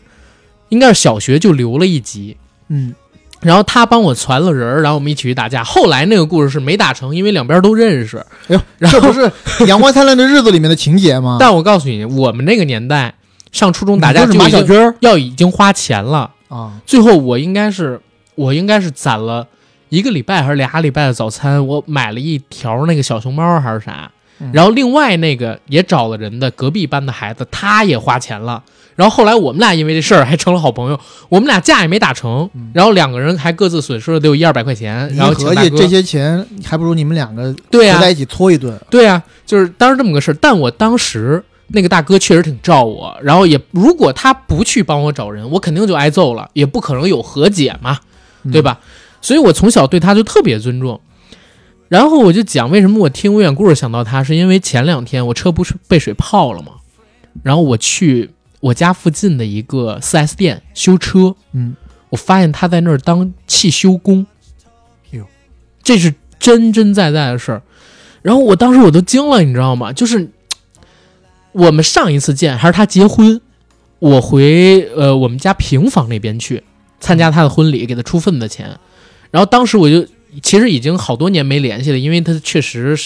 [0.70, 2.37] 应该是小学就留了一级。
[2.69, 2.95] 嗯，
[3.41, 5.62] 然后他帮我传了人儿，然后我们一起去打架。
[5.62, 8.16] 后来那个故事是没打成，因为两边都认识。
[8.49, 9.31] 哎呦，然后这不是
[9.66, 11.37] 《阳光灿烂的日子》里面的情节吗？
[11.41, 13.15] 但我告诉你，我们那个年代
[13.53, 16.31] 上初中打架你就是马小军儿要已经花钱了。
[16.49, 18.01] 啊，最后我应该是
[18.41, 19.47] 我应该是攒了
[19.91, 24.11] 一个礼拜还是俩礼拜的早餐，我买了一条那个小熊猫还是啥。
[24.43, 28.62] 嗯然后另外那个也找了人的隔壁班的孩子，他也花钱了。
[28.97, 30.99] 然后后来我们俩因为这事儿还成了好朋友，
[31.29, 35.15] 我们俩架也没打成，然后两个人还各自损失了得有一二百块钱。
[35.15, 38.75] 然后请大哥合计这些钱还不如你们两个对呀、在一起搓一顿。
[38.89, 40.35] 对啊，就是当时这么个事儿。
[40.41, 48.07] 但我当时那个大哥确实挺照我，然后也如果他不去帮我找人，我肯定就挨揍了，也不可能有和解嘛，嗯
[48.53, 48.81] 对吧？
[49.21, 51.01] 所以我从小对他就特别尊重。
[51.89, 56.75] 然后我就讲为什么我听无远故事想到他，是因为前两天我车不是被水泡了吗？
[57.43, 58.31] 然后我去
[58.61, 61.75] 我家附近的一个 4S 店修车，嗯，
[62.11, 64.25] 我发现他在那儿当汽修工，
[65.11, 65.27] 哟，
[65.83, 67.62] 这是真真在在的事儿。
[68.23, 69.93] 然后我当时我都惊了，你知道吗？
[69.93, 70.31] 就是
[71.53, 73.41] 我们上一次见还是他结婚，
[73.99, 76.62] 我回呃我们家平房那边去
[77.01, 78.78] 参加他的婚礼，给他出份子钱。
[79.31, 80.06] 然后当时我就
[80.43, 82.97] 其实已经好多年没联系了，因为他确实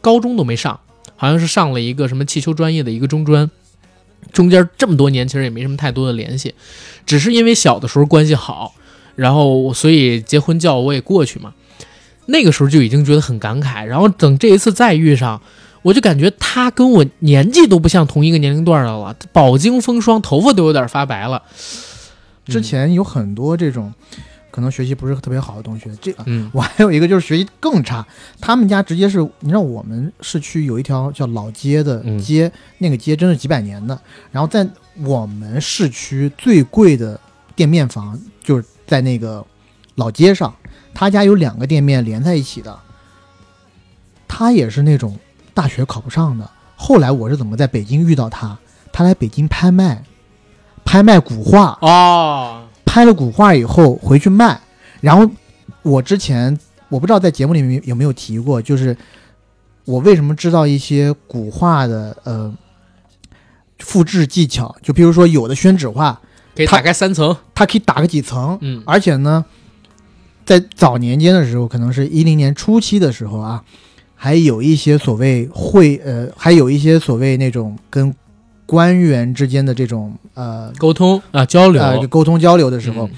[0.00, 0.80] 高中都没上，
[1.16, 3.50] 好像是上了一个什么汽修专业的一个中专。
[4.32, 6.54] 中间这么多年其实也没什么太多的联系，
[7.06, 8.74] 只是因为小的时候关系好，
[9.14, 11.54] 然后所以结婚叫我也过去嘛。
[12.26, 15.40] 那个时候就已经觉得很感慨，然后等这一次再遇上，
[15.82, 21.40] 我就感觉他跟我年纪都不像同一个年龄段的了，饱经风霜，头发都有点发白了。
[22.46, 23.92] 之前有很多这种
[24.50, 26.50] 可能学习不是特别好的同学，这嗯。
[26.54, 28.06] 我还有一个就是学习更差，
[28.40, 32.18] 他们家直接是，你知道我们市区有一条叫老街的嗯。
[32.18, 34.00] 街，那个街真是几百年的，
[34.30, 34.66] 然后在
[35.04, 37.20] 我们市区最贵的
[37.54, 39.44] 店面房就是在那个
[39.96, 40.54] 老街上，
[40.94, 42.78] 他家有两个店面连在一起的，
[44.26, 45.18] 他也是那种
[45.52, 48.56] 大学考不上的，后来我是怎么在北京遇到他？
[48.92, 50.02] 他来北京拍卖，
[50.86, 54.58] 拍卖古画，哦，拍了古画以后回去卖，
[55.02, 55.28] 然后
[55.82, 56.56] 我之前
[56.88, 58.96] 我不知道在节目里面有没有提过，就是
[59.84, 62.56] 我为什么知道一些古画的呃
[63.80, 66.18] 复制技巧，就比如说有的宣纸画，
[66.54, 68.82] 他可以打开三层，它可以打个几层，嗯。
[68.86, 69.44] 而且呢，
[70.46, 73.62] 在早年间的时候，可能是一零年初期的时候啊，
[74.14, 78.14] 还有一些所谓会呃，还有一些所谓那种跟
[78.66, 83.10] 官员之间的这种呃沟通啊交流，呃沟通交流的时候，嗯。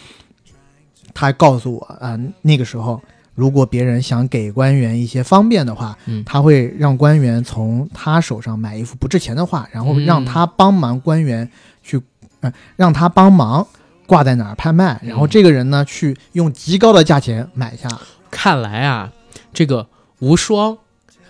[1.15, 3.03] 他还告诉我啊、那个时候
[3.35, 6.23] 如果别人想给官员一些方便的话，嗯。
[6.25, 11.51] 他会让官员从他手上买一幅不值钱的画，然后嗯让他帮忙官员
[11.83, 12.01] 去，
[12.41, 13.67] 呃，让他帮忙
[14.07, 17.89] 挂在哪儿拍卖，然后嗯这个人呢去用极高的价钱买下。
[18.31, 19.11] 看来啊，
[19.53, 19.89] 这个
[20.21, 20.77] 无双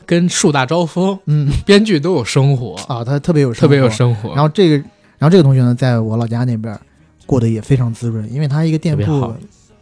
[0.08, 4.30] 跟树大招风嗯编剧都有生活，啊，他特别有特别有生活。
[4.30, 4.76] 然后这个，
[5.18, 6.74] 然后这个同学呢，在我老家那边
[7.26, 9.34] 过得也非常滋润，因为他一个店铺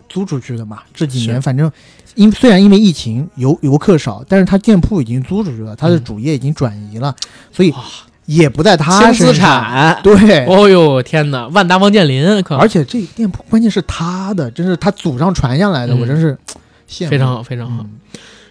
[0.09, 1.71] 租出去的嘛，这几年反正
[2.17, 7.15] 因虽然因为疫情游游客少，但是他店铺已经租出去了，他的嗯主业已经转移了，
[7.53, 7.73] 所以
[8.25, 9.35] 也不在他身上。
[9.35, 16.37] 产，对，哦呦天哪，万达王健林，可而且这店铺关键是他的，真是他祖上传下来的，嗯我真是
[16.91, 17.11] 羡慕。
[17.11, 17.85] 非常好，非常好。
[17.85, 17.91] 嗯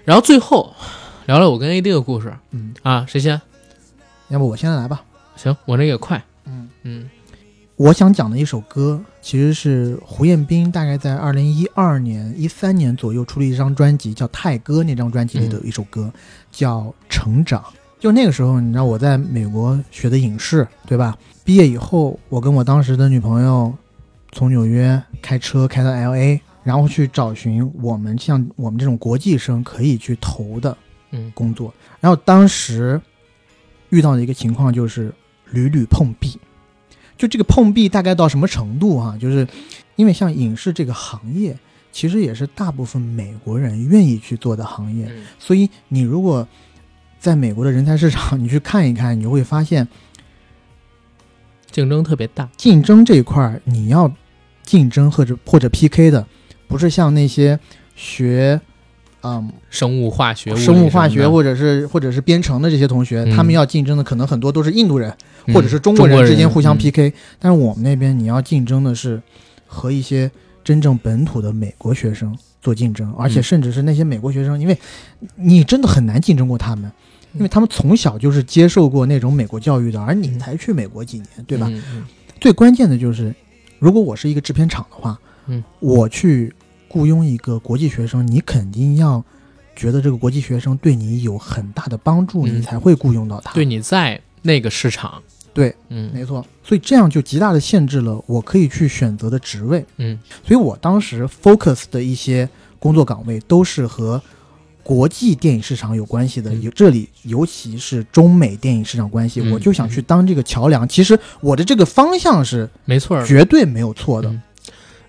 [0.06, 0.72] 然后最后
[1.26, 3.42] 聊聊我跟 AD 的故事嗯，啊，谁先？
[4.28, 5.04] 要不我先来吧。
[5.36, 6.24] 行，我这个快。
[6.46, 7.10] 嗯，嗯
[7.78, 14.82] 我想讲的一首歌，其实是胡彦斌大概在二零一二年、一三年左右出了一张专辑，叫《泰歌》。
[14.84, 16.14] 那张专辑里的一首歌、
[16.52, 17.60] 叫《成长》。
[18.00, 21.18] 就那个时候，你知道我在美国学的影视，对吧？
[21.44, 23.74] 毕业以后，我跟我当时的女朋友
[24.32, 30.78] 从纽约开车开到 L A，然后去找寻我们像我们这种国际生可以去投的
[31.16, 31.74] 嗯工作。
[32.00, 33.00] 然后当时
[33.90, 35.14] 遇到的一个情况就是
[35.52, 36.38] 屡屡碰壁，
[37.18, 39.48] 就这个碰壁大概到什么程度啊、就是
[39.96, 41.58] 因为像影视这个行业，
[41.92, 46.48] 其实也是大部分美国人愿意去做的行业，嗯所以你如果
[47.20, 49.88] 在美国的人才市场， 你去看一看，你就会发现
[51.72, 52.50] 竞争特别大。
[52.58, 54.12] 竞争这一块儿，你要
[54.64, 56.28] 竞争或者或者 PK 的，
[56.68, 57.60] 不是像那些
[57.96, 58.60] 学。
[59.26, 63.36] 嗯，生物化学、生物化学或或者是或者是编程的这些同学，嗯。
[63.36, 65.12] 他们要竞争的可能很多都是印度人，
[65.48, 66.78] 嗯或者是中国人之间互相嗯。
[66.78, 69.20] PK，、但是我们那边你要竞争的是
[69.66, 70.30] 和一些
[70.64, 74.78] 真正本土的美国学生做竞争，而且嗯甚至是那些美国学生，因为
[75.36, 76.92] 你真的很难竞争过他们。
[77.34, 81.70] 因为他们从小就是接受过那种美国教育的，而你才去美国几年，对吧？
[82.40, 83.36] 最关键的就是，
[83.78, 86.54] 如果我是一个制片厂的话，嗯，我去
[86.96, 89.22] 雇佣一个国际学生，你肯定要
[89.76, 93.52] 觉得这个国际学生对你有很大的帮助，嗯你才会雇佣到他。
[93.52, 95.22] 对，你在那个市场，
[95.54, 96.46] 对，嗯没错。
[96.64, 99.86] 所以这样就极大的限制了我可以去选择的职位。
[99.98, 100.18] 嗯
[100.48, 102.48] 所以我当时 focus 的一些
[102.80, 104.22] 工作岗位都是和
[104.82, 110.88] 国际电影市场有关系的，嗯有这里尤其是中美电影市场关系，嗯我就想去当这个桥梁。
[110.88, 113.22] 其实我的这个方向是没错。
[113.26, 114.34] 绝对没有错的。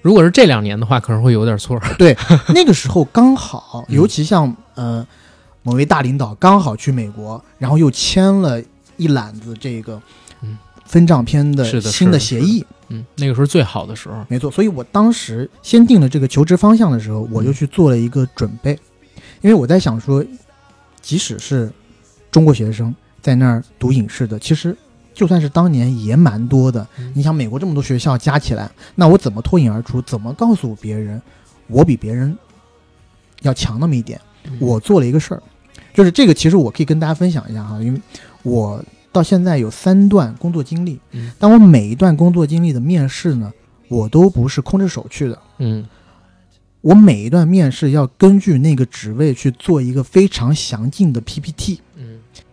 [0.06, 2.16] 嗯如果是这两年的话，可能会有点错 对。
[2.54, 5.04] 那个时候刚好，嗯尤其像呃
[5.62, 8.62] 某位大领导刚好去美国，然后又签了
[8.96, 10.00] 一揽子这个
[10.42, 12.64] 嗯分账片的新的协议。
[12.88, 14.24] 嗯，那个时候最好的时候。
[14.28, 18.78] 没错，所以我当时先定了这个求职方向的时候，我就去做了一个准备，
[19.40, 20.24] 因为我在想说，
[21.02, 21.68] 即使是
[22.30, 24.76] 中国学生在那儿读影视的，其实
[25.16, 26.86] 就算是当年也蛮多的。
[26.98, 30.02] 嗯你想，美国这么多学校加起来，那我怎么脱颖而出？
[30.02, 31.20] 怎么告诉别人
[31.66, 32.36] 我比别人
[33.40, 34.20] 要强那么一点？
[34.44, 35.42] 嗯我做了一个事儿，
[35.94, 38.00] 就是这个，其实我可以跟大家分享一下哈，因为
[38.42, 43.50] 我到现在有三段工作经历，嗯但我每一段工作经历的面试呢，
[43.88, 45.84] 我都不是空着手去的，嗯
[46.82, 51.80] 我每一段面试要根据那个职位去做一个非常详尽的 PPT。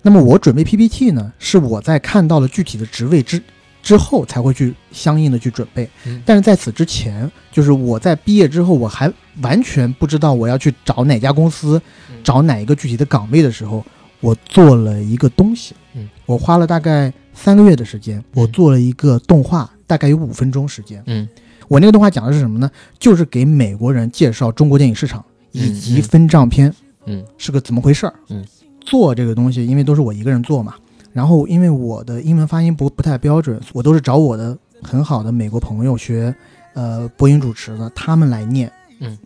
[0.03, 3.41] 嗯那么我准备 PPT 呢，是我在看到了具体的职位之
[3.81, 5.89] 之后才会去相应的去准备。
[6.05, 9.11] 嗯但是在此之前，就是我在毕业之后，我还
[9.41, 13.83] 完全不知道我要去找哪家公司，嗯找哪一个具体的岗位的时候，
[14.19, 15.75] 我做了一个东西。
[15.95, 21.01] 嗯，我花了大概三个月的时间，我做了一个动画，大概有五分钟时间。
[21.05, 21.27] 嗯
[21.69, 22.69] 我那个动画讲的是什么呢？
[22.99, 26.73] 就是给美国人介绍中国电影市场以及嗯分账片
[27.05, 28.13] 嗯是个怎么回事儿。
[28.29, 28.45] 嗯，
[28.85, 30.75] 做这个东西，因为都是我一个人做嘛，
[31.11, 36.35] 然后因为我的英文发音不不太标准，我都是找我的很好的美国朋友学，
[36.73, 38.71] 呃，播音主持的，他们来念。
[38.99, 39.17] 嗯，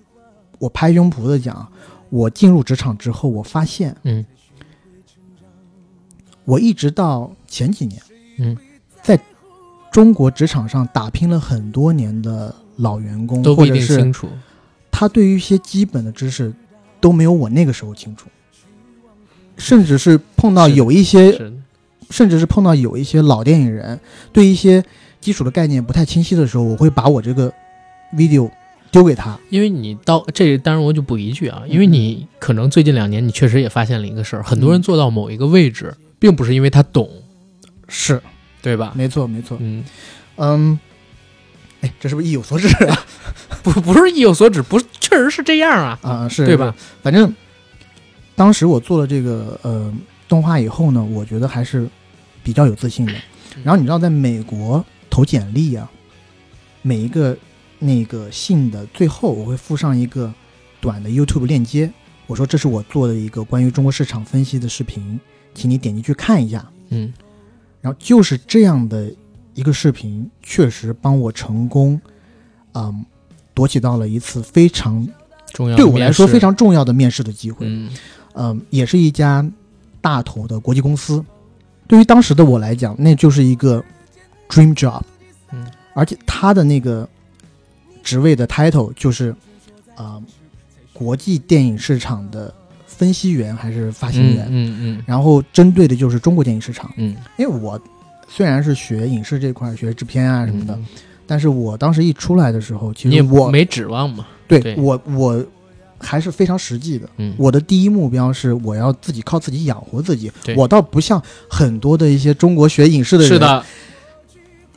[0.60, 1.68] 我拍胸脯的讲，
[2.10, 4.26] 我进入职场之后，我发现嗯。
[6.46, 8.02] 我一直到前几年，
[8.38, 8.58] 嗯，
[9.02, 9.20] 在
[9.92, 14.30] 中国职场上打拼了很多年的老员工，都不一或者是定清楚。
[14.90, 16.54] 他对于一些基本的知识
[17.02, 18.30] 都没有我那个时候清楚，
[19.58, 21.32] 甚至是碰到有一些，
[22.10, 24.00] 甚至是碰到有一些老电影人
[24.32, 24.84] 对一些
[25.20, 27.52] 基础的概念不太清晰的时候，我会把我这个
[28.16, 28.50] video
[28.92, 29.38] 丢给他。
[29.50, 37.10] 因为你到这，当然我就补一句啊，因为你可能最近两年你确实也发现了一个事儿，很多人嗯做到某一个位置，并不是因为他懂，
[37.88, 38.22] 是，
[38.62, 38.94] 对吧？
[38.96, 39.58] 没错，没错。
[39.60, 39.84] 嗯，
[40.38, 40.80] 嗯，
[41.82, 43.06] 哎，这是不是意有所指啊？
[43.64, 46.74] 不不是意有所指，不是，确实是这样啊，啊，是对吧？？
[47.04, 47.34] 反正
[48.38, 49.92] 当时我做了这个呃
[50.28, 51.90] 动画以后呢，我觉得还是
[52.44, 53.14] 比较有自信的。
[53.64, 55.90] 然后你知道，在美国投简历啊，
[56.84, 57.36] 每一个
[57.80, 60.32] 那个信的最后，我会附上一个
[60.80, 61.92] 短的 YouTube 链接，
[62.28, 65.20] 我说这是我做的一个关于中国市场分析的视频，
[65.56, 66.64] 请你点进去看一下。
[66.90, 67.12] 嗯
[67.82, 69.12] 然后就是这样的
[69.56, 72.00] 一个视频，确实帮我成功，
[72.74, 73.04] 嗯，
[73.56, 75.08] 夺取到了一次非常
[75.54, 77.66] 重要对我来说非常重要的面试的机会。
[77.68, 77.90] 嗯
[78.38, 79.46] 嗯，也是一家
[80.00, 81.24] 大头的国际公司。
[81.88, 83.84] 对于当时的我来讲，那就是一个
[84.48, 85.02] dream job。
[85.52, 87.08] 嗯，而且他的那个
[88.04, 89.36] 职位的 title 就是
[89.96, 90.22] 啊、
[90.94, 92.54] 国际电影市场的
[92.86, 96.92] 分析员还是发行员，嗯嗯然后针对的就是中国电影市场。
[96.98, 97.16] 嗯。
[97.38, 97.80] 因为我
[98.28, 100.78] 虽然是学影视这块，学制片啊嗯什么的，
[101.26, 104.76] 但是我当时一出来的时候，其实我没指望嘛，对对。
[104.76, 105.46] 我我
[106.00, 107.10] 还是非常实际的。
[107.18, 110.32] 嗯，我的第一目标是我要自己靠自己养活自己。
[110.56, 113.64] 我倒不像很多的一些中国学影视的人，是，的，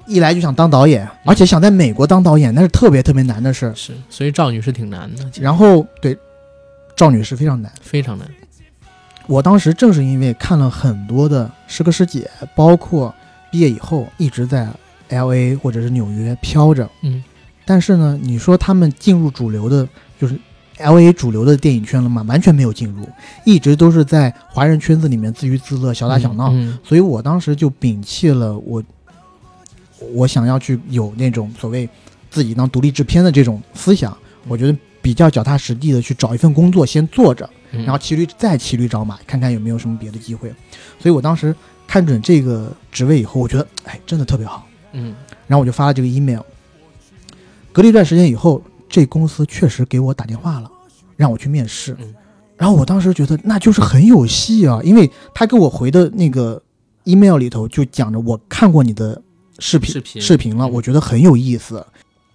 [0.07, 3.75] 一来就想当导演，而且想在美国当导演，那是特别特别难的事儿。
[3.75, 6.17] 是，所以赵女士挺难的，然后对
[6.97, 7.71] 赵女士非常难。
[7.81, 8.29] 非常难，
[9.27, 13.15] 我当时正是因为看了很多的师哥师姐，包括
[13.51, 14.69] 毕业以后一直在
[15.09, 17.23] L A 或者是纽约飘着，嗯
[17.67, 19.89] 但是呢，你说他们进入主流的，
[20.21, 20.37] 就是
[20.81, 22.25] L A 主流的电影圈了吗？
[22.29, 23.09] 完全没有进入，
[23.45, 26.51] 一直都是在华人圈子里面自娱自乐、小打小闹。
[26.53, 28.83] 嗯所以我当时就摒弃了我，
[30.13, 31.89] 我想要去有那种所谓
[32.31, 34.17] 自己当独立制片的这种思想。
[34.49, 40.53] 我觉得比较脚踏实地的去找一份工作先做着，嗯然后骑驴再骑驴找马，看看有没有什么别的机会。
[40.99, 41.55] 所以我当时
[41.87, 44.67] 看准这个职位以后，我觉得哎，真的特别好。
[44.93, 45.15] 嗯
[45.47, 46.41] 然后我就发了这个 email。
[47.73, 50.71] 隔了一段时间以后，这公司确实给我打电话了，
[51.17, 51.97] 让我去面试。
[52.01, 52.15] 嗯。
[52.57, 56.61] 然后我当时觉得那就是很有戏啊，因为他给我回的那个
[57.05, 59.23] email 里头就讲着我看过你的
[59.59, 60.21] 视频视频。
[60.21, 60.73] 视频了，嗯。
[60.73, 61.83] 我觉得很有意思，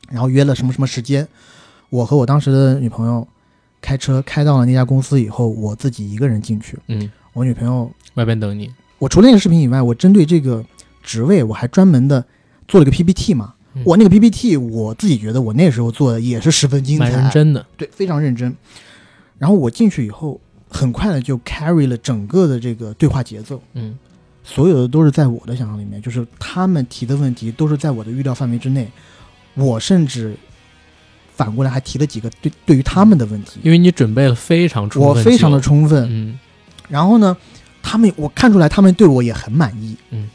[0.10, 1.28] 然后约了什么什么时间，
[1.92, 3.28] 我和我当时的女朋友
[3.82, 10.66] 开车开到了那家公司以后，我自己一个人进去，嗯，我女朋友，外边等你，我除了那个视频以外，我针对这个
[11.04, 12.26] 职位我还专门的
[12.68, 18.56] 做了个 PPT 嘛，嗯我那个 PPT 我自己觉得我那时候做的也是十分精彩，蛮认真的，对，非常认真。
[19.38, 20.40] 然后我进去以后，
[20.70, 23.98] 很快的就 carry 了整个的这个对话节奏，嗯。
[24.48, 28.88] 所有的都是在我的想象里面，就是他们提的问题都是在我的预料范围之内，
[29.56, 30.36] 我甚至
[31.34, 36.08] 反过来还提了几个对对于他们的问题，因为你准备了非常充分，我非常的，充分。
[36.12, 36.38] 嗯。
[36.88, 37.36] 然后呢，
[37.82, 40.30] 他们我看出来他们对我也很满意，嗯，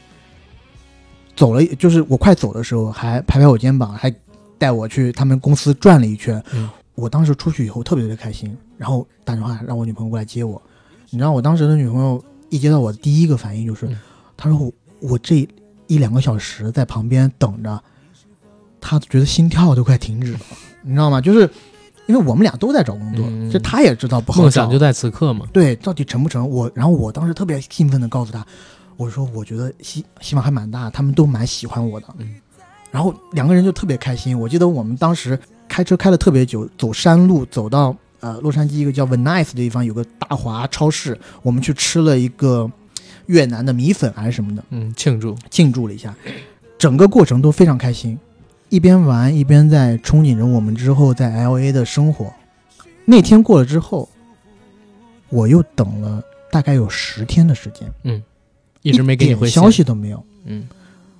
[1.41, 4.13] 走了就是我快走的时候还拍拍我肩膀，还
[4.59, 6.39] 带我去他们公司转了一圈。
[6.53, 10.61] 嗯我当时出去以后特别特别开心，然后打电话让我女朋友过来接我。
[11.09, 13.97] 你知道我当时的女朋友一接到我的第一个反应就是，嗯
[14.37, 15.47] 她说我我这
[15.87, 17.81] 一两个小时在旁边等着，
[18.79, 20.39] 她觉得心跳都快停止了，
[20.83, 21.19] 你知道吗？
[21.19, 21.49] 就是
[22.05, 26.47] 因为我们俩都在找工作，嗯这她也知道不好找梦想就在此刻嘛，对，到底成不成？
[26.47, 28.45] 我，然后我当时特别兴奋的告诉他，
[29.01, 32.05] 我说我觉得希希望还蛮大，他们都蛮喜欢我的。
[32.19, 32.35] 嗯，
[32.91, 34.39] 然后两个人就特别开心。
[34.39, 35.37] 我记得我们当时
[35.67, 42.69] 开车开了特别久，走山路走到呃洛杉矶一个叫 Venice 的地方，有个大华超市，我们去吃了一个
[43.25, 46.13] 越南的米粉还是什么的，嗯，庆祝，庆祝了一下，
[46.77, 48.19] 整个过程都非常开心，
[48.69, 52.31] 一边玩一边在憧憬着我们之后在 L A 的生活。
[53.05, 54.07] 那天过了之后，
[55.29, 56.21] 我又等了
[56.51, 58.21] 大概有十天的时间，
[58.81, 60.23] 一直没给你点回消，息都没有。
[60.45, 60.67] 嗯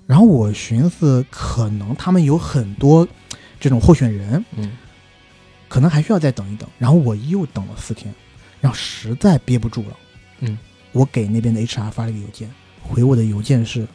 [0.08, 3.08] 然后我寻思，可能他们有很多
[3.60, 4.72] 这种候选人，嗯
[5.70, 6.68] 可能还需要再等一等。
[6.78, 8.14] 然后我又等了四天，
[8.60, 9.98] 然后实在憋不住了，
[10.42, 10.58] 嗯，
[10.92, 12.50] 我给那边的 HR 发了一个邮件，
[12.82, 13.88] 回我的邮件是：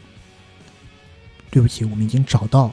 [1.50, 2.72] 对不起，我们已经找到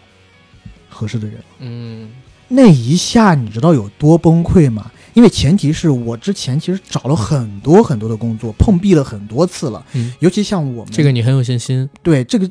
[0.88, 1.46] 合适的人了。
[1.60, 2.12] 嗯
[2.48, 4.90] 那一下你知道有多崩溃吗？
[5.14, 12.50] 因为前提是我之前其实找了很多很多的工作，碰壁了很多次了，嗯，尤其像我们这个你很有信心，对这个，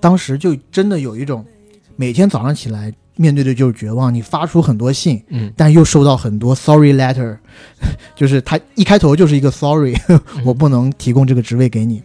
[0.00, 1.44] 当时就真的有一种
[1.96, 7.36] 每天早上起来面对的就是绝望，你发出很多信，嗯，但又收到很多 sorry letter，
[8.16, 10.20] 就是他一开头就是一个 sorry， 嗯。
[10.44, 12.02] 我不能提供这个职位给你。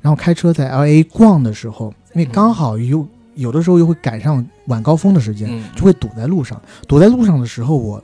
[0.00, 5.64] 然后开车在 L A 逛的时候，因为刚好又有的时候又会赶上晚高峰的时间，嗯。
[5.74, 6.60] 就会堵在路上。
[6.86, 8.02] 堵在路上的时候，我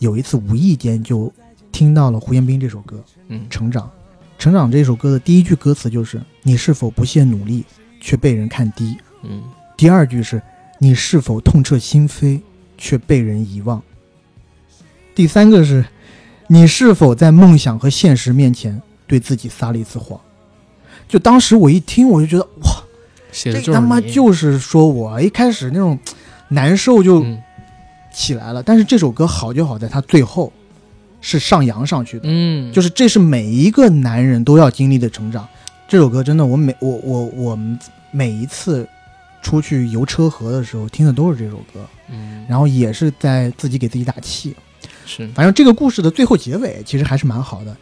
[0.00, 1.32] 有一次无意间就
[1.70, 3.84] 听到了胡彦斌这首歌嗯《成长》。
[4.42, 7.64] 《成长》这首歌的第一句歌词就是“你是否不懈努力，
[8.00, 8.96] 却被人看低”。
[9.22, 9.42] 嗯
[9.76, 10.42] 第二句是
[10.80, 12.40] “你是否痛彻心扉，
[12.76, 13.80] 却被人遗忘”。
[15.14, 15.84] 第三个是
[16.48, 20.18] “你是否在梦想和现实面前对自己撒了一次谎”。
[21.06, 22.82] 就当时我一听，我就觉得哇，
[23.32, 25.98] 这他妈就是说我一开始那种
[26.48, 27.42] 难受就嗯
[28.12, 28.62] 起来了。
[28.62, 30.52] 但是这首歌好就好在它最后
[31.20, 35.46] 是上扬上去的，嗯，就是这是每一个男人都要经历的成长。
[35.88, 37.78] 这首歌真的，我每我我我们
[38.10, 38.88] 每一次
[39.42, 44.54] 出去游车河的时候听的都是这首歌，嗯，然后也是在自己给自己打气。
[45.04, 47.76] 是反正这个故事的最后结尾其实还是蛮好的。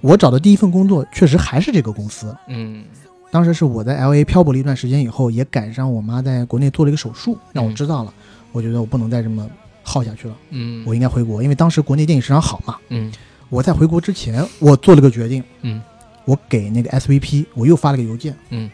[0.00, 2.84] 我找的第一份工作确实还是这个公司，嗯
[3.32, 8.14] 当时是我在 L A 漂泊了一段时间以后，也赶上我妈在国内做了一个手术，让我知道了。
[8.52, 9.48] 我觉得我不能再这么
[9.90, 12.76] 耗下去了，嗯，我应该回国，因为当时国内电影市场好嘛。
[12.90, 13.12] 嗯。
[13.48, 15.82] 我在回国之前，我做了个决定，嗯。
[16.24, 18.70] 我给那个 SVP 我又发了个邮件，嗯，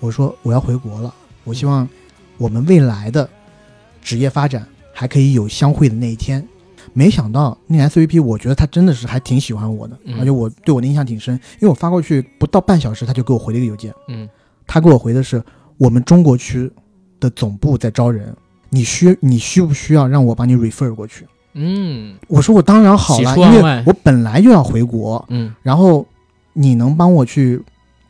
[0.00, 1.14] 我说我要回国了，
[1.44, 1.88] 我希望
[2.36, 3.28] 我们未来的
[4.02, 6.44] 职业发展还可以有相会的那一天。
[6.92, 10.18] 没想到那个 SVP，我觉得他真的是还挺喜欢我的，嗯。
[10.18, 14.28] 而且我对我的印象挺深，因为我发过去不到半小时，他就给我回了一个邮件，嗯。
[14.66, 15.40] 他给我回的是
[15.76, 16.68] 我们中国区
[17.20, 18.34] 的总部在招人，
[18.70, 21.26] 你需你需不需要让我帮你 refer 过去？
[21.52, 26.06] 嗯我说我当然好了，因为我本来就要回国，嗯然后
[26.52, 27.60] 你能帮我去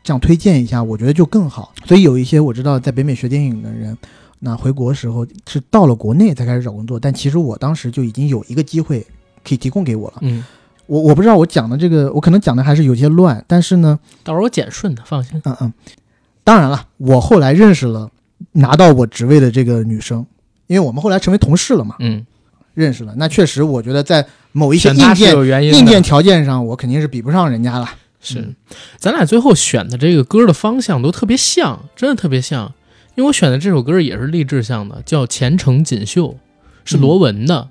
[0.03, 1.73] 这样推荐一下，我觉得就更好。
[1.87, 3.97] 所以有一些我知道在北美学电影的人，
[4.39, 9.07] 那回国时候是到了国内才开始找工作，但其实我当时就已经有一个机会
[9.43, 10.19] 可以提供给我了。
[10.21, 10.45] 嗯，
[10.87, 15.41] 我我不知道我讲的这个，我可能讲的还是有些乱，但是呢，到时候我剪顺的，放心。
[15.45, 15.73] 嗯嗯，
[16.45, 18.11] 当然了，我后来认识了
[18.53, 20.27] 拿到我职位的这个女生，
[20.71, 22.25] 因为我们后来成为同事了嘛，嗯，
[22.75, 23.13] 认识了。
[23.17, 27.91] 那确实，我觉得在某一些硬件有原因的，硬件条件上，我肯定是比不上人家了。
[28.21, 28.55] 是嗯，
[28.97, 32.73] 咱俩最后选的这个歌的方向都特别像，真的特别像。
[33.17, 36.29] 因为我选的这首歌也是励志向的，叫《前程锦绣》，
[36.85, 37.69] 是罗文的。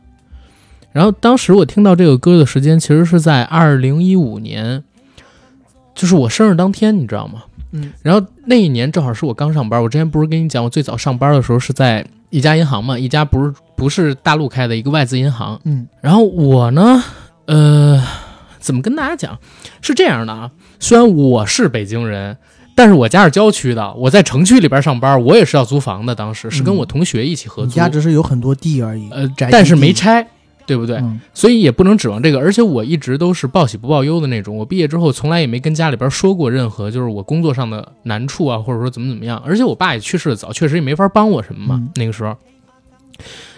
[0.92, 4.84] 然后当时我听到这个歌的时间，其实是在二零一五年，
[5.96, 7.44] 就是我生日当天，你知道吗？
[7.72, 7.94] 嗯。
[8.02, 15.60] 然后那一年正好是我刚上班，我之前不是跟你讲，我最早上班的时候是在一家银行嘛，一家不是不是大陆开的一个外资银行。
[15.64, 17.04] 嗯然后我呢，
[17.46, 18.04] 呃，
[18.60, 19.38] 怎么跟大家讲？
[19.82, 22.38] 是这样的啊，虽然我是北京人，
[22.76, 26.14] 但是我家是郊区的，我在城区里边上班，我也是要租房的。
[26.14, 30.28] 当时是跟我同学一起合租，你家只是有很多地而已，呃宅，但是没拆，
[30.70, 30.98] 对不对？
[30.98, 32.40] 嗯所以也不能指望这个。
[32.40, 34.56] 而且我一直都是报喜不报忧的那种。
[34.56, 39.42] 我毕业之后从来也没跟家里边说过任何就是我工作上的难处啊，或者说怎么怎么样。
[39.44, 41.76] 而且我爸也去世的早，确实也没法帮我什么嘛。
[41.82, 42.36] 嗯那个时候，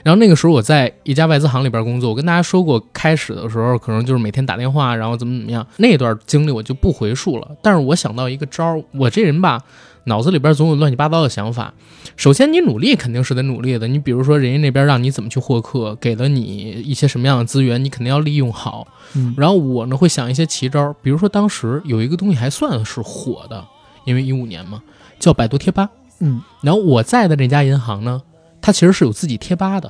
[0.03, 7.47] 然后那个时候我在一家外资行里边工作，我跟大家说过，开始的时候可能就是每天打电话，然后怎么怎么样，那段经历我就不回述了。
[7.61, 9.61] 但是我想到一个招儿，我这人吧，
[10.05, 11.73] 脑子里边总有乱七八糟的想法。
[12.17, 13.87] 首先，你努力肯定是得努力的。
[13.87, 18.87] 你比如说，人家那边让你怎么去获客，给了你一些什么样的资源，你肯定要利用好。
[19.13, 23.65] 嗯然后我呢会想一些奇招，比如说当时有一个东西还算是火的，
[24.05, 24.81] 因为一五年嘛，
[25.19, 25.89] 叫百度贴吧。
[26.19, 28.21] 嗯，然后我在的那家银行呢，
[28.61, 29.89] 它其实是有自己贴吧的。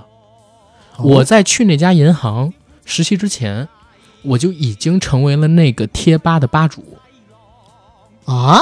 [0.97, 2.53] 哦我在去那家银行
[2.85, 3.67] 实习之前，
[4.23, 6.83] 我就已经成为了那个贴吧的吧主。
[8.25, 8.59] 啊，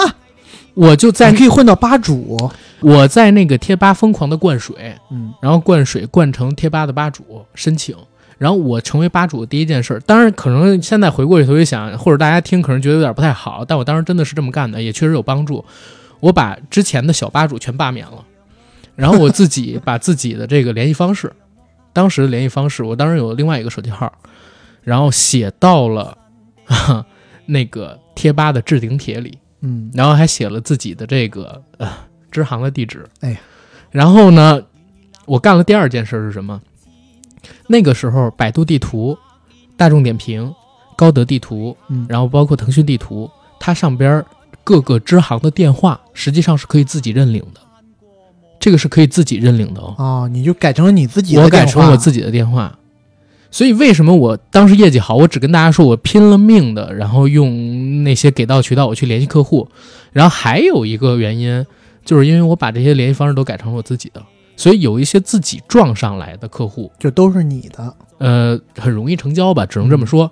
[0.80, 2.50] 我就在你可以混到吧主，
[2.80, 5.34] 我在那个贴吧疯狂的灌水，嗯。
[5.42, 7.94] 然后灌水灌成贴吧的吧主申请，
[8.38, 15.66] 然后我成为吧主的第一件事儿，当然可能现在回过头一想，或者大家听可能觉得有点不太好，但我当时真的是这么干的，也确实有帮助。
[16.22, 18.24] 我把之前的小吧主全罢免了，
[18.96, 21.30] 然后我自己把自己的这个联系方式，
[21.92, 24.10] 当时的联系方式，我当时有另外一个手机号，
[24.82, 26.18] 然后写到了
[26.64, 27.06] 哈
[27.48, 31.92] 那个贴吧的置顶帖里，嗯然后还写了自己的这个呃
[32.32, 33.06] 支行的地址。
[33.22, 33.40] 哎呀，
[33.92, 34.62] 然后呢，
[35.26, 36.62] 我干了第二件事是什么？
[37.68, 39.18] 那个时候，百度地图、
[39.78, 40.54] 大众点评、
[40.98, 43.30] 高德地图，嗯，然后包括腾讯地图，
[43.60, 44.24] 它上边
[44.64, 47.62] 各个支行的电话实际上是可以自己认领的，
[48.60, 49.96] 这个是可以自己认领的哦。
[49.98, 52.78] 哦，你就改成了你自己的我改成我自己的电话。
[53.52, 55.16] 所以为什么我当时业绩好？
[55.16, 59.68] 我只跟大家说我拼了命的，然后用那些给到渠道我去联系客户。
[60.12, 61.66] 然后还有一个原因，
[62.06, 64.22] 就是因为我把这些联系方式都改成了我自己的，
[64.56, 70.32] 所以有一些自己撞上来的客户，就都是你的，呃，很容易成交吧，只能这么说。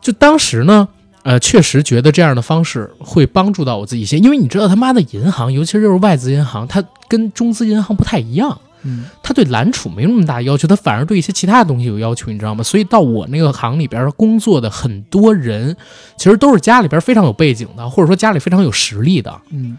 [0.00, 0.88] 就当时呢，
[1.22, 8.58] 呃，确实觉得这样的方式会帮助到我自己一些，因为你知道他妈的银行，尤其是就是外资银行，它跟中资银行不太一样。
[8.82, 12.62] 嗯他对揽储没那么大要求，他反而对一些其他的东西有要求，你知道吗？
[12.62, 15.76] 所以到我那个行里边工作的很多人，
[16.16, 19.40] 其实都是家里边非常有背景的，或者说家里非常有实力的。
[19.50, 19.76] 嗯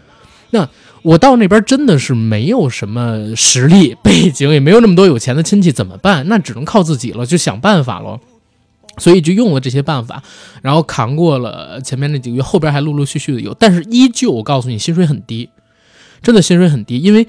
[0.52, 0.68] 那
[1.02, 6.28] 我到那边真的是没有什么实力背景，也没有那么多有钱的亲戚，怎么办？
[6.28, 8.18] 那只能靠自己了，就想办法了。
[8.98, 10.22] 所以就用了这些办法，
[10.60, 15.48] 然后扛过了前面那几个月，后边还陆陆续续的有，但是依旧我告诉你，薪水很低，
[16.20, 16.98] 真的薪水很低。
[16.98, 17.26] 因为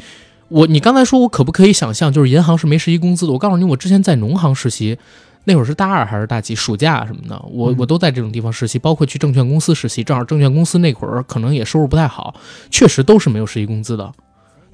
[0.51, 3.31] 我你刚才说我可不可以想象，就是银行是没实习工资的？
[3.31, 4.97] 我告诉你，我之前在农行实习，
[5.45, 12.35] 那会儿是大二还是大几，暑假什么的，我嗯我都在这种地方实习，包括去证券公司实习，正好证券公司那会儿可能也收入不太好，
[12.69, 14.11] 确实都是没有实习工资的。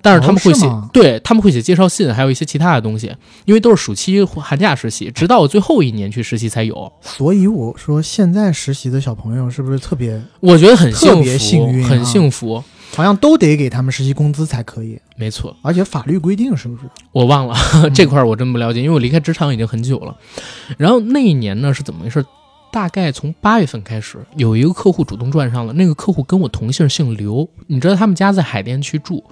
[0.02, 3.14] 但是他们会写，哦对他们会写介绍信，还有一些其他的东西，
[3.46, 6.92] 因为都是暑期、寒假实习，直到我最后一年去实习才有。
[7.02, 12.64] 所以我说现在实习的小朋友是不是特别，我觉得很幸福，特别幸运啊很幸福。
[12.96, 16.84] 好像都得给他们实习工资才可以，没错，而且法律规定是不是？
[17.12, 17.56] 我忘了
[17.94, 20.16] 这块儿我真不了解，因为我离开职场已经很久了。
[20.78, 22.26] 然后那一年呢是怎么回事？
[22.72, 25.74] 大概从八月份开始，有一个客户主动转上了。
[25.74, 27.48] 那个客户跟我同姓，姓刘。
[27.68, 29.24] 你知道他们家在海淀区住。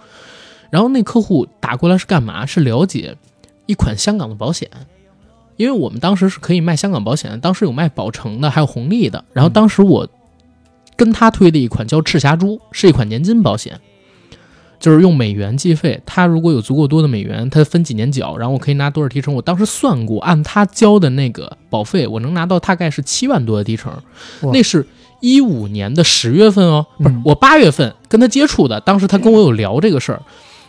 [0.72, 2.45] 然后那客户打过来是干嘛？
[2.45, 3.15] 是了解
[3.65, 4.69] 一款香港的保险，
[5.57, 9.23] 因为我们当时是可以卖香港保险的，当时有卖保诚的，还有红利的。
[9.34, 10.07] 然后当时我
[10.96, 13.80] 跟他推的一款叫赤霞珠，是一款年金保险。
[14.78, 19.34] 就是用美元计费，他如果有足够多的美元，他分几年缴，然后我可以拿多少提成。
[19.34, 23.92] 我当时算过，按他交的那个保费，我能拿到大概是七万多的提成。
[24.54, 24.86] 那是
[25.22, 30.22] 一五年的十月份哦，不是嗯我八月份跟他接触的，当时他跟我有聊这个事儿。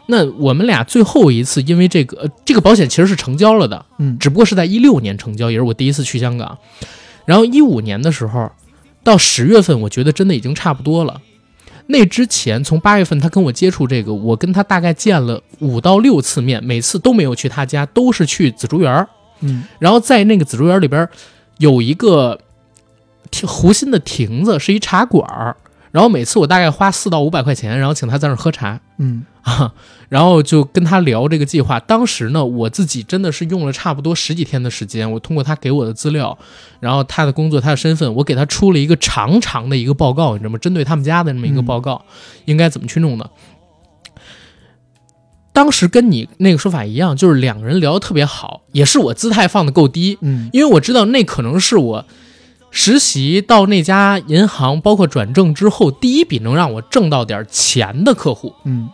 [0.06, 6.56] 那我们俩最后一次因为这个呃这个保险其实是成交了的，嗯只不过是在一六年成交，也是我第一次去香港。
[7.26, 8.50] 然后一五年的时候，
[9.06, 11.22] 到十月份，我觉得真的已经差不多了。
[11.86, 19.08] 那之前从八月份他跟我接触这个，我跟他大概见了五到六次面，每次都没有去他家，都是去紫竹园儿。
[19.42, 21.08] 嗯然后在那个紫竹园里边
[21.58, 22.40] 有一个
[23.30, 25.56] 亭湖心的亭子，是一茶馆儿。
[25.96, 29.72] 然后每次我大概花四到五百块钱，然后请他在那儿喝茶嗯啊，
[30.10, 31.80] 然后就跟他聊这个计划。
[31.80, 36.36] 当时呢，我自己真的是用了差不多十几天的时间，我通过他给我的资料，
[36.80, 40.58] 然后他的工作、他的身份，我给他出了一个长长的一个报告，你知道吗？
[40.58, 42.04] 针对他们家的这么一个报告，
[42.44, 43.30] 应该怎么去弄的。
[45.54, 52.04] 当时跟你那个说法一样，就是两个人聊得特别好，也是我姿态放得够低，嗯因为我知道那可能是我
[52.78, 58.52] 实习到那家银行，包括转正之后第一笔能让我挣到点钱的客户。
[58.64, 58.90] 嗯，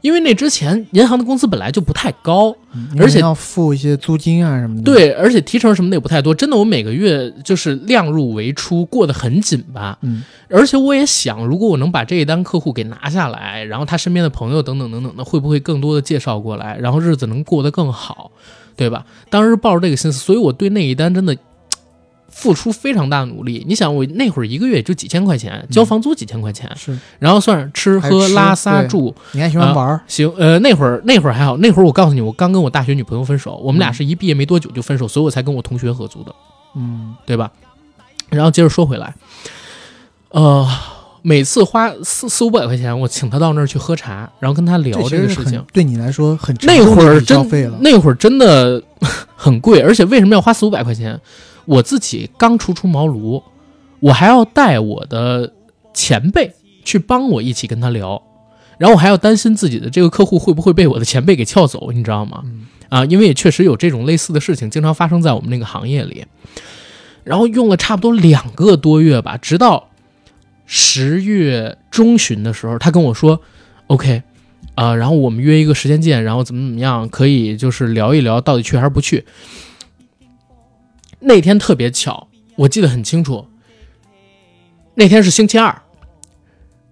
[0.00, 6.34] 因为那之前银行的工资本来就不太高，嗯而且要付一些租金啊什么的。，对，而且提成什么的也不太多。
[6.34, 9.98] 真的，我每个月就是量入为出，过得很紧吧。
[10.00, 18.30] 嗯而且我也想，如果我能把这一单客户给拿下来，然后他身边的朋友等等等等的，会不会更多的介绍过来，然后日子能过得更好，
[18.74, 19.04] 对吧？
[19.28, 21.38] 当时抱着这个心思，所以我对那一单真的嘖
[22.30, 23.64] 付出非常大的努力。
[23.66, 36.34] 你想，我那会儿一个月也就几千块钱，交房租几千块钱，是然后算是吃喝拉撒住，你还喜欢玩儿，行，呃，那会儿那会儿还好，那会儿我告诉你，我刚跟我大学女朋友分手，我们俩嗯是一毕业没多久就分手，所以我才跟我同学合租的。
[36.76, 37.50] 嗯对吧？
[38.30, 39.14] 然后接着说回来，
[40.30, 40.68] 呃，
[41.22, 45.64] 每次花四四五百块钱，我请他到那儿去喝茶，然后跟他聊这个事情。
[45.72, 47.38] 对你来说很那会儿真。
[47.80, 48.82] 那会儿真的
[49.34, 51.18] 很贵，而且为什么要花四五百块钱？
[51.68, 53.42] 我自己刚初出茅庐，
[54.00, 55.52] 我还要带我的
[55.92, 58.22] 前辈去帮我一起跟他聊，
[58.78, 62.42] 然后我还要担心自己的这个客户会不会被我的前辈给撬走，你知道吗？
[62.44, 66.24] 嗯啊，因为也确实有这种类似的事情经常发生在我们那个行业里。
[67.22, 69.90] 然后用了差不多两个多月吧，直到
[70.64, 73.42] 十月中旬的时候，他跟我说
[73.88, 74.22] ：“OK，
[74.74, 79.26] 啊、然后我们约一个时间见，然后怎么怎么样，可以就是聊一聊到底去还是不去。”
[81.20, 83.46] 那天特别巧，我记得很清楚，
[84.94, 85.82] 那天是星期二，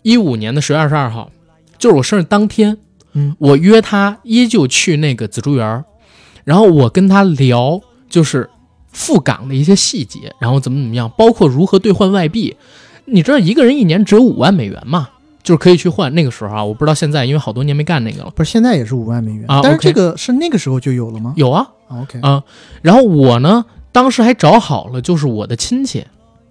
[0.02, 1.30] 一五年的十月二十二号，
[1.78, 2.78] 就是我生日当天。
[3.18, 5.84] 嗯我约他依旧去那个紫竹园，
[6.44, 7.80] 然后我跟他聊
[8.10, 8.50] 就是
[8.88, 12.54] 赴港的一些细节，然后怎么怎么样，包括如何兑换外币。
[13.06, 15.08] 你知道一个人一年只有五万美元嘛，
[15.42, 16.14] 就是可以去换。
[16.14, 18.30] 那个时候啊，我不知道现在，因为好多年没干那个了。
[18.36, 21.32] 不是现在也是五万美元啊但是这个是那个时候就有了吗？
[21.36, 22.42] 有啊，啊 OK，啊，
[22.82, 23.64] 然后我呢，
[23.96, 26.04] 当时还找好了，就是我的亲戚，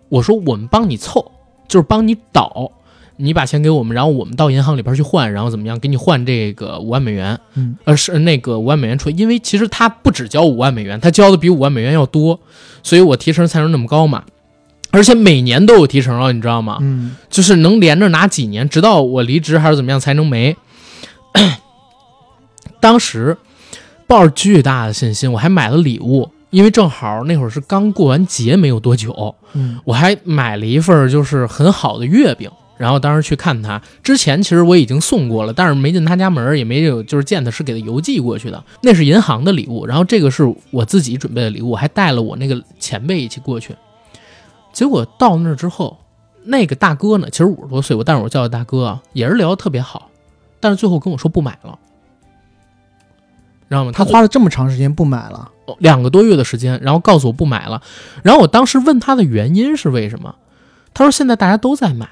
[0.09, 1.31] 我说我们帮你凑，
[1.67, 2.72] 就是帮你倒，
[3.17, 12.39] 你把钱给我们，然后我们到银行里边去换，然后怎么样，给你换这个五万美元，嗯呃，是那个五万美元出，因为其实他不只交五万美元，他交的比五万美元要多，
[12.81, 14.23] 所以我提成才能那么高嘛。
[14.89, 16.80] 而且每年都有提成啊，你知道吗？
[16.81, 20.57] 嗯就是能连着拿几年，直到我离职还是怎么样才能没。
[22.81, 23.38] 当时
[24.07, 32.49] 抱着巨大的信心，我还买了礼物，因为正好那会儿是刚过完节没有多久，嗯我还买了一份就是很好的月饼。
[32.77, 38.61] 然后当时去看他，之前其实我已经送过了，但是没进他家门，也没有就是见他，是给他邮寄过去的。
[38.81, 43.73] 那是银行的礼物，然后这个是我自己准备的礼物，我还带了我那个前辈一起过去。
[44.73, 45.97] 结果到那儿之后，
[46.43, 50.09] 那个大哥呢，其实五十多岁，我但是我叫他大哥啊，也是聊得特别好，
[50.59, 51.80] 但是最后跟我说不买了，
[53.69, 53.91] 知道吗？
[53.91, 57.81] 他花了这么长时间不买了，两个多月的时间，然后告诉我不买了。
[58.23, 60.35] 然后我当时问他的原因是为什么，
[60.93, 62.07] 他说现在大家都在买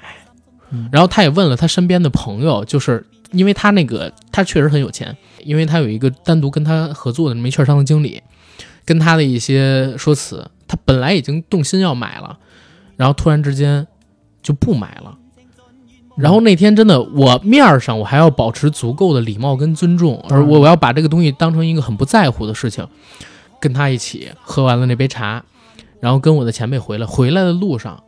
[0.70, 0.88] 嗯。
[0.92, 8.22] 然后他也问了他身边的朋友，就是因为他那个他确实很有钱，因为他有一个单独跟他合作的没券商的经理，
[8.84, 12.38] 跟他的一些说辞，他本来已经动心要买了，
[12.96, 13.86] 然后突然之间
[14.42, 15.16] 就不买了。
[16.16, 22.86] 然后那天真的，我面儿上我还要保持足够的礼貌跟尊重，而我我要把这个东西当成一个很不在乎的事情，
[23.60, 25.44] 跟他一起喝完了那杯茶，
[26.00, 27.06] 然后跟我的前辈回来。
[27.06, 28.02] 回来的路上，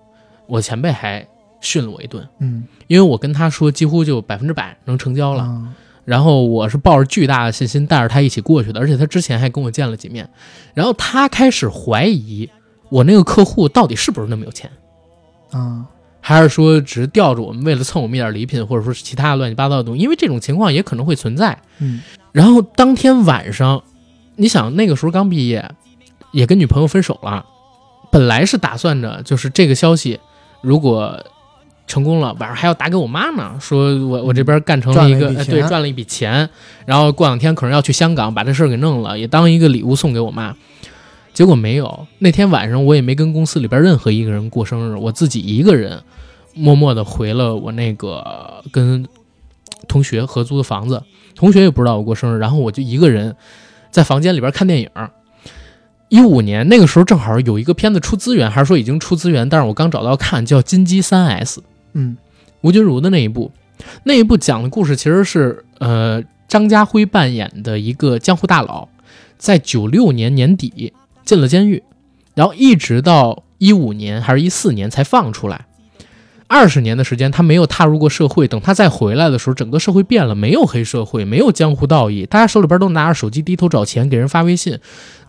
[0.47, 1.27] 我前辈还
[1.61, 5.43] 训了我一顿，嗯因为我跟他说几乎就百分之百能成交了。
[5.43, 5.75] 啊
[6.07, 10.31] 然后我是抱着巨大的信心带着他一起过去的，而且他之前还跟我见了几面，
[10.73, 12.49] 然后他开始怀疑
[12.91, 14.71] 我那个客户到底是不是那么有钱。
[15.51, 15.85] 啊
[16.21, 20.03] 还是说只是吊着我们，为了蹭我们一点礼品，或者说是其他乱七八糟的东西？
[20.03, 21.57] 因为这种情况也可能会存在。
[21.79, 22.03] 嗯
[22.33, 23.83] 然后当天晚上，
[24.37, 25.71] 你想那个时候刚毕业，
[26.33, 27.45] 也跟女朋友分手了，
[28.13, 30.21] 本来是打算着就是这个消息，
[30.61, 31.25] 如果
[31.87, 36.51] 成功了，晚上还要打给我妈呢，说我我这边干成了一个对赚了一笔钱，
[36.85, 40.55] 然后过两天可能要去香港把这事儿给弄了，也当一个礼物送给我妈。
[41.37, 46.03] 结果没有，那天晚上我也没跟公司里边任何一个人过生日，我自己一个人
[46.55, 49.07] 默默的回了我那个跟
[49.87, 51.03] 同学合租的房子，
[51.35, 53.37] 同学也不知道我过生日，然后我就一个人
[53.91, 54.89] 在房间里边看电影。
[56.09, 61.61] 一五年那个时候正好有一个片子出资源，还是说已经出资源，但是我刚找到看，叫《金鸡三 S》。
[61.93, 62.17] 嗯
[62.63, 63.53] 吴君如的那一部，
[64.05, 68.89] 那一部讲的故事其实是呃张家辉扮演的一个江湖大佬，
[69.37, 70.95] 在九六年年底
[71.27, 71.83] 进了监狱，
[72.35, 75.67] 然后一直到一五年还是一四年才放出来。
[76.49, 78.47] 二十年的时间，他没有踏入过社会。
[78.47, 84.79] 等他再回来的时候，整个社会变了，没有黑社会，没有江湖道义，大家手里边都拿着手机，低头找钱，给人发微信。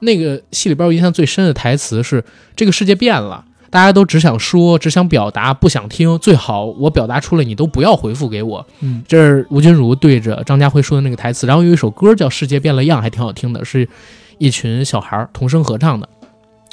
[0.02, 2.24] 那个戏里边我印象最深的台词是
[2.56, 6.20] ：“这个世界变了，大家都只想说，只想表达，不想听。
[6.20, 11.48] 最好我表达出来，你都不要回复给我。”嗯，这是吴君如对着张家辉说的那个台词。
[11.48, 13.90] 然后有一首歌叫《世界变了样》，还挺好听的，是
[14.38, 16.10] 一群小孩同声合唱的。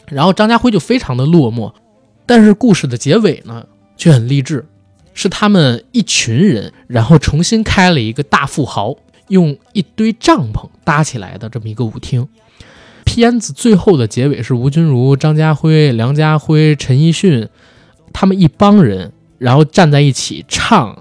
[0.06, 1.72] 然后张家辉就非常的落寞，
[2.26, 3.64] 但是故事的结尾呢？
[3.96, 4.66] 却很励志，
[5.14, 8.94] 是他们一群人，然后重新开了一个大富豪
[9.28, 12.28] 用一堆帐篷搭起来的这么一个舞厅。
[13.04, 17.48] 片子最后的结尾是吴君如、张家辉、梁家辉、陈奕迅
[18.12, 20.94] 他们一帮人，然后站在一起唱《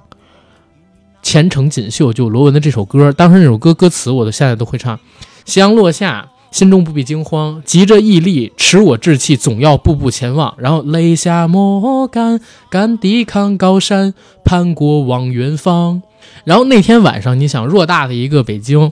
[1.21, 3.11] 前程锦绣》，就罗文的这首歌。
[3.11, 4.97] 当时那首歌歌词我都现在都会唱：
[5.43, 6.29] 夕阳落下。
[6.53, 10.53] 心中不必惊慌，急着毅力，持我志气，总要步步前往。
[10.59, 12.39] 然后泪下莫干，
[12.69, 14.13] 敢抵抗高山，
[14.45, 16.03] 攀过望远方。
[16.43, 18.91] 然后那天晚上，你想偌大的一个北京，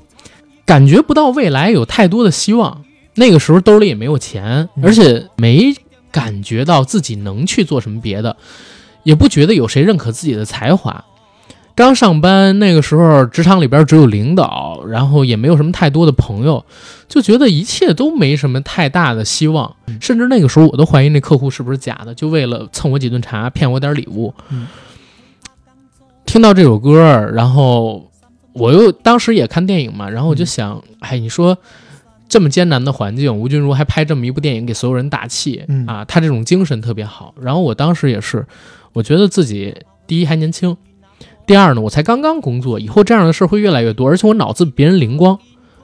[0.65, 2.83] 感觉不到未来有太多的希望。
[3.13, 5.71] 那个时候兜里也没有钱，而且没
[6.11, 8.37] 感觉到自己能去做什么别的，
[9.03, 11.05] 也不觉得有谁认可自己的才华。
[11.81, 16.63] 刚上班那个时候，职场里边只有领导，然后也没有什么太多的朋友，
[17.07, 19.75] 就觉得一切都没什么太大的希望。
[19.99, 24.31] 甚至那个时候，我都怀疑那客户是不是假的，就为了蹭我几顿茶，骗我点礼物。
[26.25, 28.09] 听到这首歌，然后
[28.53, 31.57] 我又当时也看电影嘛，然后我就想，哎，你说
[32.29, 37.33] 这么艰难的环境，吴君如还拍这么一部电影给所有人打气，啊，他这种精神特别好。
[37.41, 38.45] 然后我当时也是，
[38.93, 39.75] 我觉得自己
[40.05, 40.77] 第一还年轻。
[41.51, 45.37] 第二呢，我才刚刚工作，以后这样的事儿会越来越多，而且我脑子比别人灵光，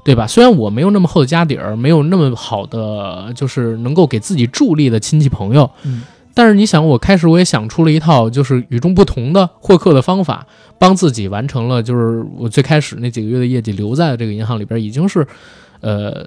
[0.06, 0.26] 对吧？
[0.26, 6.04] 虽然我没有那么厚的家底儿，没有那么好的就是能够给自己助力的亲戚朋友，嗯，
[6.34, 10.48] 但是你想，我开始我也想出了一套就是与众不同的获客的方法，
[10.80, 15.28] 帮自己完成了就是我最开始那几个月的业绩留在了这个银行里边，已经是，
[15.82, 16.26] 呃，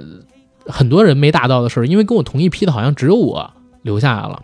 [0.66, 3.50] 很多人没达到的事儿，因为跟我同一批的好像只有我
[3.80, 4.42] 留下来了。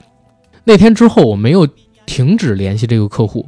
[0.64, 1.68] 那天之后，我没有
[2.06, 3.44] 停止联系这个客户。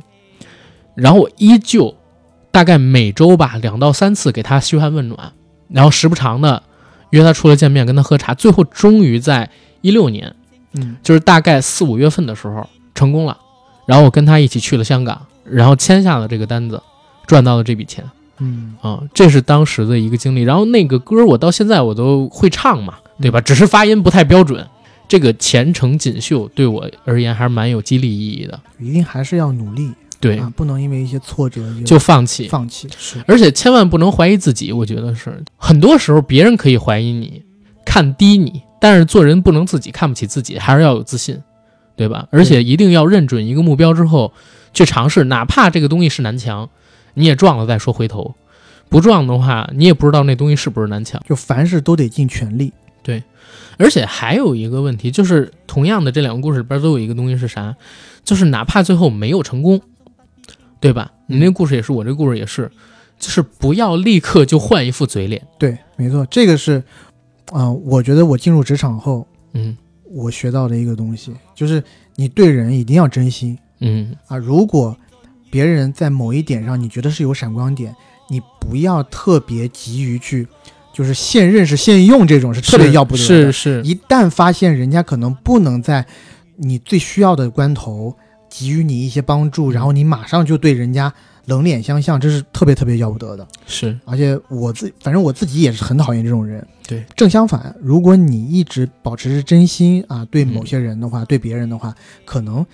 [0.98, 1.94] 然后我依旧，
[2.50, 5.32] 大概每周吧两到三次给他嘘寒问暖，
[5.68, 6.62] 然后时不常的
[7.10, 8.34] 约他出来见面，跟他喝茶。
[8.34, 9.48] 最后终于在
[9.80, 10.34] 一六年，
[10.72, 13.38] 嗯，就是大概四五月份的时候成功了。
[13.86, 16.82] 然后我跟他一起去了香港，然后签下了这个单子，
[17.26, 18.04] 赚到了这笔钱。
[18.40, 20.42] 嗯啊，这是当时的一个经历。
[20.42, 23.40] 然后那个歌我到现在我都会唱嘛，对吧？
[23.40, 24.66] 只是发音不太标准。
[25.08, 28.60] 这个前程锦绣对我而言还是蛮有激励意义的。
[28.78, 29.92] 一定还是要努力。
[30.20, 34.72] 对啊，不能因为一些挫折就放弃，放弃是，而且千万不能怀疑自己。
[34.72, 37.44] 我觉得是很多时候别人可以怀疑你、
[37.84, 41.40] 看低你，但是做人不能自己看不起自己，还是要有自信，
[41.96, 42.26] 对吧？
[42.32, 44.32] 而且一定要认准一个目标之后
[44.74, 46.68] 去尝试，哪怕这个东西是南墙，
[47.14, 48.34] 你也撞了再说回头，
[48.88, 51.22] 不撞的话，你也不知道那东西是不是南墙。
[51.28, 52.72] 就凡事都得尽全力。
[53.04, 53.22] 对，
[53.78, 57.76] 而且还有一个问题，就是同样的这两个故事里边都有一个东西是啥？
[58.24, 59.80] 就是哪怕最后没有成功。
[60.80, 61.10] 对吧？
[61.26, 62.70] 你那故事也是，我这故事也是，
[63.18, 65.44] 就是不要立刻就换一副嘴脸。
[65.58, 66.82] 对，没错，这个是，
[67.52, 71.82] 嗯，我觉得我进入职场后，嗯，我学到的一个东西，就是
[72.14, 74.96] 你对人一定要真心，嗯啊，如果
[75.50, 77.94] 别人在某一点上你觉得是有闪光点，
[78.28, 80.46] 你不要特别急于去，
[80.92, 83.26] 就是现认识现用这种是特别要不得的。
[83.26, 86.06] 是是，一旦发现人家可能不能在
[86.56, 88.16] 你最需要的关头。
[88.50, 91.12] 给予你一些帮助，然后你马上就对人家
[91.46, 93.46] 冷脸相向，这是特别特别要不得的。
[93.66, 96.66] 是，而且我自反正我自己也是很讨厌这种人。
[96.86, 101.94] 对，正相反，如果你一直保持着真心啊，对某些人的话，对别人的话，
[102.24, 102.64] 可能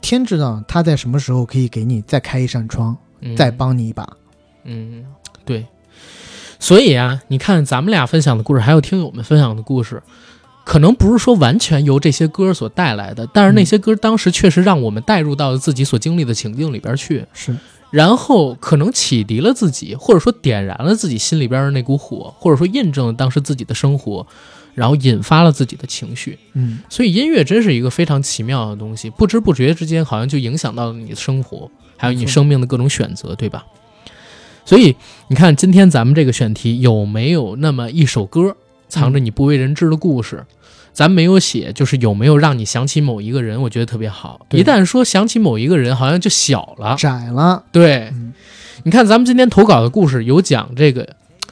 [0.00, 2.96] 天知道他在什么时候可以给你再开一扇窗，
[3.36, 4.08] 再帮你一把。
[4.64, 5.04] 嗯，
[5.44, 5.66] 对。
[6.58, 10.02] 所以啊，你看咱们俩分享的故事，还有听友们分享的故事。
[10.64, 17.56] 可能不是说完全由这些歌所带来的，但是那些歌当时确实让我们带入到了自己所经历的情境里边去，是，
[17.90, 24.26] 然后可能启迪了自己，或者说点燃了自己心里边的那股火，或者说印证了当时自己的生活，
[24.74, 26.38] 然后引发了自己的情绪。
[26.54, 33.66] 嗯，所以音乐真是一个非常奇妙的东西，不知不觉之间好像就影响到了你的生活，还有你生命的各种选择，对吧？
[34.64, 34.94] 所以
[35.26, 38.56] 你看，今天咱们这个选题有没有那么一首歌？
[38.92, 40.44] 藏着你不为人知的故事，
[40.92, 44.46] 咱没有写，就是有没有让你想起某一个人，我觉得特别好。
[44.50, 46.94] 一旦说想起某一个人，好像就小了。
[46.98, 48.34] 窄了，对，嗯
[48.82, 51.08] 你看咱们今天投稿的故事，有讲这个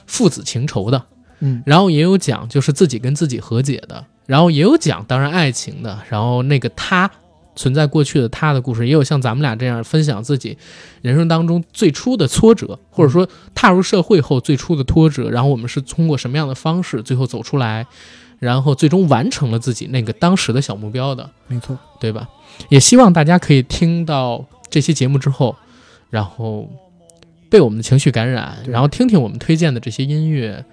[0.07, 1.03] 父子情仇的，
[1.39, 7.11] 嗯，然后也有讲就是自己跟自己和解的，然后也有讲当然爱情的，然后那个他
[7.57, 10.57] 存在过去的他的故事，也有像咱们俩这样分享自己
[11.03, 17.87] 人生当中最初的挫折，或者说踏入社会后最初的挫折，然后我们是通过什么样的方式最后走出来，
[18.39, 21.29] 然后最终完成了自己那个当时的小目标的。
[21.47, 22.29] 没错，对吧？
[22.69, 25.57] 也希望大家可以听到这期节目之后，
[26.11, 26.69] 然后
[27.49, 30.65] 被我们的情绪感染，然后听听我们推荐的这些音乐。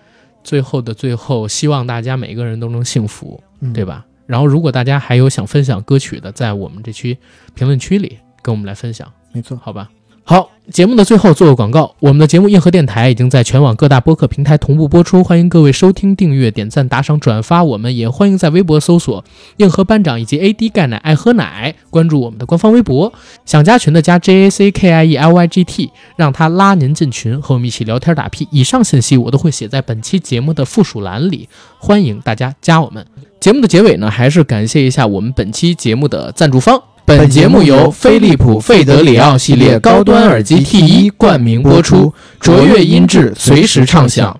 [0.43, 3.43] 最后的最后，希望大家每个人都能幸福，
[3.73, 3.83] 对？
[3.83, 4.05] 吧？
[4.27, 7.17] 然后，如果大家还有想分享歌曲的，在我们这区
[7.55, 9.89] 评论区里跟我们来分享，没错，好吧？
[10.29, 17.63] 好，节目的最后做个广告，我们的节目硬核电台已经在全网各大播客平台同步播出，欢迎各位收听、订阅、点赞、打赏、转发。
[17.63, 19.23] 我们也欢迎在微博搜索
[19.55, 23.13] “硬核班长”以及 “AD 钙奶爱喝奶”，关注我们的官方微博。
[23.45, 28.49] 想加群的加 J A C K I E L Y G T，让他拉您进群，和我们一起聊天打屁。
[28.51, 31.47] 以上信息我都会写在本期节目的附属栏里，
[31.79, 33.07] 欢迎大家加我们。
[33.39, 36.83] 节目的结尾呢，还是感谢一下我们本期节目的赞助方。
[37.07, 44.38] 本节目由飞利浦费德里奥系列高端耳机 T 一冠名播出，卓越音质，随时畅享。